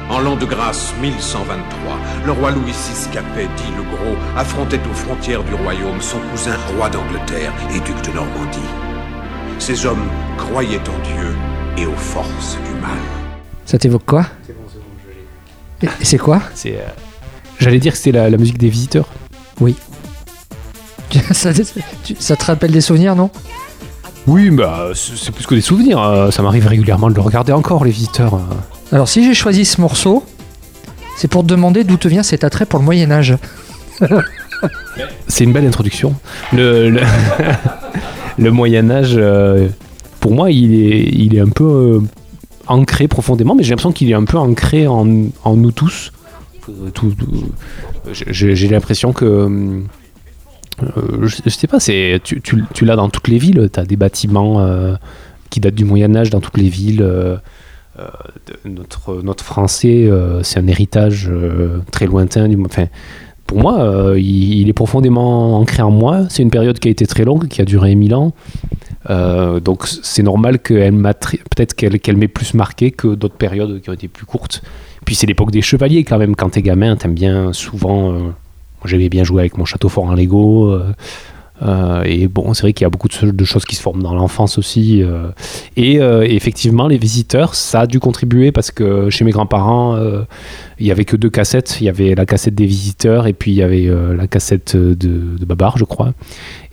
En 0.09 0.19
l'an 0.19 0.35
de 0.35 0.45
grâce 0.45 0.93
1123, 1.01 1.97
le 2.25 2.31
roi 2.33 2.51
Louis 2.51 2.71
VI 2.71 3.09
Capet, 3.13 3.47
dit 3.57 3.71
le 3.77 3.83
Gros, 3.83 4.17
affrontait 4.35 4.79
aux 4.89 4.93
frontières 4.93 5.43
du 5.43 5.53
royaume 5.53 6.01
son 6.01 6.17
cousin 6.31 6.55
roi 6.75 6.89
d'Angleterre 6.89 7.53
et 7.73 7.79
duc 7.79 7.95
de 8.05 8.13
Normandie. 8.15 8.59
Ces 9.57 9.85
hommes 9.85 10.03
croyaient 10.38 10.79
en 10.79 10.99
Dieu 11.15 11.35
et 11.77 11.85
aux 11.85 11.95
forces 11.95 12.57
du 12.65 12.81
mal. 12.81 12.97
Ça 13.65 13.77
t'évoque 13.77 14.05
quoi? 14.05 14.25
C'est 16.01 16.17
quoi 16.17 16.41
C'est. 16.55 16.75
euh, 16.75 16.87
J'allais 17.59 17.79
dire 17.79 17.91
que 17.91 17.97
c'était 17.97 18.17
la, 18.17 18.29
la 18.29 18.37
musique 18.37 18.57
des 18.57 18.69
visiteurs. 18.69 19.07
ça, 21.31 21.51
tu- 22.03 22.15
ça 22.19 22.35
te 22.35 22.45
rappelle 22.45 22.71
des 22.71 22.81
souvenirs, 22.81 23.15
non? 23.15 23.29
Oui, 24.27 24.49
bah 24.49 24.89
c'est 24.93 25.17
c'est 25.17 25.31
plus 25.31 25.45
que 25.45 25.55
des 25.55 25.61
souvenirs. 25.61 25.99
euh, 26.01 26.31
ça 26.31 26.41
m'arrive 26.41 26.67
régulièrement 26.67 27.09
de 27.09 27.15
le 27.15 27.21
regarder 27.21 27.51
encore, 27.51 27.83
les 27.85 27.91
visiteurs. 27.91 28.35
euh. 28.35 28.39
Alors, 28.91 29.07
si 29.09 29.23
j'ai 29.23 29.33
choisi 29.33 29.65
ce 29.65 29.81
morceau, 29.81 30.23
c'est 31.17 31.27
pour 31.27 31.43
te 31.43 31.47
demander 31.47 31.83
d'où 31.83 31.97
te 31.97 32.07
vient 32.07 32.23
cet 32.23 32.43
attrait 32.43 32.65
pour 32.65 32.79
le 32.79 32.85
Moyen-Âge. 32.85 33.35
C'est 35.27 35.43
une 35.43 35.53
belle 35.53 35.65
introduction. 35.65 36.13
Le, 36.53 36.89
le, 36.89 37.01
le 38.37 38.51
Moyen 38.51 38.89
Âge, 38.91 39.13
euh, 39.15 39.67
pour 40.19 40.33
moi, 40.33 40.51
il 40.51 40.73
est, 40.75 41.09
il 41.11 41.35
est 41.35 41.39
un 41.39 41.49
peu 41.49 41.63
euh, 41.63 42.01
ancré 42.72 43.07
profondément, 43.07 43.56
mais 43.56 43.64
j'ai 43.64 43.72
l'impression 43.72 43.91
qu'il 43.91 44.10
est 44.10 44.14
un 44.15 44.26
peu 44.26 44.38
ancré 44.38 44.88
en, 44.88 45.07
en 45.43 45.56
nous 45.56 45.72
tous. 45.72 46.11
Euh, 46.69 46.89
tout- 46.93 47.14
j'ai 48.14 48.68
l'impression 48.68 49.14
que... 49.14 49.26
euh, 49.26 49.80
je, 51.27 51.38
je 51.45 51.49
sais 51.49 51.68
pas, 51.68 51.80
c'est 51.80 52.19
tu, 52.23 52.41
tu, 52.41 52.64
tu 52.73 52.85
l'as 52.85 52.95
dans 52.95 53.10
toutes 53.10 53.27
les 53.27 53.38
villes. 53.38 53.69
Tu 53.72 53.80
as 53.80 53.85
des 53.85 53.95
bâtiments 53.98 54.60
euh, 54.60 54.95
qui 55.49 55.60
datent 55.60 55.76
du 55.76 55.85
Moyen 55.85 56.15
Âge 56.15 56.30
dans 56.30 56.39
toutes 56.39 56.57
les 56.57 56.69
villes. 56.69 57.02
euh, 57.02 57.38
euh, 57.99 58.06
notre, 58.65 59.22
notre 59.22 59.43
français, 59.43 60.06
euh, 60.07 60.43
c'est 60.43 60.60
un 60.60 60.68
héritage 60.68 61.27
euh, 61.30 61.80
très 61.91 62.06
lointain. 62.06 62.49
Enfin, 62.65 62.85
pour 63.45 63.60
moi, 63.60 63.81
euh, 63.81 64.19
il, 64.19 64.61
il 64.61 64.69
est 64.69 64.73
profondément 64.73 65.57
ancré 65.60 65.84
en 65.84 65.91
moi. 65.91 66.22
C'est 66.30 66.41
une 66.41 66.52
période 66.52 66.80
qui 66.80 66.88
a 66.88 66.91
été 66.91 67.06
très 67.06 67.26
longue, 67.26 67.48
qui 67.49 67.61
a 67.61 67.65
duré 67.65 67.93
mille 67.95 68.15
ans. 68.15 68.34
Euh, 69.10 69.60
donc 69.60 69.88
c'est 69.88 70.23
normal 70.23 70.60
qu'elle 70.60 70.94
peut-être 70.94 71.73
qu'elle 71.73 72.18
m'ait 72.18 72.28
plus 72.28 72.53
marqué 72.53 72.91
que 72.91 73.15
d'autres 73.15 73.36
périodes 73.36 73.82
qui 73.82 73.90
ont 73.90 73.94
été 73.94 74.07
plus 74.07 74.26
courtes. 74.26 74.61
Puis 75.06 75.15
c'est 75.15 75.26
l'époque 75.28 75.52
des 75.52 75.61
chevaliers 75.61 76.03
quand 76.03 76.18
même. 76.18 76.36
Quand 76.36 76.49
t'es 76.49 76.61
gamin, 76.61 76.95
t'aimes 76.95 77.14
bien 77.15 77.53
souvent. 77.53 78.14
euh, 78.14 78.19
j'aimais 78.86 79.10
bien 79.10 79.23
jouer 79.23 79.41
avec 79.41 79.57
mon 79.57 79.65
château 79.65 79.90
fort 79.90 80.06
en 80.06 80.14
Lego. 80.14 80.72
euh, 80.72 80.94
euh, 81.61 82.03
et 82.05 82.27
bon, 82.27 82.53
c'est 82.53 82.63
vrai 82.63 82.73
qu'il 82.73 82.85
y 82.85 82.88
a 82.88 82.89
beaucoup 82.89 83.07
de, 83.07 83.45
choses 83.45 83.65
qui 83.65 83.75
se 83.75 83.81
forment 83.81 84.01
dans 84.01 84.15
l'enfance 84.15 84.57
aussi. 84.57 85.03
euh. 85.03 85.29
et 85.75 86.01
euh, 86.01 86.23
effectivement, 86.23 86.88
les 86.88 86.97
visiteurs, 86.97 87.55
ça 87.55 87.81
a 87.81 87.88
dû 87.88 87.99
contribuer 87.99 88.51
parce 88.51 88.71
que 88.71 89.09
chez 89.09 89.23
mes 89.25 89.31
grands-parents, 89.31 89.97
il 90.79 90.88
y 90.88 90.91
avait 90.91 91.05
que 91.05 91.15
deux 91.15 91.29
cassettes. 91.29 91.77
Il 91.81 91.85
y 91.85 91.89
avait 91.89 92.15
la 92.15 92.25
cassette 92.25 92.55
des 92.55 92.65
visiteurs 92.65 93.27
et 93.27 93.33
puis 93.33 93.51
il 93.51 93.55
y 93.55 93.63
avait 93.63 93.89
la 94.15 94.27
cassette 94.27 94.75
de, 94.75 95.45
Babar, 95.45 95.77
je 95.77 95.85
crois. 95.85 96.13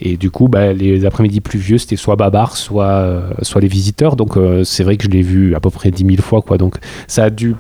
Et 0.01 0.17
du 0.17 0.31
coup, 0.31 0.49
bah, 0.49 0.73
les 0.73 1.05
après-midi 1.05 1.41
pluvieux, 1.41 1.79
c'était 1.79 1.97
soit 1.97 2.17
Babar, 2.17 2.57
soit, 2.57 3.23
soit 3.43 3.61
les 3.61 3.69
visiteurs. 3.69 4.17
Donc 4.17 4.39
c'est 4.65 4.85
vrai 4.85 4.97
que 4.97 5.05
je 5.05 5.11
l'ai 5.11 5.23
vu 5.23 5.55
à 5.55 5.61
peu 5.61 5.71
près 5.71 5.91
10 5.91 6.05
000 6.05 6.23
fois. 6.23 6.43
Quoi. 6.43 6.59
Donc 6.59 6.77
ça 7.07 7.25
a 7.25 7.31
dû. 7.31 7.55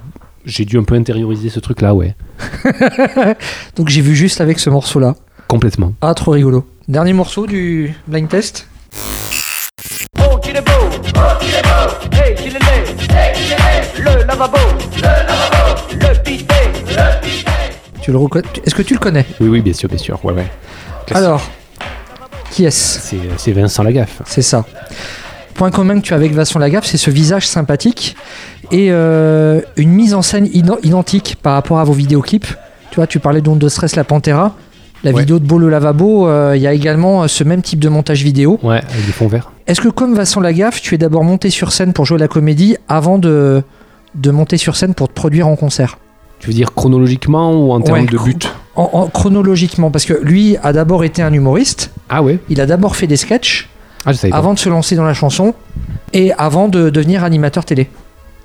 J'ai 0.44 0.64
dû 0.64 0.78
un 0.78 0.84
peu 0.84 0.94
intérioriser 0.94 1.50
ce 1.50 1.60
truc-là, 1.60 1.94
ouais. 1.94 2.14
Donc, 3.76 3.88
j'ai 3.88 4.00
vu 4.00 4.14
juste 4.14 4.40
avec 4.40 4.58
ce 4.58 4.70
morceau-là. 4.70 5.14
Complètement. 5.48 5.94
Ah, 6.02 6.14
trop 6.14 6.32
rigolo. 6.32 6.66
Dernier 6.88 7.12
morceau 7.12 7.46
du 7.46 7.94
blind 8.06 8.28
test 8.28 8.68
Oh, 10.18 10.36
qu'il 10.38 10.56
est 10.56 10.60
beau 10.60 10.72
Oh, 11.16 11.20
qu'il 11.40 11.48
est 11.54 11.62
beau 11.62 12.16
Hey, 12.16 12.34
qu'il 12.34 12.48
est 12.56 12.58
laid 12.58 13.14
Hey, 13.14 13.32
qu'il 13.34 13.52
est 13.52 13.56
laid 13.56 14.20
Le 14.20 14.24
lavabo 14.26 14.58
Le 14.96 15.02
lavabo 15.02 15.80
Le 15.92 16.22
bidet 16.22 16.54
Le 16.88 17.20
bidet 17.26 17.76
Tu 18.02 18.12
le 18.12 18.18
reconnais 18.18 18.46
Est-ce 18.64 18.74
que 18.74 18.82
tu 18.82 18.94
le 18.94 19.00
connais? 19.00 19.24
Oui, 19.40 19.48
oui, 19.48 19.60
bien 19.62 19.72
sûr, 19.72 19.88
bien 19.88 19.98
sûr. 19.98 20.22
Ouais, 20.24 20.32
ouais. 20.34 20.46
Alors, 21.14 21.42
qui 22.50 22.64
est-ce? 22.66 22.98
C'est 23.00 23.18
c'est 23.38 23.52
Vincent 23.52 23.82
Lagaffe. 23.82 24.20
C'est 24.26 24.42
ça. 24.42 24.64
Point 25.54 25.70
commun 25.70 25.96
que 26.00 26.04
tu 26.06 26.12
as 26.12 26.16
avec 26.16 26.32
Vincent 26.32 26.58
Lagaffe, 26.58 26.84
c'est 26.84 26.98
ce 26.98 27.10
visage 27.10 27.46
sympathique 27.46 28.16
et 28.70 28.88
euh, 28.90 29.60
une 29.76 29.90
mise 29.90 30.14
en 30.14 30.22
scène 30.22 30.48
identique 30.52 31.36
par 31.42 31.54
rapport 31.54 31.78
à 31.78 31.84
vos 31.84 31.94
vidéoclips. 31.94 32.46
Tu 32.90 32.96
vois, 32.96 33.06
tu 33.06 33.18
parlais 33.18 33.40
d'Onde 33.40 33.58
de 33.58 33.68
Stress, 33.68 33.96
la 33.96 34.04
Pantera. 34.04 34.54
La 35.04 35.12
Ouais. 35.12 35.20
vidéo 35.20 35.38
de 35.38 35.46
Beau 35.46 35.58
le 35.58 35.68
lavabo, 35.68 36.26
euh, 36.28 36.54
il 36.56 36.62
y 36.62 36.66
a 36.66 36.72
également 36.72 37.22
euh, 37.22 37.28
ce 37.28 37.44
même 37.44 37.62
type 37.62 37.78
de 37.78 37.88
montage 37.88 38.22
vidéo. 38.24 38.58
Ouais, 38.62 38.78
avec 38.90 39.06
des 39.06 39.12
fonds 39.12 39.28
verts. 39.28 39.52
Est-ce 39.68 39.80
que 39.80 39.88
comme 39.88 40.14
Vincent 40.14 40.40
Lagaffe, 40.40 40.80
tu 40.82 40.94
es 40.94 40.98
d'abord 40.98 41.22
monté 41.24 41.50
sur 41.50 41.70
scène 41.72 41.92
pour 41.92 42.04
jouer 42.04 42.18
la 42.18 42.26
comédie 42.28 42.76
avant 42.88 43.18
de, 43.18 43.62
de 44.16 44.30
monter 44.32 44.56
sur 44.56 44.74
scène 44.76 44.94
pour 44.94 45.08
te 45.08 45.12
produire 45.14 45.46
en 45.46 45.54
concert? 45.56 45.98
Tu 46.40 46.48
veux 46.48 46.52
dire 46.54 46.74
chronologiquement 46.74 47.52
ou 47.52 47.72
en 47.72 47.80
termes 47.80 48.00
Ouais, 48.00 48.06
de 48.06 48.18
but? 48.18 48.52
en, 48.76 48.90
en- 48.92 49.06
Chronologiquement, 49.08 49.90
parce 49.90 50.04
que 50.04 50.14
lui 50.14 50.56
a 50.62 50.72
d'abord 50.72 51.04
été 51.04 51.22
un 51.22 51.32
humoriste, 51.32 51.90
Ah 52.08 52.22
ouais 52.22 52.38
il 52.48 52.60
a 52.60 52.66
d'abord 52.66 52.94
fait 52.96 53.06
des 53.08 53.16
sketchs 53.16 53.68
Ah, 54.06 54.12
je 54.12 54.18
savais 54.18 54.30
pas. 54.30 54.36
avant 54.36 54.54
de 54.54 54.58
se 54.58 54.68
lancer 54.68 54.94
dans 54.96 55.04
la 55.04 55.14
chanson 55.14 55.54
et 56.12 56.32
avant 56.34 56.68
de 56.68 56.90
devenir 56.90 57.22
animateur 57.24 57.64
télé. 57.64 57.88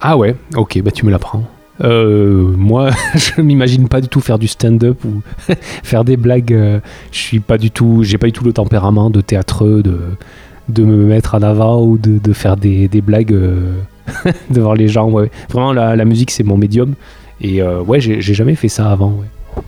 Ah 0.02 0.18
ouais, 0.18 0.36
ok, 0.56 0.82
bah 0.84 0.92
tu 0.92 1.06
me 1.06 1.12
l'apprends. 1.12 1.44
Euh, 1.82 2.44
moi, 2.56 2.92
je 3.16 3.42
m'imagine 3.42 3.88
pas 3.88 4.00
du 4.02 4.08
tout 4.08 4.22
faire 4.22 4.38
du 4.40 4.48
stand-up 4.48 5.04
ou 5.06 5.22
faire 5.84 6.04
des 6.04 6.18
blagues. 6.18 6.54
euh, 6.54 6.80
je 7.12 7.18
suis 7.20 7.40
pas 7.40 7.58
du 7.58 7.72
tout, 7.72 8.04
j'ai 8.04 8.18
pas 8.18 8.28
du 8.28 8.34
tout 8.34 8.44
le 8.44 8.54
tempérament 8.54 9.10
de 9.10 9.22
théâtreux, 9.22 9.82
de, 9.82 10.00
de 10.70 10.84
me 10.84 11.06
mettre 11.06 11.36
en 11.36 11.42
avant 11.42 11.82
ou 11.84 11.98
de, 11.98 12.20
de 12.20 12.34
faire 12.34 12.58
des, 12.58 12.88
des 12.88 13.02
blagues 13.02 13.34
euh, 13.34 13.74
devant 14.52 14.74
les 14.74 14.88
gens. 14.88 15.10
Ouais. 15.10 15.32
Vraiment, 15.50 15.74
la, 15.74 15.96
la 15.96 16.06
musique, 16.06 16.32
c'est 16.32 16.44
mon 16.44 16.58
médium. 16.58 16.94
Et 17.42 17.62
euh, 17.62 17.82
ouais, 17.82 18.00
j'ai 18.00 18.22
jamais 18.22 18.56
fait 18.56 18.70
ça 18.70 18.90
avant. 18.92 19.10
ouais. 19.10 19.62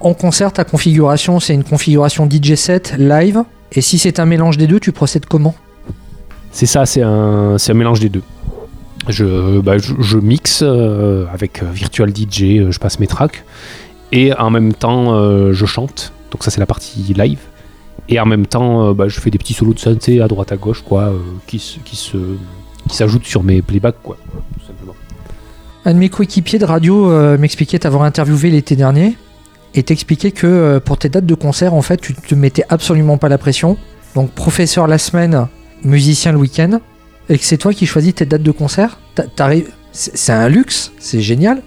En- 0.00 0.14
concert, 0.14 0.50
ta 0.52 0.64
configuration, 0.64 1.38
c'est 1.40 1.52
une 1.54 1.62
configuration 1.64 2.28
DJ 2.28 2.54
set 2.54 2.94
live. 2.98 3.42
Et 3.72 3.80
si 3.82 3.98
c'est 3.98 4.18
un 4.18 4.24
mélange 4.24 4.56
des 4.56 4.66
deux, 4.66 4.80
tu 4.80 4.92
procèdes 4.92 5.26
comment? 5.26 5.54
C'est 6.50 6.66
ça, 6.66 6.86
c'est 6.86 7.02
un, 7.02 7.58
c'est 7.58 7.72
un 7.72 7.74
mélange 7.74 8.00
des 8.00 8.08
deux. 8.08 8.22
Je, 9.08 9.60
bah, 9.60 9.76
mixe 10.22 10.62
euh, 10.62 11.26
avec 11.32 11.62
euh, 11.62 11.66
Virtual 11.70 12.10
DJ, 12.10 12.42
euh, 12.42 12.70
je 12.70 12.78
passe 12.78 12.98
mes 12.98 13.06
tracks, 13.06 13.44
et 14.12 14.32
en 14.34 14.50
même 14.50 14.72
temps 14.72 15.14
je 15.52 15.66
chante. 15.66 16.12
Donc 16.30 16.44
ça 16.44 16.50
c'est 16.50 16.60
la 16.60 16.66
partie 16.66 17.00
live. 17.14 17.40
Et 18.08 18.20
en 18.20 18.26
même 18.26 18.44
temps, 18.46 18.92
bah, 18.92 19.08
je 19.08 19.18
fais 19.18 19.30
des 19.30 19.38
petits 19.38 19.54
solos 19.54 19.72
de 19.72 19.78
synthé 19.78 20.20
à 20.20 20.28
droite 20.28 20.52
à 20.52 20.56
gauche, 20.56 20.82
quoi, 20.82 21.10
qui 21.46 21.58
se, 21.58 21.78
qui 21.78 21.96
se, 21.96 22.18
qui 22.86 22.96
s'ajoutent 22.96 23.24
sur 23.24 23.42
mes 23.42 23.62
playbacks, 23.62 23.96
quoi, 24.02 24.18
tout 24.58 24.66
simplement. 24.66 24.94
Un 25.86 25.94
de 25.94 25.98
mes 25.98 26.10
coéquipiers 26.10 26.58
de 26.58 26.66
radio 26.66 27.08
m'expliquait 27.38 27.78
t'avoir 27.78 28.02
interviewé 28.02 28.50
l'été 28.50 28.76
dernier 28.76 29.16
et 29.74 29.82
t'expliquait 29.82 30.32
que 30.32 30.78
pour 30.84 30.98
tes 30.98 31.08
dates 31.08 31.24
de 31.24 31.34
concert, 31.34 31.72
en 31.72 31.80
fait, 31.80 31.98
tu 31.98 32.14
te 32.14 32.34
mettais 32.34 32.64
absolument 32.68 33.16
pas 33.16 33.30
la 33.30 33.38
pression. 33.38 33.78
Donc, 34.14 34.30
professeur 34.32 34.86
la 34.86 34.98
semaine, 34.98 35.48
musicien 35.82 36.32
le 36.32 36.38
week-end, 36.38 36.80
et 37.28 37.38
que 37.38 37.44
c'est 37.44 37.56
toi 37.56 37.72
qui 37.72 37.86
choisis 37.86 38.14
tes 38.14 38.26
dates 38.26 38.42
de 38.42 38.50
concert. 38.50 38.98
C'est 39.92 40.32
un 40.32 40.48
luxe, 40.48 40.92
c'est 40.98 41.20
génial. 41.20 41.62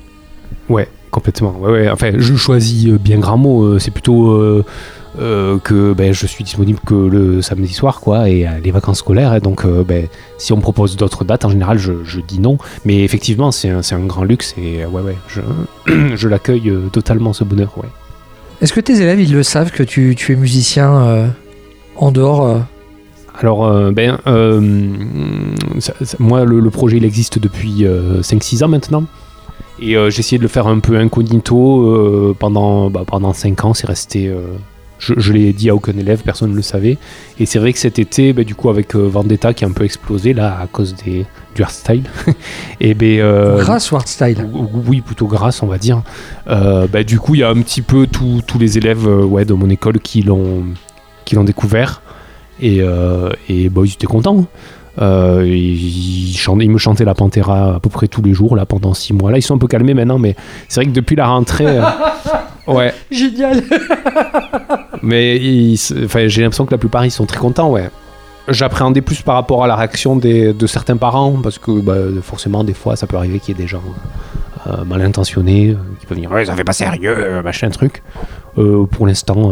Ouais, 0.69 0.87
complètement. 1.11 1.55
Ouais, 1.59 1.71
ouais. 1.71 1.89
Enfin, 1.89 2.11
je 2.17 2.35
choisis 2.35 2.87
euh, 2.87 2.97
bien 2.97 3.19
grand 3.19 3.37
mot. 3.37 3.63
euh, 3.63 3.79
C'est 3.79 3.91
plutôt 3.91 4.31
euh, 4.31 4.65
euh, 5.19 5.57
que 5.59 5.93
ben, 5.93 6.13
je 6.13 6.25
suis 6.27 6.43
disponible 6.43 6.79
que 6.85 6.93
le 6.93 7.41
samedi 7.41 7.73
soir, 7.73 8.01
quoi, 8.01 8.29
et 8.29 8.45
les 8.63 8.71
vacances 8.71 8.99
scolaires. 8.99 9.33
Et 9.33 9.39
donc, 9.39 9.63
euh, 9.65 9.83
ben, 9.83 10.07
si 10.37 10.51
on 10.51 10.57
me 10.57 10.61
propose 10.61 10.97
d'autres 10.97 11.23
dates, 11.23 11.45
en 11.45 11.49
général, 11.49 11.77
je, 11.79 12.03
je 12.03 12.19
dis 12.19 12.39
non. 12.39 12.57
Mais 12.85 13.03
effectivement, 13.03 13.51
c'est 13.51 13.69
un, 13.69 14.05
grand 14.05 14.25
luxe 14.25 14.53
et 14.57 14.85
ouais, 14.85 15.01
ouais, 15.01 15.17
je, 15.29 15.41
je 16.15 16.27
l'accueille 16.27 16.71
totalement 16.91 17.31
ce 17.33 17.43
bonheur. 17.45 17.73
Ouais. 17.77 17.89
Est-ce 18.61 18.73
que 18.73 18.81
tes 18.81 19.01
élèves, 19.01 19.21
ils 19.21 19.31
le 19.33 19.43
savent 19.43 19.71
que 19.71 19.83
tu, 19.83 20.15
tu 20.17 20.33
es 20.33 20.35
musicien 20.35 21.31
en 21.95 22.11
dehors 22.11 22.61
Alors, 23.39 23.65
euh, 23.65 23.91
ben, 23.91 24.17
euh, 24.27 24.87
ça- 25.79 25.93
ça- 26.01 26.17
moi, 26.19 26.43
le, 26.45 26.59
le 26.59 26.69
projet, 26.69 26.97
il 26.97 27.05
existe 27.05 27.39
depuis 27.39 27.85
5-6 28.21 28.63
ans 28.63 28.67
maintenant. 28.67 29.03
Et 29.79 29.95
euh, 29.95 30.09
j'ai 30.09 30.19
essayé 30.21 30.37
de 30.39 30.43
le 30.43 30.47
faire 30.49 30.65
un 30.67 30.79
peu 30.79 30.97
incognito 30.97 31.81
euh, 31.85 32.35
pendant, 32.37 32.89
bah, 32.89 33.03
pendant 33.05 33.33
5 33.33 33.63
ans. 33.63 33.73
C'est 33.75 33.85
resté, 33.87 34.27
euh, 34.27 34.39
Je, 34.97 35.13
je 35.17 35.31
l'ai 35.33 35.53
dit 35.53 35.69
à 35.69 35.75
aucun 35.75 35.95
élève, 35.95 36.23
personne 36.23 36.49
ne 36.49 36.55
le 36.55 36.63
savait. 36.63 36.97
Et 37.39 37.45
c'est 37.45 37.59
vrai 37.59 37.71
que 37.73 37.77
cet 37.77 37.99
été, 37.99 38.33
bah, 38.33 38.43
du 38.43 38.55
coup, 38.55 38.69
avec 38.71 38.95
euh, 38.95 39.07
Vendetta 39.07 39.53
qui 39.53 39.63
a 39.63 39.67
un 39.67 39.71
peu 39.71 39.83
explosé 39.83 40.33
là 40.33 40.57
à 40.59 40.65
cause 40.65 40.95
des, 41.05 41.27
du 41.53 41.61
hardstyle, 41.61 42.01
et 42.81 42.95
ben 42.95 43.19
euh, 43.19 43.59
Grâce 43.59 43.91
au 43.93 43.97
hardstyle. 43.97 44.47
oui, 44.87 45.01
plutôt 45.01 45.27
grâce, 45.27 45.61
on 45.61 45.67
va 45.67 45.77
dire. 45.77 46.01
Euh, 46.47 46.87
bah, 46.91 47.03
du 47.03 47.19
coup, 47.19 47.35
il 47.35 47.41
y 47.41 47.43
a 47.43 47.49
un 47.49 47.61
petit 47.61 47.83
peu 47.83 48.07
tous 48.07 48.41
les 48.59 48.79
élèves 48.79 49.07
euh, 49.07 49.23
ouais, 49.23 49.45
de 49.45 49.53
mon 49.53 49.69
école 49.69 49.99
qui 49.99 50.23
l'ont 50.23 50.63
qui 51.25 51.35
l'ont 51.35 51.43
découvert. 51.43 52.01
Et, 52.61 52.79
euh, 52.81 53.29
et 53.49 53.69
bah, 53.69 53.81
ils 53.85 53.93
étaient 53.93 54.07
contents. 54.07 54.45
Euh, 54.99 55.43
ils, 55.45 56.35
chantaient- 56.35 56.65
ils 56.65 56.71
me 56.71 56.79
chantaient 56.79 57.05
la 57.05 57.13
Pantera 57.13 57.75
à 57.75 57.79
peu 57.79 57.89
près 57.89 58.07
tous 58.07 58.23
les 58.23 58.33
jours 58.33 58.55
là 58.55 58.65
pendant 58.65 58.93
six 58.95 59.13
mois. 59.13 59.29
Là, 59.31 59.37
ils 59.37 59.43
sont 59.43 59.53
un 59.55 59.59
peu 59.59 59.67
calmés 59.67 59.93
maintenant, 59.93 60.17
mais 60.17 60.35
c'est 60.67 60.81
vrai 60.81 60.87
que 60.89 60.95
depuis 60.95 61.15
la 61.15 61.27
rentrée, 61.27 61.67
euh, 61.67 61.83
ouais. 62.67 62.93
Génial. 63.11 63.61
Mais 65.03 65.37
ils 65.37 65.77
j'ai 65.77 66.41
l'impression 66.41 66.65
que 66.65 66.71
la 66.71 66.77
plupart 66.79 67.05
ils 67.05 67.11
sont 67.11 67.25
très 67.25 67.37
contents, 67.37 67.69
ouais. 67.71 67.89
J'appréhendais 68.47 69.01
plus 69.01 69.21
par 69.21 69.35
rapport 69.35 69.63
à 69.63 69.67
la 69.67 69.75
réaction 69.75 70.15
des, 70.15 70.53
de 70.53 70.67
certains 70.67 70.97
parents, 70.97 71.33
parce 71.43 71.59
que 71.59 71.79
bah, 71.81 71.95
forcément, 72.23 72.63
des 72.63 72.73
fois, 72.73 72.95
ça 72.95 73.05
peut 73.05 73.17
arriver 73.17 73.39
qu'il 73.39 73.55
y 73.55 73.59
ait 73.59 73.61
des 73.61 73.67
gens 73.67 73.83
euh, 74.67 74.83
mal 74.85 75.01
intentionnés 75.01 75.75
qui 75.99 76.05
peuvent 76.05 76.17
dire 76.17 76.31
Ouais, 76.31 76.45
ça 76.45 76.55
fait 76.55 76.63
pas 76.63 76.73
sérieux, 76.73 77.41
machin 77.43 77.69
truc. 77.69 78.01
Pour 78.55 79.05
l'instant, 79.05 79.51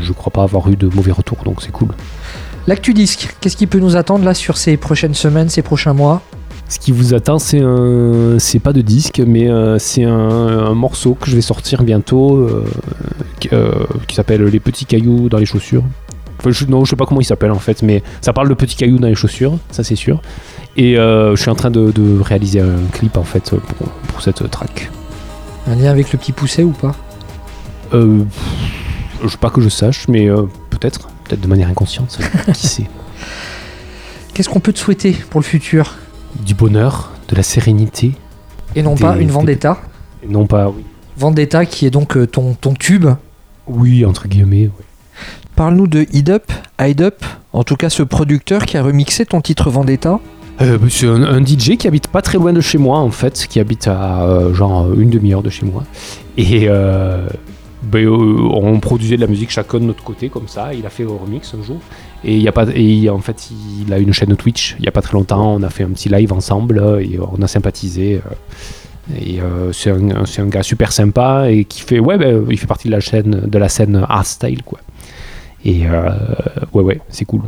je 0.00 0.12
crois 0.12 0.32
pas 0.32 0.42
avoir 0.42 0.68
eu 0.70 0.74
de 0.76 0.88
mauvais 0.88 1.12
retours, 1.12 1.38
donc 1.44 1.62
c'est 1.62 1.70
cool. 1.70 1.88
L'actu 2.66 2.94
disque, 2.94 3.34
qu'est-ce 3.40 3.56
qui 3.56 3.66
peut 3.66 3.80
nous 3.80 3.96
attendre 3.96 4.24
là 4.24 4.34
sur 4.34 4.56
ces 4.56 4.76
prochaines 4.76 5.14
semaines, 5.14 5.48
ces 5.48 5.62
prochains 5.62 5.94
mois? 5.94 6.22
Ce 6.68 6.78
qui 6.78 6.92
vous 6.92 7.14
attend, 7.14 7.40
c'est 7.40 7.60
un, 7.60 8.38
c'est 8.38 8.60
pas 8.60 8.72
de 8.72 8.80
disque, 8.80 9.20
mais 9.26 9.48
euh, 9.48 9.78
c'est 9.80 10.04
un, 10.04 10.12
un 10.12 10.74
morceau 10.74 11.14
que 11.14 11.28
je 11.28 11.34
vais 11.34 11.42
sortir 11.42 11.82
bientôt, 11.82 12.36
euh, 12.36 12.64
qui, 13.40 13.48
euh, 13.52 13.72
qui 14.06 14.14
s'appelle 14.14 14.44
Les 14.44 14.60
petits 14.60 14.84
cailloux 14.84 15.28
dans 15.28 15.38
les 15.38 15.46
chaussures. 15.46 15.82
Enfin, 16.38 16.52
je, 16.52 16.66
non, 16.66 16.84
je 16.84 16.90
sais 16.90 16.96
pas 16.96 17.06
comment 17.06 17.20
il 17.20 17.24
s'appelle 17.24 17.50
en 17.50 17.58
fait, 17.58 17.82
mais 17.82 18.04
ça 18.20 18.32
parle 18.32 18.48
de 18.48 18.54
petits 18.54 18.76
cailloux 18.76 18.98
dans 18.98 19.08
les 19.08 19.16
chaussures, 19.16 19.58
ça 19.72 19.82
c'est 19.82 19.96
sûr. 19.96 20.22
Et 20.76 20.94
je 20.94 21.34
suis 21.36 21.50
en 21.50 21.56
train 21.56 21.72
de, 21.72 21.90
de 21.90 22.20
réaliser 22.20 22.60
un 22.60 22.76
clip 22.92 23.16
en 23.16 23.24
fait 23.24 23.50
pour, 23.50 23.88
pour 23.88 24.22
cette 24.22 24.48
track. 24.48 24.90
Un 25.66 25.74
lien 25.74 25.90
avec 25.90 26.12
le 26.12 26.18
petit 26.18 26.32
poussé 26.32 26.62
ou 26.62 26.70
pas? 26.70 26.94
Euh, 27.92 28.20
je 29.24 29.28
sais 29.28 29.36
pas 29.36 29.50
que 29.50 29.60
je 29.60 29.68
sache, 29.68 30.06
mais 30.08 30.28
peut-être, 30.70 31.08
peut-être 31.30 31.40
de 31.42 31.46
manière 31.48 31.68
inconsciente, 31.68 32.18
qui 32.54 32.66
sait. 32.66 32.86
Qu'est-ce 34.34 34.48
qu'on 34.48 34.60
peut 34.60 34.72
te 34.72 34.78
souhaiter 34.78 35.12
pour 35.30 35.40
le 35.40 35.44
futur? 35.44 35.94
Du 36.44 36.54
bonheur, 36.54 37.10
de 37.28 37.36
la 37.36 37.42
sérénité, 37.42 38.12
Et 38.76 38.82
non 38.82 38.94
Des- 38.94 39.00
pas 39.02 39.16
une 39.18 39.30
vendetta? 39.30 39.78
et 40.22 40.28
non 40.28 40.46
pas, 40.46 40.68
oui, 40.68 40.84
Vendetta 41.16 41.64
qui 41.66 41.86
est 41.86 41.90
donc 41.90 42.16
euh, 42.16 42.26
ton, 42.26 42.54
ton 42.54 42.74
tube? 42.74 43.06
oui 43.66 44.04
entre 44.04 44.28
guillemets. 44.28 44.66
ouais. 44.66 44.84
Parle-nous 45.56 45.86
de 45.86 46.06
Hid 46.12 46.30
Up, 46.30 46.50
Hide 46.80 47.02
Up, 47.02 47.24
en 47.52 47.64
tout 47.64 47.76
cas 47.76 47.90
ce 47.90 48.02
producteur 48.02 48.64
qui 48.64 48.76
a 48.76 48.82
remixé 48.82 49.26
ton 49.26 49.40
titre 49.40 49.70
Vendetta. 49.70 50.18
Euh, 50.60 50.78
bah, 50.78 50.86
c'est 50.90 51.06
un, 51.06 51.22
un 51.22 51.44
DJ 51.44 51.76
qui 51.76 51.86
habite 51.88 52.08
pas 52.08 52.22
très 52.22 52.38
loin 52.38 52.52
de 52.52 52.60
chez 52.60 52.78
moi 52.78 52.98
en 52.98 53.10
fait, 53.10 53.46
qui 53.48 53.58
habite 53.60 53.86
à 53.88 54.22
euh, 54.22 54.54
genre 54.54 54.92
une 54.94 55.10
demi-heure 55.10 55.42
de 55.42 55.50
chez 55.50 55.66
moi. 55.66 55.84
Et 56.36 56.66
euh, 56.68 57.26
bah, 57.82 57.98
euh, 57.98 58.48
on 58.52 58.78
produisait 58.80 59.16
de 59.16 59.20
la 59.20 59.26
musique 59.26 59.50
chacun 59.50 59.78
de 59.78 59.84
notre 59.84 60.02
côté 60.02 60.28
comme 60.28 60.48
ça. 60.48 60.74
Il 60.74 60.84
a 60.86 60.90
fait 60.90 61.04
un 61.04 61.08
remix 61.08 61.54
un 61.54 61.62
jour. 61.62 61.78
Et, 62.24 62.36
il 62.36 62.42
y 62.42 62.48
a 62.48 62.52
pas, 62.52 62.66
et 62.74 63.08
en 63.08 63.20
fait, 63.20 63.48
il 63.50 63.92
a 63.92 63.98
une 63.98 64.12
chaîne 64.12 64.36
Twitch. 64.36 64.76
Il 64.78 64.84
y 64.84 64.88
a 64.88 64.92
pas 64.92 65.02
très 65.02 65.14
longtemps, 65.14 65.54
on 65.54 65.62
a 65.62 65.70
fait 65.70 65.84
un 65.84 65.90
petit 65.90 66.08
live 66.08 66.32
ensemble 66.32 67.00
et 67.00 67.18
on 67.18 67.40
a 67.42 67.46
sympathisé. 67.46 68.16
euh, 68.16 68.34
et 69.18 69.40
euh, 69.40 69.72
c'est 69.72 69.90
un, 69.90 70.24
c'est 70.24 70.40
un 70.40 70.46
gars 70.46 70.62
super 70.62 70.92
sympa 70.92 71.50
et 71.50 71.64
qui 71.64 71.80
fait 71.80 71.98
ouais, 71.98 72.16
bah, 72.16 72.26
il 72.48 72.58
fait 72.58 72.66
partie 72.66 72.86
de 72.88 72.92
la 72.92 73.00
chaîne 73.00 73.42
de 73.46 73.58
la 73.58 73.68
scène 73.68 74.04
hardstyle 74.08 74.62
quoi. 74.62 74.78
Et 75.64 75.86
euh, 75.86 76.10
ouais 76.72 76.82
ouais, 76.82 77.00
c'est 77.08 77.24
cool. 77.24 77.42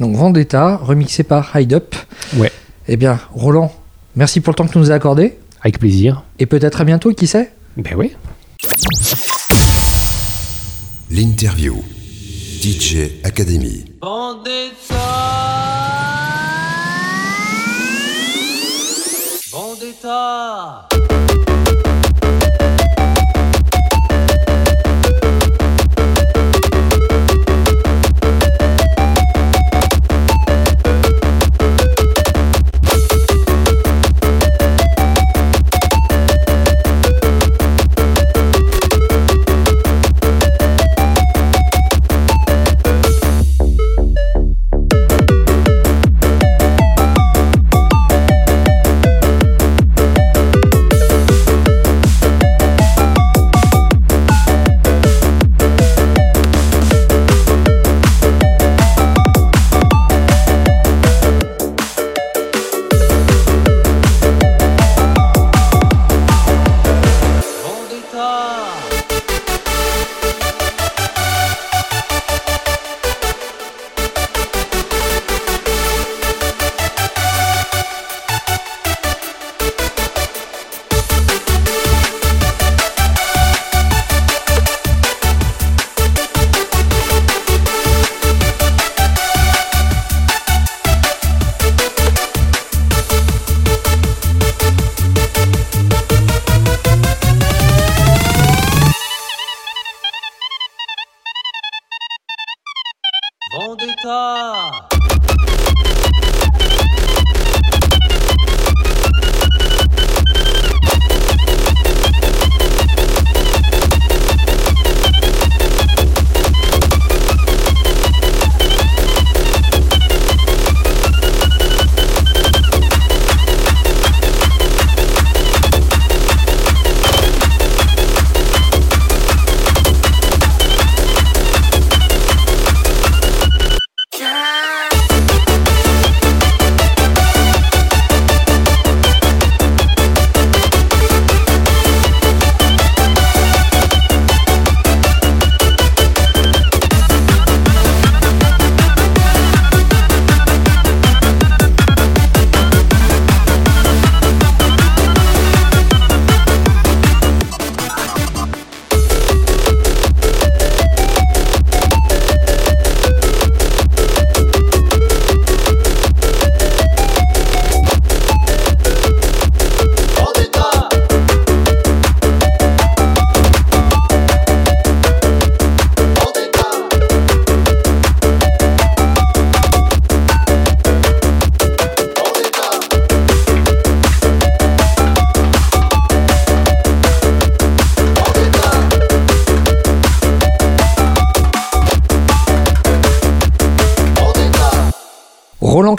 Donc 0.00 0.16
Vendetta, 0.16 0.76
remixé 0.76 1.22
par 1.22 1.54
Hide 1.56 1.74
Up. 1.74 1.94
Ouais. 2.36 2.50
Eh 2.88 2.96
bien, 2.96 3.18
Roland, 3.32 3.72
merci 4.16 4.40
pour 4.40 4.52
le 4.52 4.56
temps 4.56 4.66
que 4.66 4.72
tu 4.72 4.78
nous 4.78 4.90
as 4.90 4.94
accordé. 4.94 5.38
Avec 5.60 5.78
plaisir. 5.78 6.24
Et 6.38 6.46
peut-être 6.46 6.80
à 6.80 6.84
bientôt, 6.84 7.12
qui 7.12 7.26
sait? 7.26 7.52
Ben 7.76 7.94
ouais. 7.94 8.12
L'interview. 11.10 11.82
DJ 12.60 13.20
Academy. 13.22 13.84
Vendetta 19.50 20.86
Roland 20.88 20.93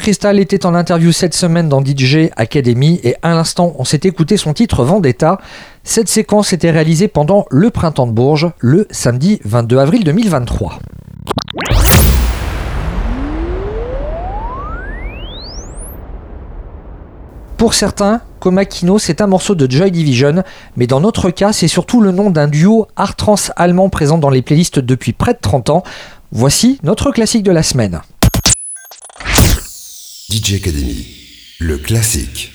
Cristal 0.06 0.40
était 0.40 0.68
en 0.68 0.76
interview 0.76 1.12
cette 1.12 1.34
semaine 1.34 1.68
dans 1.68 1.84
DJ 1.84 2.30
Academy 2.36 3.00
et 3.04 3.16
à 3.24 3.34
l'instant 3.34 3.74
on 3.80 3.86
s'est 3.86 4.02
écouté 4.04 4.38
son 4.38 4.54
titre 4.54 4.84
Vendetta. 4.84 5.40
Cette 5.84 6.10
séquence 6.10 6.54
était 6.54 6.70
réalisée 6.70 7.08
pendant 7.08 7.48
le 7.50 7.72
printemps 7.72 8.06
de 8.06 8.12
Bourges, 8.12 8.52
le 8.60 8.86
samedi 8.92 9.40
22 9.46 9.80
avril 9.80 10.04
2023. 10.04 10.78
Pour 17.58 17.74
certains, 17.74 18.22
Komakino 18.40 19.00
c'est 19.00 19.22
un 19.22 19.28
morceau 19.28 19.56
de 19.56 19.68
Joy 19.68 19.90
Division, 19.90 20.44
mais 20.78 20.86
dans 20.86 21.00
notre 21.00 21.32
cas 21.32 21.52
c'est 21.52 21.68
surtout 21.68 22.00
le 22.00 22.12
nom 22.12 22.30
d'un 22.30 22.48
duo 22.48 22.86
art 22.96 23.16
trans 23.16 23.38
allemand 23.56 23.90
présent 23.90 24.20
dans 24.20 24.30
les 24.30 24.44
playlists 24.44 24.78
depuis 24.78 25.14
près 25.14 25.34
de 25.34 25.40
30 25.42 25.72
ans. 25.72 25.84
Voici 26.32 26.78
notre 26.84 27.10
classique 27.10 27.42
de 27.42 27.52
la 27.52 27.64
semaine. 27.64 28.02
DJ 30.28 30.56
Academy, 30.56 31.06
le 31.60 31.78
classique. 31.78 32.52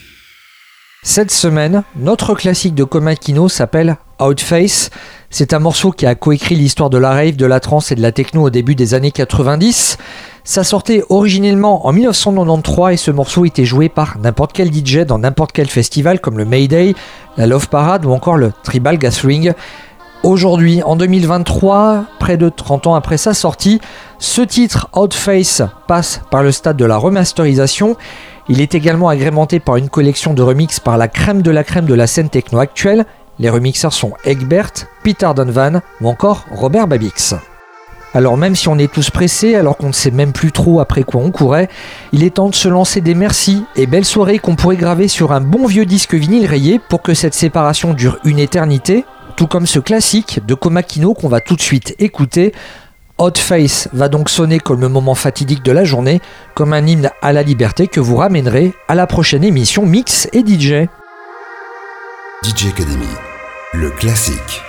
Cette 1.05 1.31
semaine, 1.31 1.85
notre 1.95 2.35
classique 2.35 2.75
de 2.75 2.83
Komakino 2.83 3.49
s'appelle 3.49 3.97
Outface. 4.21 4.91
C'est 5.31 5.55
un 5.55 5.61
morceau 5.61 5.93
qui 5.93 6.05
a 6.05 6.17
coécrit 6.17 6.57
l'histoire 6.57 6.91
de 6.91 6.99
la 6.99 7.11
rave, 7.11 7.37
de 7.37 7.47
la 7.47 7.61
trance 7.61 7.93
et 7.93 7.95
de 7.95 8.03
la 8.03 8.11
techno 8.11 8.43
au 8.43 8.51
début 8.51 8.75
des 8.75 8.95
années 8.95 9.13
90. 9.13 9.99
Ça 10.43 10.65
sortait 10.65 11.05
originellement 11.11 11.87
en 11.87 11.93
1993 11.93 12.93
et 12.93 12.97
ce 12.97 13.13
morceau 13.13 13.45
était 13.45 13.65
joué 13.65 13.89
par 13.89 14.19
n'importe 14.19 14.53
quel 14.53 14.75
DJ 14.75 15.07
dans 15.07 15.21
n'importe 15.21 15.53
quel 15.53 15.69
festival 15.69 16.21
comme 16.21 16.39
le 16.39 16.45
Mayday, 16.45 16.97
la 17.37 17.47
Love 17.47 17.69
Parade 17.69 18.05
ou 18.05 18.11
encore 18.11 18.37
le 18.37 18.53
Tribal 18.65 18.99
Gathering. 18.99 19.53
Aujourd'hui, 20.23 20.83
en 20.83 20.97
2023, 20.97 22.05
près 22.19 22.37
de 22.37 22.51
30 22.51 22.89
ans 22.89 22.95
après 22.95 23.17
sa 23.17 23.33
sortie, 23.33 23.81
ce 24.21 24.43
titre 24.43 24.89
Outface 24.95 25.63
passe 25.89 26.21
par 26.31 26.43
le 26.43 26.53
stade 26.53 26.77
de 26.77 26.85
la 26.85 26.99
remasterisation. 26.99 27.97
Il 28.51 28.61
est 28.61 28.75
également 28.75 29.09
agrémenté 29.09 29.61
par 29.61 29.77
une 29.77 29.89
collection 29.89 30.35
de 30.35 30.43
remixes 30.43 30.79
par 30.79 30.99
la 30.99 31.09
crème 31.09 31.41
de 31.41 31.51
la 31.51 31.65
crème 31.65 31.87
de 31.87 31.95
la 31.95 32.07
scène 32.07 32.29
techno 32.29 32.59
actuelle. 32.59 33.07
Les 33.39 33.49
remixeurs 33.49 33.95
sont 33.95 34.13
Egbert, 34.27 34.73
Peter 35.03 35.31
Donovan 35.35 35.81
ou 36.03 36.09
encore 36.09 36.45
Robert 36.53 36.87
Babix. 36.87 37.35
Alors 38.13 38.37
même 38.37 38.57
si 38.57 38.69
on 38.69 38.79
est 38.79 38.93
tous 38.93 39.09
pressés, 39.09 39.55
alors 39.55 39.79
qu'on 39.79 39.89
ne 39.89 39.93
sait 39.93 40.11
même 40.11 40.33
plus 40.33 40.53
trop 40.53 40.81
après 40.81 41.03
quoi 41.03 41.23
on 41.23 41.31
courait, 41.31 41.71
il 42.13 42.23
est 42.23 42.35
temps 42.35 42.51
de 42.51 42.55
se 42.55 42.69
lancer 42.69 43.01
des 43.01 43.15
merci 43.15 43.65
et 43.75 43.87
belles 43.87 44.05
soirées 44.05 44.39
qu'on 44.39 44.57
pourrait 44.57 44.77
graver 44.77 45.09
sur 45.09 45.33
un 45.33 45.41
bon 45.41 45.67
vieux 45.67 45.87
disque 45.87 46.15
vinyle 46.15 46.45
rayé 46.45 46.79
pour 46.79 47.01
que 47.01 47.15
cette 47.15 47.35
séparation 47.35 47.95
dure 47.95 48.19
une 48.25 48.39
éternité, 48.39 49.07
tout 49.37 49.47
comme 49.47 49.67
ce 49.67 49.79
classique 49.79 50.45
de 50.45 50.55
Komakino 50.55 51.15
qu'on 51.15 51.29
va 51.29 51.41
tout 51.41 51.57
de 51.57 51.63
suite 51.63 51.95
écouter. 51.99 52.53
Hot 53.21 53.37
Face 53.37 53.87
va 53.93 54.09
donc 54.09 54.31
sonner 54.31 54.59
comme 54.59 54.81
le 54.81 54.89
moment 54.89 55.15
fatidique 55.15 55.63
de 55.63 55.73
la 55.73 55.85
journée, 55.85 56.23
comme 56.55 56.73
un 56.73 56.87
hymne 56.87 57.11
à 57.21 57.35
la 57.35 57.43
liberté 57.43 57.87
que 57.87 58.01
vous 58.01 58.17
ramènerez 58.17 58.73
à 58.89 58.95
la 58.95 59.07
prochaine 59.07 59.45
émission 59.45 59.85
Mix 59.85 60.27
et 60.33 60.41
DJ. 60.41 60.89
DJ 62.43 62.69
Academy, 62.71 63.07
le 63.75 63.91
classique. 63.91 64.63